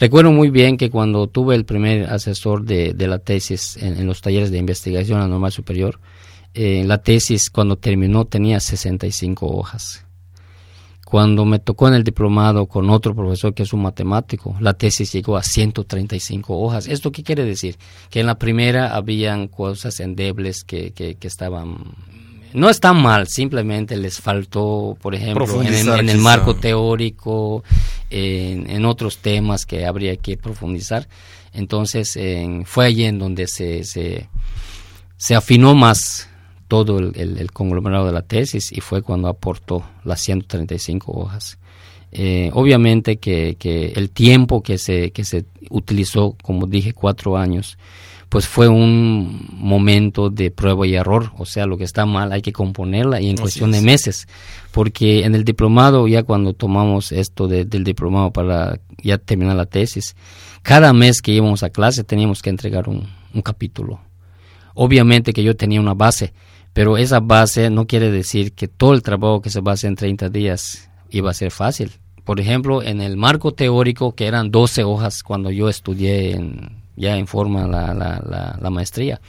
Recuerdo 0.00 0.32
muy 0.32 0.50
bien 0.50 0.76
que 0.76 0.90
cuando 0.90 1.28
tuve 1.28 1.54
el 1.54 1.64
primer 1.64 2.10
asesor 2.10 2.64
de, 2.64 2.94
la 2.98 3.20
tesis 3.20 3.76
en, 3.76 4.04
los 4.08 4.22
talleres 4.22 4.50
de 4.50 4.58
investigación 4.58 5.20
a 5.20 5.28
normal 5.28 5.52
superior, 5.52 6.00
eh, 6.52 6.82
la 6.84 6.98
tesis 6.98 7.48
cuando 7.48 7.76
terminó 7.76 8.24
tenía 8.24 8.58
65 8.58 9.46
hojas. 9.46 10.03
Cuando 11.14 11.44
me 11.44 11.60
tocó 11.60 11.86
en 11.86 11.94
el 11.94 12.02
diplomado 12.02 12.66
con 12.66 12.90
otro 12.90 13.14
profesor 13.14 13.54
que 13.54 13.62
es 13.62 13.72
un 13.72 13.82
matemático, 13.82 14.56
la 14.58 14.74
tesis 14.74 15.12
llegó 15.12 15.36
a 15.36 15.44
135 15.44 16.58
hojas. 16.58 16.88
¿Esto 16.88 17.12
qué 17.12 17.22
quiere 17.22 17.44
decir? 17.44 17.78
Que 18.10 18.18
en 18.18 18.26
la 18.26 18.34
primera 18.36 18.96
habían 18.96 19.46
cosas 19.46 20.00
endebles 20.00 20.64
que, 20.64 20.90
que, 20.90 21.14
que 21.14 21.28
estaban 21.28 21.76
no 22.52 22.68
están 22.68 23.00
mal, 23.00 23.28
simplemente 23.28 23.96
les 23.96 24.20
faltó, 24.20 24.98
por 25.00 25.14
ejemplo, 25.14 25.62
en, 25.62 26.08
el 26.08 26.18
marco 26.18 26.56
teórico, 26.56 27.62
en, 28.10 28.84
otros 28.84 29.18
temas 29.18 29.66
que 29.66 29.86
habría 29.86 30.16
que 30.16 30.36
profundizar. 30.36 31.06
Entonces, 31.52 32.18
fue 32.64 32.86
allí 32.86 33.04
en 33.04 33.20
donde 33.20 33.46
se, 33.46 33.84
se, 33.84 34.26
afinó 35.36 35.76
más 35.76 36.28
todo 36.74 36.98
el, 36.98 37.52
conglomerado 37.52 38.06
de 38.06 38.12
la 38.12 38.22
tesis 38.22 38.72
y 38.72 38.80
fue 38.80 39.02
cuando 39.02 39.28
aportó 39.28 39.84
las 40.04 40.20
135 40.20 41.12
hojas. 41.12 41.58
Eh, 42.10 42.50
obviamente 42.52 43.16
que, 43.16 43.56
que, 43.58 43.92
el 43.96 44.10
tiempo 44.10 44.62
que 44.62 44.78
se, 44.78 45.10
que 45.12 45.24
se 45.24 45.44
utilizó, 45.70 46.36
como 46.42 46.66
dije, 46.66 46.92
cuatro 46.92 47.36
años, 47.36 47.76
pues 48.28 48.48
fue 48.48 48.66
un 48.66 49.46
momento 49.52 50.28
de 50.28 50.50
prueba 50.50 50.84
y 50.88 50.96
error, 50.96 51.30
o 51.38 51.46
sea, 51.46 51.66
lo 51.66 51.78
que 51.78 51.84
está 51.84 52.04
mal 52.04 52.32
hay 52.32 52.42
que 52.42 52.52
componerla 52.52 53.20
y 53.20 53.30
en 53.30 53.36
cuestión 53.36 53.70
de 53.70 53.80
meses, 53.80 54.26
porque 54.72 55.24
en 55.24 55.36
el 55.36 55.44
diplomado, 55.44 56.08
ya 56.08 56.24
cuando 56.24 56.52
tomamos 56.52 57.12
esto 57.12 57.46
del 57.46 57.84
diplomado 57.84 58.32
para 58.32 58.80
ya 59.00 59.18
terminar 59.18 59.54
la 59.54 59.66
tesis, 59.66 60.16
cada 60.62 60.92
mes 60.92 61.22
que 61.22 61.30
íbamos 61.30 61.62
a 61.62 61.70
clase 61.70 62.02
teníamos 62.02 62.42
que 62.42 62.50
entregar 62.50 62.88
un, 62.88 63.06
capítulo. 63.44 64.00
Obviamente 64.74 65.32
que 65.32 65.44
yo 65.44 65.54
tenía 65.54 65.80
una 65.80 65.94
base, 65.94 66.32
pero 66.74 66.98
esa 66.98 67.20
base 67.20 67.70
no 67.70 67.86
quiere 67.86 68.10
decir 68.10 68.52
que 68.52 68.68
todo 68.68 68.92
el 68.92 69.02
trabajo 69.02 69.40
que 69.40 69.48
se 69.48 69.62
va 69.62 69.70
a 69.70 69.74
hacer 69.74 69.88
en 69.88 69.96
30 69.96 70.28
días 70.28 70.90
iba 71.08 71.30
a 71.30 71.34
ser 71.34 71.50
fácil. 71.50 71.92
Por 72.24 72.40
ejemplo, 72.40 72.82
en 72.82 73.00
el 73.00 73.16
marco 73.16 73.52
teórico, 73.52 74.14
que 74.14 74.26
eran 74.26 74.50
12 74.50 74.84
hojas 74.84 75.22
cuando 75.22 75.50
yo 75.50 75.68
estudié 75.68 76.32
en 76.32 76.84
ya 76.96 77.16
en 77.16 77.26
forma 77.26 77.66
la, 77.66 77.94
la, 77.94 78.70
maestría. 78.70 79.20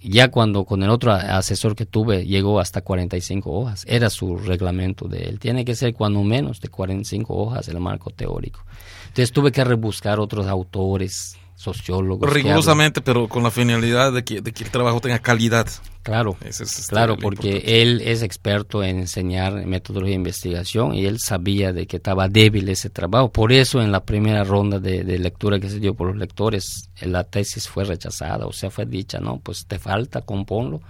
ya 0.00 0.30
cuando 0.30 0.64
con 0.64 0.82
el 0.82 0.90
otro 0.90 1.12
asesor 1.12 1.74
que 1.74 1.86
tuve 1.86 2.26
llegó 2.26 2.60
hasta 2.60 2.80
45 2.80 3.50
hojas, 3.50 3.84
era 3.88 4.10
su 4.10 4.36
reglamento 4.36 5.08
de 5.08 5.24
él. 5.24 5.38
Tiene 5.38 5.64
que 5.64 5.74
ser 5.74 5.94
cuando 5.94 6.22
menos 6.22 6.60
de 6.60 6.68
45 6.68 7.34
hojas 7.34 7.68
el 7.68 7.80
marco 7.80 8.10
teórico. 8.10 8.64
Entonces 9.08 9.32
tuve 9.32 9.52
que 9.52 9.64
rebuscar 9.64 10.20
otros 10.20 10.46
autores, 10.46 11.36
sociólogos. 11.74 12.32
Rigurosamente, 12.32 13.00
pero 13.00 13.28
con 13.28 13.42
la 13.42 13.50
finalidad 13.50 14.12
de 14.12 14.24
que, 14.24 14.40
de 14.40 14.52
que 14.52 14.64
el 14.64 14.70
trabajo 14.70 15.00
tenga 15.00 15.18
calidad. 15.18 15.66
Claro, 16.02 16.36
este, 16.44 16.64
claro, 16.88 17.16
porque 17.16 17.82
él 17.82 18.00
es 18.04 18.22
experto 18.22 18.84
en 18.84 19.00
enseñar 19.00 19.66
metodología 19.66 20.12
de 20.12 20.16
investigación 20.16 20.94
y 20.94 21.04
él 21.04 21.18
sabía 21.18 21.72
de 21.72 21.88
que 21.88 21.96
estaba 21.96 22.28
débil 22.28 22.68
ese 22.68 22.90
trabajo. 22.90 23.32
Por 23.32 23.52
eso 23.52 23.82
en 23.82 23.90
la 23.90 24.04
primera 24.04 24.44
ronda 24.44 24.78
de, 24.78 25.02
lectura 25.18 25.58
que 25.58 25.68
se 25.68 25.80
dio 25.80 25.94
por 25.94 26.06
los 26.06 26.16
lectores, 26.16 26.90
la 27.00 27.24
tesis 27.24 27.68
fue 27.68 27.82
rechazada, 27.82 28.46
o 28.46 28.52
sea, 28.52 28.70
fue 28.70 28.86
dicha, 28.86 29.18
no, 29.18 29.40
pues 29.40 29.66
te 29.66 29.80
falta, 29.80 30.20
componlo. 30.20 30.80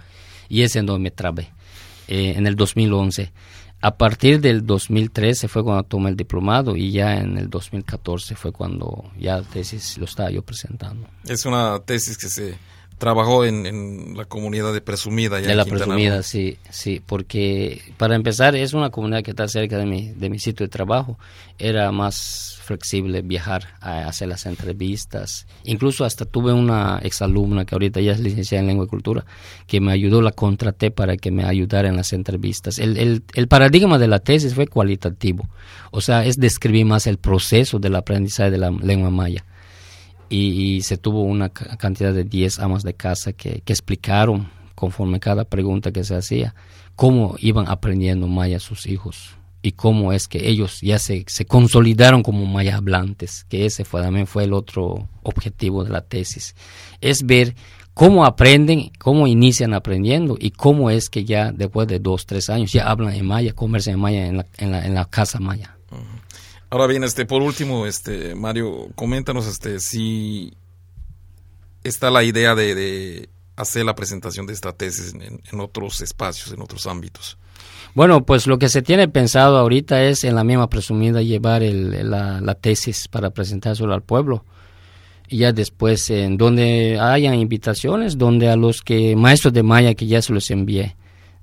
Y 0.49 0.61
es 0.61 0.75
en 0.75 0.85
donde 0.85 1.01
me 1.01 1.11
trabé, 1.11 1.49
eh, 2.07 2.35
en 2.37 2.45
el 2.45 2.55
2011. 2.55 3.31
A 3.79 3.95
partir 3.95 4.41
del 4.41 4.65
2013 4.65 5.47
fue 5.47 5.63
cuando 5.63 5.83
tomé 5.83 6.09
el 6.09 6.15
diplomado 6.15 6.75
y 6.75 6.91
ya 6.91 7.17
en 7.17 7.37
el 7.37 7.49
2014 7.49 8.35
fue 8.35 8.51
cuando 8.51 9.11
ya 9.19 9.37
la 9.37 9.43
tesis 9.43 9.97
lo 9.99 10.05
estaba 10.05 10.31
yo 10.31 10.41
presentando. 10.41 11.07
Es 11.25 11.45
una 11.45 11.79
tesis 11.79 12.17
que 12.17 12.27
se 12.27 12.57
trabajó 12.97 13.45
en, 13.45 14.15
la 14.17 14.25
comunidad 14.25 14.73
de 14.73 14.81
Presumida. 14.81 15.39
de 15.39 15.55
la 15.55 15.65
Presumida, 15.65 16.23
sí, 16.23 16.57
sí, 16.69 17.01
porque 17.05 17.81
para 17.97 18.15
empezar 18.15 18.55
es 18.55 18.73
una 18.73 18.89
comunidad 18.89 19.23
que 19.23 19.31
está 19.31 19.47
cerca 19.47 19.77
de 19.77 19.85
mi, 19.85 20.09
de 20.09 20.29
mi 20.29 20.39
sitio 20.39 20.65
de 20.65 20.69
trabajo. 20.69 21.17
Era 21.59 21.91
más 21.91 22.59
flexible 22.63 23.21
viajar 23.21 23.75
a 23.79 24.07
hacer 24.07 24.27
las 24.27 24.45
entrevistas. 24.45 25.47
Incluso 25.63 26.05
hasta 26.05 26.25
tuve 26.25 26.51
una 26.53 26.99
exalumna 27.01 27.65
que 27.65 27.75
ahorita 27.75 28.01
ya 28.01 28.11
es 28.11 28.19
licenciada 28.19 28.61
en 28.61 28.67
lengua 28.67 28.85
y 28.85 28.89
cultura, 28.89 29.25
que 29.67 29.79
me 29.79 29.91
ayudó, 29.91 30.21
la 30.21 30.31
contraté 30.31 30.91
para 30.91 31.17
que 31.17 31.31
me 31.31 31.45
ayudara 31.45 31.87
en 31.87 31.95
las 31.95 32.13
entrevistas. 32.13 32.79
El, 32.79 32.97
el, 32.97 33.23
el 33.35 33.47
paradigma 33.47 33.97
de 33.97 34.07
la 34.07 34.19
tesis 34.19 34.53
fue 34.53 34.67
cualitativo, 34.67 35.47
o 35.91 36.01
sea, 36.01 36.25
es 36.25 36.35
describir 36.35 36.85
más 36.85 37.07
el 37.07 37.17
proceso 37.17 37.79
del 37.79 37.95
aprendizaje 37.95 38.51
de 38.51 38.57
la 38.57 38.71
lengua 38.71 39.09
maya 39.09 39.45
y, 40.29 40.81
se 40.81 40.97
tuvo 40.97 41.21
una 41.23 41.49
cantidad 41.49 42.13
de 42.13 42.23
10 42.23 42.59
amas 42.59 42.83
de 42.83 42.93
casa 42.93 43.33
que, 43.33 43.63
explicaron 43.65 44.49
conforme 44.75 45.19
cada 45.19 45.43
pregunta 45.43 45.91
que 45.91 46.03
se 46.03 46.15
hacía 46.15 46.53
cómo 46.95 47.35
iban 47.39 47.67
aprendiendo 47.67 48.27
maya 48.27 48.59
sus 48.59 48.85
hijos 48.85 49.35
y 49.61 49.71
cómo 49.71 50.13
es 50.13 50.27
que 50.27 50.49
ellos 50.49 50.81
ya 50.81 50.99
se, 50.99 51.25
se 51.27 51.45
consolidaron 51.45 52.23
como 52.23 52.45
maya 52.45 52.77
hablantes, 52.77 53.45
que 53.49 53.65
ese 53.65 53.85
fue, 53.85 54.01
también 54.01 54.27
fue 54.27 54.43
el 54.43 54.53
otro 54.53 55.07
objetivo 55.23 55.83
de 55.83 55.89
la 55.89 56.01
tesis, 56.01 56.55
es 57.01 57.25
ver 57.25 57.55
cómo 57.93 58.25
aprenden, 58.25 58.91
cómo 58.99 59.25
inician 59.25 59.73
aprendiendo 59.73 60.37
y 60.39 60.51
cómo 60.51 60.91
es 60.91 61.09
que 61.09 61.25
ya 61.25 61.51
después 61.51 61.87
de 61.87 61.99
dos, 61.99 62.27
tres 62.27 62.49
años 62.49 62.71
ya 62.71 62.87
hablan 62.87 63.13
en 63.13 63.25
maya, 63.25 63.53
conversan 63.53 63.95
en 63.95 63.99
maya 63.99 64.27
en 64.27 64.37
la, 64.37 64.45
en 64.59 64.71
la, 64.71 64.85
en 64.85 64.93
la 64.93 65.05
casa 65.05 65.39
maya. 65.39 65.76
Ahora 66.69 66.87
bien, 66.87 67.03
este, 67.03 67.25
por 67.25 67.41
último, 67.41 67.85
este, 67.85 68.35
Mario, 68.35 68.89
coméntanos, 68.95 69.47
este, 69.47 69.79
si 69.79 70.53
está 71.83 72.09
la 72.09 72.23
idea 72.23 72.55
de, 72.55 73.29
hacer 73.55 73.85
la 73.85 73.95
presentación 73.95 74.45
de 74.45 74.53
esta 74.53 74.71
tesis 74.71 75.13
en, 75.13 75.59
otros 75.59 76.01
espacios, 76.01 76.51
en 76.53 76.61
otros 76.61 76.85
ámbitos. 76.85 77.37
Bueno, 77.95 78.23
pues 78.23 78.45
lo 78.45 78.59
que 78.59 78.69
se 78.69 78.83
tiene 78.83 79.07
pensado 79.07 79.57
ahorita 79.57 80.03
es 80.03 80.23
en 80.23 80.35
la 80.35 80.43
misma 80.43 80.69
presumida 80.69 81.23
llevar 81.23 81.63
la, 81.63 82.55
tesis 82.55 83.07
para 83.07 83.31
presentárselo 83.31 83.93
al 83.93 84.03
pueblo. 84.03 84.45
Y 85.27 85.39
ya 85.39 85.51
después, 85.51 86.09
en 86.09 86.37
donde 86.37 86.99
hayan 87.01 87.33
invitaciones, 87.33 88.17
donde 88.17 88.49
a 88.49 88.55
los 88.55 88.81
que 88.81 89.15
maestros 89.15 89.53
de 89.53 89.63
Maya 89.63 89.95
que 89.95 90.05
ya 90.05 90.21
se 90.21 90.31
los 90.31 90.51
envié, 90.51 90.95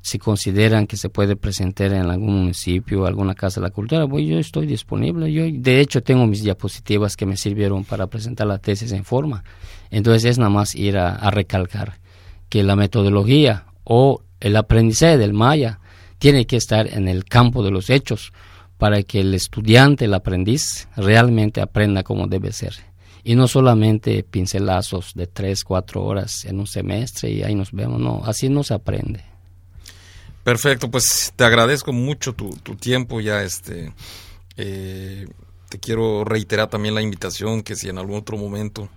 si 0.04 0.18
consideran 0.18 0.86
que 0.86 0.98
se 0.98 1.08
puede 1.08 1.34
presentar 1.34 1.94
en 1.94 2.02
algún 2.02 2.40
municipio, 2.40 3.06
alguna 3.06 3.34
casa 3.34 3.58
de 3.58 3.68
la 3.68 3.72
cultura, 3.72 4.06
pues 4.06 4.26
yo 4.26 4.38
estoy 4.38 4.66
disponible. 4.66 5.32
Yo, 5.32 5.44
de 5.50 5.80
hecho, 5.80 6.02
tengo 6.02 6.26
mis 6.26 6.42
diapositivas 6.42 7.16
que 7.16 7.24
me 7.24 7.38
sirvieron 7.38 7.84
para 7.84 8.06
presentar 8.06 8.46
la 8.46 8.58
tesis 8.58 8.92
en 8.92 9.02
forma. 9.04 9.42
Entonces 9.90 10.26
es 10.26 10.38
nada 10.38 10.50
más 10.50 10.74
ir 10.74 10.98
a, 10.98 11.30
recalcar 11.30 12.00
que 12.50 12.62
la 12.62 12.76
metodología 12.76 13.64
o 13.82 14.20
el 14.40 14.56
aprendizaje 14.56 15.16
del 15.16 15.32
maya 15.32 15.80
tiene 16.18 16.44
que 16.44 16.56
estar 16.56 16.86
en 16.86 17.08
el 17.08 17.24
campo 17.24 17.62
de 17.62 17.70
los 17.70 17.88
hechos 17.88 18.34
para 18.76 19.04
que 19.04 19.20
el 19.20 19.32
estudiante, 19.32 20.04
el 20.04 20.12
aprendiz, 20.12 20.86
realmente 20.96 21.62
aprenda 21.62 22.02
como 22.02 22.26
debe 22.26 22.52
ser. 22.52 22.74
Y 23.22 23.36
no 23.36 23.48
solamente 23.48 24.22
pincelazos 24.22 25.14
de 25.14 25.28
tres, 25.28 25.64
cuatro 25.64 26.04
horas 26.04 26.44
en 26.44 26.60
un 26.60 26.66
semestre 26.66 27.30
y 27.30 27.42
ahí 27.42 27.54
nos 27.54 27.72
vemos, 27.72 27.98
no, 27.98 28.20
así 28.26 28.50
no 28.50 28.62
se 28.62 28.74
aprende. 28.74 29.33
Perfecto, 30.44 30.90
pues 30.90 31.32
te 31.34 31.44
agradezco 31.44 31.92
mucho 31.92 32.34
tu, 32.34 32.50
tiempo 32.76 33.20
ya 33.20 33.42
este 33.42 33.92
eh, 34.56 35.26
te 35.68 35.78
quiero 35.80 36.24
reiterar 36.24 36.68
también 36.70 36.94
la 36.94 37.02
invitación 37.02 37.62
que 37.62 37.74
si 37.74 37.88
en 37.88 37.98
algún 37.98 38.18
otro 38.18 38.36
momento 38.36 38.88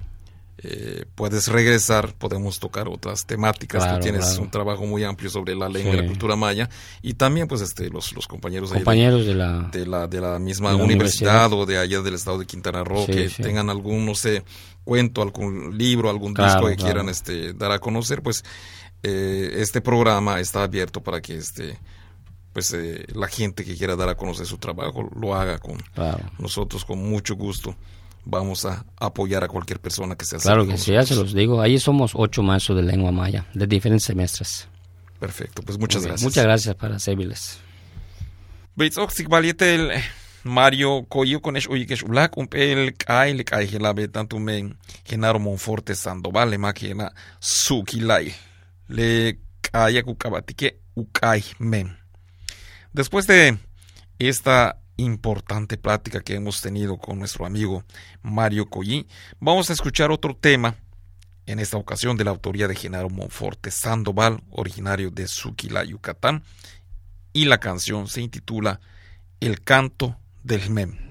eh, 0.60 1.06
puedes 1.16 1.48
regresar, 1.48 2.14
podemos 2.16 2.60
tocar 2.60 2.88
otras 2.88 3.26
temáticas. 3.28 3.84
Claro, 3.84 4.00
Tú 4.00 4.04
tienes 4.04 4.26
claro. 4.26 4.42
un 4.42 4.52
trabajo 4.52 4.86
muy 4.88 5.04
amplio 5.04 5.30
sobre 5.30 5.56
la 5.56 5.70
lengua 5.70 5.94
y 5.94 5.98
Sí. 5.98 6.02
la 6.02 6.08
cultura 6.08 6.36
maya 6.36 6.68
y 7.02 7.14
también 7.14 7.48
pues 7.48 7.62
este 7.62 7.90
los, 7.90 8.12
los 8.14 8.28
compañeros, 8.28 8.72
de- 8.72 8.78
Compañeros 8.78 9.26
de 9.26 9.36
la... 9.36 9.70
de 9.72 9.86
la, 9.88 10.08
de 10.08 10.20
la 10.20 10.40
misma 10.40 10.72
De 10.72 10.78
la 10.80 10.84
universidad, 10.84 11.46
universidad. 11.48 11.54
o 11.62 11.66
de 11.66 11.78
allá 11.78 12.02
del 12.02 12.16
estado 12.16 12.40
de 12.40 12.46
Quintana 12.48 12.84
Roo 12.84 13.06
Sí, 13.06 13.12
que 13.14 13.30
sí. 13.30 13.42
tengan 13.44 13.70
algún, 13.70 14.06
no 14.06 14.16
sé, 14.16 14.44
cuento, 14.84 15.22
algún 15.22 15.78
libro, 15.78 16.10
algún 16.10 16.34
Claro, 16.34 16.52
disco 16.52 16.68
que 16.68 16.76
quieran 16.76 17.08
este, 17.10 17.54
dar 17.54 17.72
a 17.72 17.80
conocer, 17.80 18.22
pues 18.24 18.44
eh, 19.04 19.52
este 19.58 19.82
programa 19.82 20.40
está 20.40 20.64
abierto 20.64 21.02
para 21.02 21.22
que 21.22 21.38
este 21.38 21.78
pues 22.54 22.74
eh, 22.74 23.06
la 23.14 23.28
gente 23.28 23.64
que 23.64 23.76
quiera 23.76 23.96
dar 23.96 24.10
a 24.10 24.16
conocer 24.16 24.46
su 24.48 24.58
trabajo 24.58 25.08
lo 25.16 25.36
haga 25.36 25.60
con 25.60 25.78
Claro. 25.94 26.24
nosotros 26.40 26.84
con 26.86 26.98
mucho 27.08 27.36
gusto. 27.36 27.76
Vamos 28.26 28.66
a 28.66 28.84
apoyar 29.00 29.44
a 29.44 29.48
cualquier 29.48 29.80
persona 29.80 30.16
que 30.16 30.26
se 30.26 30.36
acerque 30.36 30.48
Claro 30.54 30.68
que 30.68 30.78
sí, 30.78 30.92
ya 30.92 31.04
se 31.06 31.16
los 31.16 31.34
digo. 31.34 31.62
Ahí 31.62 31.80
somos 31.80 32.12
ocho 32.16 32.42
maestros 32.44 32.78
de 32.78 32.84
lengua 32.84 33.12
maya, 33.12 33.46
de 33.54 33.68
diferentes 33.68 34.04
semestres. 34.06 34.68
Perfecto, 35.20 35.62
pues 35.62 35.78
muchas 35.80 36.04
gracias. 36.04 36.24
Muchas 36.24 36.44
gracias 36.44 36.76
para 36.76 37.00
servirles. 37.00 37.60
Mario 40.44 41.06
Coyo 41.10 41.42
con 41.42 41.58
es 41.58 41.68
uyikesh 41.68 42.04
ulak 42.04 42.38
un 42.38 42.48
pel 42.48 42.96
kai 42.96 43.34
le 43.34 43.44
kai 43.44 43.68
hela 43.68 43.94
betan 43.94 44.28
tu 44.28 44.40
men 44.40 44.78
Genaro 45.06 45.40
Monforte 45.40 45.94
Sandoval 45.96 46.50
le 46.52 46.58
makena 46.58 47.12
sukilai 47.40 48.34
le. 48.88 49.40
Después 52.94 53.28
de 53.28 53.58
esta 54.20 54.82
importante 54.98 55.78
plática 55.78 56.22
que 56.22 56.36
hemos 56.36 56.62
tenido 56.62 56.98
con 56.98 57.20
nuestro 57.20 57.46
amigo 57.46 57.84
Mario 58.22 58.68
Coyi, 58.68 59.08
vamos 59.40 59.70
a 59.70 59.74
escuchar 59.74 60.12
otro 60.12 60.36
tema 60.36 60.76
en 61.46 61.60
esta 61.60 61.78
ocasión 61.78 62.18
de 62.18 62.26
la 62.26 62.32
autoría 62.32 62.68
de 62.68 62.76
Genaro 62.76 63.10
Monforte 63.10 63.72
Sandoval, 63.72 64.44
originario 64.52 65.12
de 65.12 65.28
Suquila, 65.28 65.84
Yucatán, 65.84 66.44
y 67.32 67.46
la 67.46 67.60
canción 67.60 68.08
se 68.08 68.22
intitula 68.22 68.80
El 69.40 69.62
canto 69.62 70.18
del 70.44 70.70
mem. 70.70 71.07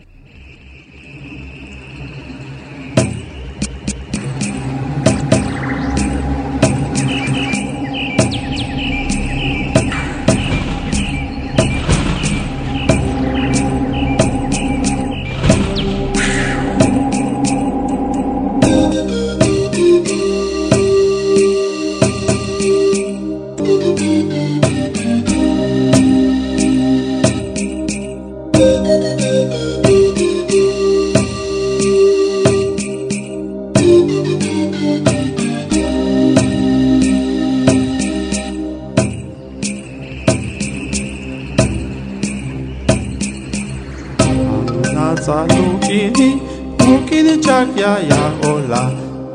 ya 47.87 47.95
ya 48.11 48.22
ola 48.51 48.82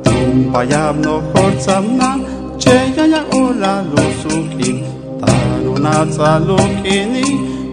Tumpayam 0.03 0.99
no 1.01 1.15
horsam 1.31 1.85
na 1.99 2.09
Che 2.59 2.77
ya 2.97 3.05
ya 3.13 3.21
ola 3.31 3.73
lusukin 3.91 4.83
Tanunatsa 5.21 6.31
lukini 6.47 7.23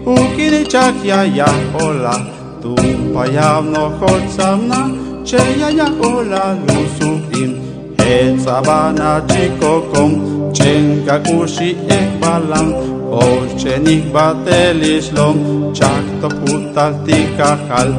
Ukini 0.07 0.63
chak 0.71 0.95
ya 1.03 1.23
ya 1.23 1.49
ola 1.83 2.15
Tumpayam 2.63 3.71
no 3.75 3.83
horsam 3.99 4.59
na 4.71 4.81
Che 5.27 5.43
ya 5.59 5.69
ya 5.79 5.87
ola 5.99 6.55
lusukin 6.67 7.51
Hetsabana 7.99 9.21
chikokom 9.27 10.38
Čenka 10.53 11.21
uši 11.39 11.69
ek 11.89 12.09
balam, 12.21 12.73
očenih 13.11 14.03
bateli 14.13 15.01
šlom, 15.01 15.37
čak 15.73 16.05
to 16.21 16.29
putal 16.29 16.93
ti 17.05 17.19
kahal, 17.37 17.89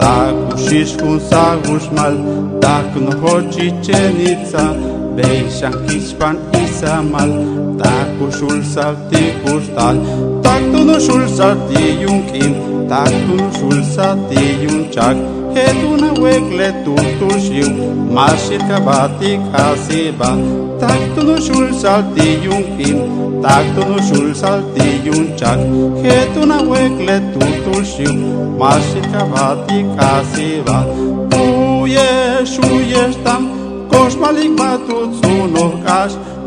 tak 0.00 0.34
ušiš 0.54 0.96
kun 1.00 1.20
sa 1.20 1.56
gušmal, 1.64 2.14
tak 2.60 2.96
no 2.96 3.12
hoči 3.22 3.72
čenica, 3.84 4.64
bejšan 5.16 5.74
kispan 5.86 6.36
isamal, 6.52 7.30
tak 7.78 8.08
ušul 8.28 8.62
sal 8.74 8.94
ti 9.10 9.32
kuštal, 9.44 9.96
tak 10.42 10.62
tu 10.72 10.84
no 10.84 10.96
šul 11.00 11.24
sal 11.28 11.56
ti 11.68 11.98
junkin, 12.02 12.54
tak 12.88 13.10
tu 13.26 13.34
no 13.36 13.48
šul 13.58 13.78
sal 13.94 14.16
ti 14.28 14.42
junčak, 14.62 15.16
Ketuna 15.58 16.10
wegle 16.22 16.68
tum 16.84 17.06
tum 17.18 17.32
shiu 17.44 17.68
Mashit 18.16 18.62
kabati 18.70 19.30
kasiba 19.52 20.28
Takto 20.80 21.24
no 21.28 21.36
shul 21.46 21.66
salti 21.80 22.26
yun 22.44 22.62
kin 22.76 22.98
Takto 23.44 23.86
no 23.88 23.96
shul 24.08 24.28
salti 24.40 24.86
yun 25.06 25.26
chak 25.40 25.58
Ketuna 26.04 26.58
wegle 26.70 27.16
tum 27.32 27.50
tum 27.64 27.82
shiu 27.92 28.12
Mashit 28.60 29.08
kabati 29.14 29.78
kasiba 29.98 30.78
Uyesh 31.40 32.54
uyesh 32.70 33.18
tam 33.24 33.48
Koshmalik 33.90 34.54
matut 34.60 35.10
sunov 35.18 35.74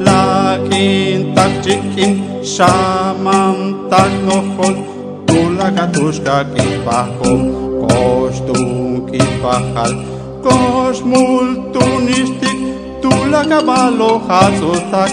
la 0.07 0.21
kin 0.69 1.35
tak 1.35 1.51
chikin 1.65 2.15
Shaman 2.53 3.89
tak 3.91 4.11
nohol 4.23 4.75
Tula 5.27 5.67
katushka 5.75 6.37
kipahol 6.55 7.43
Koshtum 7.83 8.80
ki 9.09 9.21
pahal 9.41 9.91
cosmultunistic 10.45 12.57
tu 13.01 13.11
la 13.33 13.41
cabalo 13.51 14.11
hazos 14.27 14.83
tak 14.93 15.11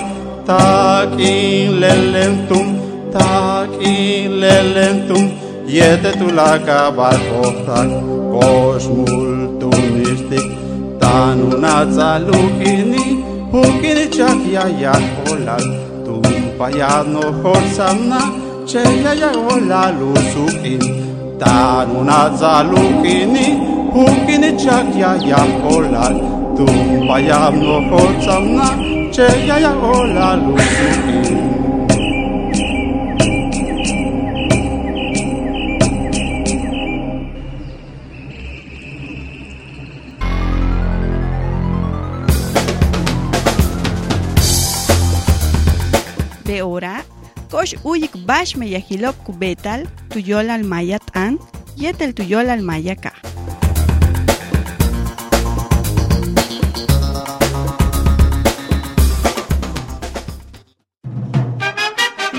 takin 0.49 1.69
lelentum, 1.83 2.67
takin 3.13 4.29
lelentum 4.43 5.25
yete 5.77 6.11
tu 6.21 6.27
la 6.39 6.51
cabal 6.67 7.19
hoztan 7.31 7.89
cosmultunistic 8.35 10.47
tan 11.01 11.37
una 11.49 11.77
zaluki 11.97 12.75
ni 12.93 13.05
ukilchaki 13.61 14.53
ayay 14.65 15.05
volal 15.17 15.65
tu 16.05 16.15
payano 16.59 17.25
zor 17.43 17.65
sana 17.77 18.21
cheyayay 18.71 19.37
vola 19.45 19.83
luzuki 19.99 20.75
tan 21.41 21.89
hola 23.95 24.11
lusukin, 24.15 24.41
tanunatsalukini, 24.41 24.49
hukini 24.49 24.57
chakya 24.57 25.17
ya 25.29 25.37
holal, 25.63 26.15
tumpayano 26.57 27.81
horsamna, 27.91 28.69
cheya 29.13 29.59
ya 29.59 29.71
hola 29.71 30.37
lusukin. 30.37 31.49
De 46.45 46.63
ora, 46.63 47.03
kosh 47.51 47.75
uyik 47.85 48.17
bash 48.27 48.57
me 48.57 48.67
yahilok 48.71 49.15
kubetal, 49.25 49.87
tuyol 50.09 50.51
al 50.51 50.65
mayat 50.65 51.03
an, 51.15 51.39
yetel 51.77 52.13
tuyol 52.15 52.49
al 52.49 52.61
mayaka. 52.61 53.13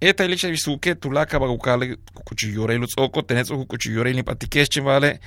Eta 0.01 0.25
ilisha 0.25 0.49
bisuke 0.49 0.95
tulaka 0.95 1.39
bagukale 1.39 1.97
ni 4.15 4.23
patikesh 4.23 4.81
vale 4.81 5.21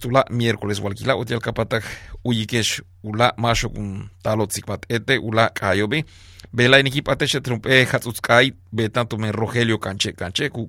tula 0.00 0.24
miércoles 0.30 0.80
walkila 0.80 1.16
utial 1.16 1.40
kapatak 1.40 1.84
uyikesh 2.24 2.82
ula 3.02 3.34
masho 3.36 3.68
kun 3.68 4.08
talot 4.22 4.52
sikpat 4.52 4.86
ete 4.88 5.18
ula 5.18 5.50
kayobi 5.50 6.04
bela 6.52 6.78
iniki 6.78 7.02
patesh 7.02 7.42
trumpe 7.42 7.84
hatsutkai 7.84 8.54
betanto 8.72 9.18
men 9.18 9.32
Rogelio 9.32 9.78
Canche 9.78 10.12
Canche 10.12 10.48
ku 10.48 10.66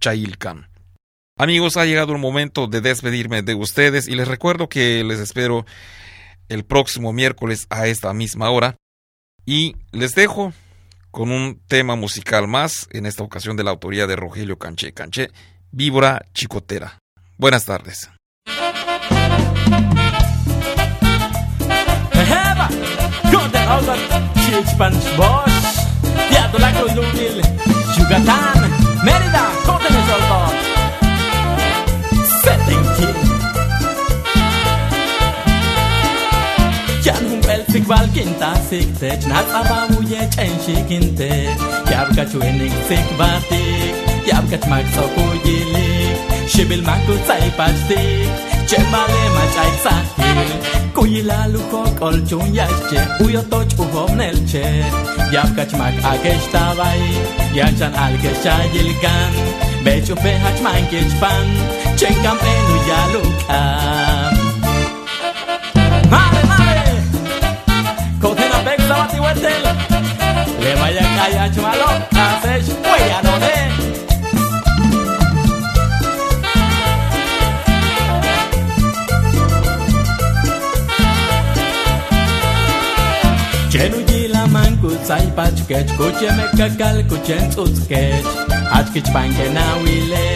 chailkan. 0.00 0.73
Amigos, 1.36 1.76
ha 1.76 1.84
llegado 1.84 2.12
el 2.12 2.20
momento 2.20 2.68
de 2.68 2.80
despedirme 2.80 3.42
de 3.42 3.56
ustedes 3.56 4.06
y 4.06 4.14
les 4.14 4.28
recuerdo 4.28 4.68
que 4.68 5.02
les 5.02 5.18
espero 5.18 5.66
el 6.48 6.64
próximo 6.64 7.12
miércoles 7.12 7.66
a 7.70 7.88
esta 7.88 8.14
misma 8.14 8.50
hora 8.50 8.76
y 9.44 9.74
les 9.90 10.14
dejo 10.14 10.52
con 11.10 11.32
un 11.32 11.60
tema 11.66 11.96
musical 11.96 12.46
más, 12.46 12.86
en 12.92 13.04
esta 13.06 13.24
ocasión 13.24 13.56
de 13.56 13.64
la 13.64 13.72
autoría 13.72 14.06
de 14.06 14.14
Rogelio 14.14 14.58
Canché 14.58 14.92
Canché, 14.92 15.30
Víbora 15.72 16.24
Chicotera. 16.34 17.00
Buenas 17.36 17.64
tardes. 17.64 18.08
balkintasik 37.88 38.88
tech 39.00 39.20
natsababuye 39.30 40.20
chenshikinte 40.34 41.30
yabkachuenik 41.90 42.74
sikbatik 42.88 43.94
yabkachmaksokuyilik 44.30 46.16
shibilmakutsaipatik 46.52 48.28
chemalemachaiksahil 48.68 50.50
kuyilalukokolchunyache 50.96 53.00
uyotoch 53.24 53.72
uhomnelche 53.84 54.66
yabkachmak 55.34 55.96
ageshtabai 56.12 57.04
yanchan 57.58 57.94
alkeshayilkan 58.04 59.32
pe 59.84 60.32
hachman 60.42 60.82
kichpan 60.90 61.46
Chenkam 61.98 62.38
enu 62.52 62.76
yalukam 62.88 64.34
Mare, 66.12 66.42
mare 66.50 66.86
Kotena 68.20 68.58
bek 68.66 68.80
sabati 68.88 69.18
wetel 69.24 69.64
Le 70.62 70.72
vaya 70.80 71.04
kaya 71.16 71.44
chumalo 71.54 71.88
Kasesh 72.16 72.70
huella 72.84 73.18
no 73.26 73.34
de 73.44 73.56
Chenu 83.70 84.00
jila 84.08 84.46
man 84.50 84.72
kutsai 84.80 85.26
pach 85.36 85.58
kech 85.68 85.88
Kuche 85.98 86.30
me 86.36 86.44
kakal 86.58 86.96
kuchen 87.10 88.53
ačkič 88.78 89.06
panke 89.14 89.46
na 89.54 89.66
wile, 89.82 90.28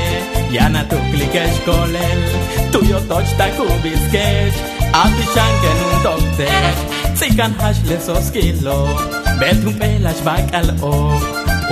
ja 0.54 0.68
na 0.70 0.82
tu 0.90 0.98
klikeš 1.10 1.54
kolel, 1.66 2.20
tu 2.72 2.80
jo 2.90 2.98
toč 3.10 3.28
tako 3.38 3.66
biskeš, 3.82 4.54
a 4.94 5.02
ti 5.14 5.24
šanke 5.34 5.70
nun 5.80 5.96
dokteš, 6.06 6.76
cikan 7.18 7.52
haš 7.60 7.82
lesos 7.90 8.30
kilo, 8.30 8.78
betun 9.40 9.74
pelaš 9.80 10.22
bakal 10.26 10.66
o, 10.82 10.94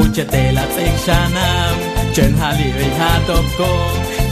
učetela 0.02 0.64
cik 0.74 0.96
šanam, 1.06 1.76
čen 2.14 2.34
halivi 2.40 2.88
hatopko, 2.98 3.70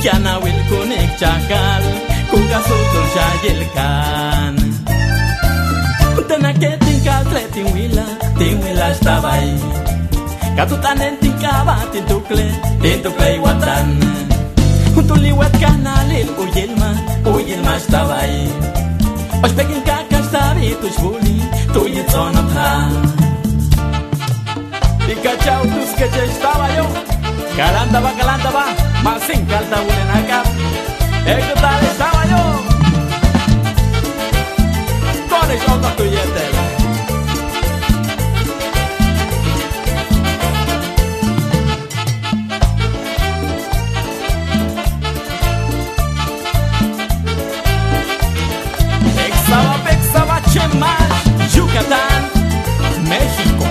ja 0.04 0.18
na 0.18 0.34
wilkunik 0.42 1.10
čakal, 1.22 1.82
kuka 2.30 2.58
sutul 2.66 3.06
šajilkan. 3.14 4.54
Tena 6.28 6.52
que 6.54 6.70
tinka 6.84 7.16
tletin 7.30 7.68
wila, 7.74 8.06
tin 8.38 8.56
wila 8.64 8.88
štabaj, 8.96 9.48
Katutan 10.56 11.02
en 11.02 11.16
tinkaba 11.18 11.76
tin 11.92 12.04
tukle, 12.04 12.46
tin 12.82 13.02
tukle 13.02 13.38
watan. 13.42 13.98
Junto 14.94 15.14
liwat 15.14 15.54
kanalil 15.58 16.30
uyilma, 16.38 16.90
uyilma 17.26 17.76
estaba 17.76 18.14
ahí. 18.22 18.46
Os 19.42 19.52
pekin 19.52 19.82
kaka 19.82 20.22
stabi 20.28 20.76
tus 20.80 20.96
buli, 21.02 21.42
tu 21.74 21.80
yitson 21.94 22.38
ota. 22.38 22.68
Pikachau 25.06 25.62
tus 25.74 25.90
que 25.98 26.06
te 26.14 26.24
estaba 26.24 26.66
yo. 26.76 26.86
Calanda 27.56 27.98
va, 28.00 28.12
calanda 28.18 28.50
va, 28.56 28.66
más 29.02 29.22
sin 29.26 29.44
calta 29.46 29.76
unen 29.82 30.10
acá. 30.18 30.40
Eko 31.34 31.54
tal 31.62 31.82
estaba 31.90 32.22
yo. 32.32 32.42
Konis 35.30 35.68
on 35.68 35.80
tu 35.96 36.04
yetel. 36.14 36.53
Pexaba, 50.74 50.74
Chemal, 50.74 50.98
Yucatán, 51.54 52.22
México. 53.08 53.64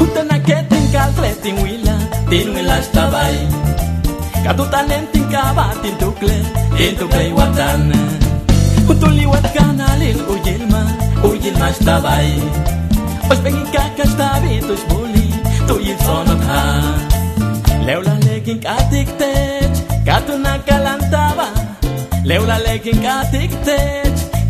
Utana 0.00 0.42
que 0.42 0.56
tinka 0.68 1.10
tin 1.42 1.56
wila, 1.62 1.98
tin 2.30 2.54
wila 2.54 2.78
estaba 2.78 3.24
ahí. 3.24 3.48
Katutan 4.44 4.90
en 4.92 5.06
tinkaba 5.12 5.72
tin 5.82 5.96
tukle, 5.98 6.36
tin 6.76 6.96
tukle 6.96 7.32
watan. 7.32 7.92
Utuli 8.88 9.26
wat 9.26 9.46
kanalil 9.54 10.18
uyilma, 10.28 10.82
uyilma 11.22 11.70
estaba 11.70 12.16
ahí. 12.16 12.42
Os 13.30 13.38
pengin 13.38 13.66
kaka 13.72 14.06
stabi 14.06 14.60
tus 14.60 14.82
boli, 14.88 15.26
tu 15.66 15.80
yil 15.80 15.98
sonot 16.06 16.42
ha. 16.48 16.62
Leula 17.86 18.14
lekin 18.26 18.58
katik 18.60 19.08
tech, 19.18 19.72
Katunak 20.06 20.60
kalantaba 20.66 21.48
leula 22.24 22.58
leke 22.64 22.88
in 22.92 23.00
catchy 23.02 23.48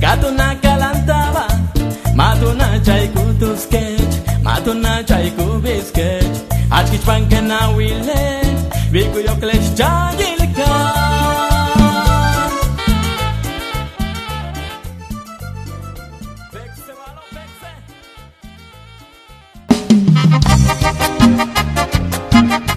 catuna 0.03 0.49
kalantaba 0.63 1.45
Matuna 2.15 2.79
jai 2.85 3.09
gutus 3.09 3.65
sketch. 3.65 4.15
Maduna 4.47 5.05
jai 5.05 5.31
gutus 5.31 5.89
sketch. 5.89 6.37
Askitch 6.71 7.07
when 7.09 7.29
can 7.29 7.51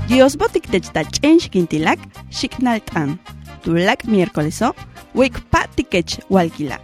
Diosbotik 0.08 0.70
techta 0.72 1.04
chen 1.04 1.36
xkintilak, 1.36 2.00
xiknaltan. 2.32 3.20
Tulak 3.64 4.06
miércoleso, 4.08 4.72
wik 5.14 5.36
patikech 5.52 6.24
walkila. 6.30 6.80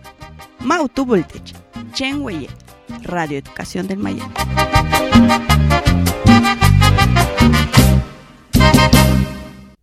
Mautu 0.59 1.05
voltech, 1.05 1.55
chen 1.93 2.19
weye, 2.21 2.49
Radio 3.03 3.37
Educación 3.37 3.87
del 3.87 3.99
Maya. 3.99 4.27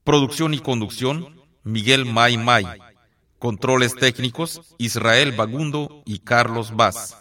Producción 0.05 0.53
y 0.53 0.59
conducción, 0.59 1.41
Miguel 1.65 2.05
May 2.05 2.37
May. 2.37 2.67
Controles 3.39 3.95
técnicos, 3.95 4.61
Israel 4.77 5.33
Bagundo 5.33 6.03
y 6.05 6.19
Carlos 6.19 6.77
Vaz. 6.77 7.20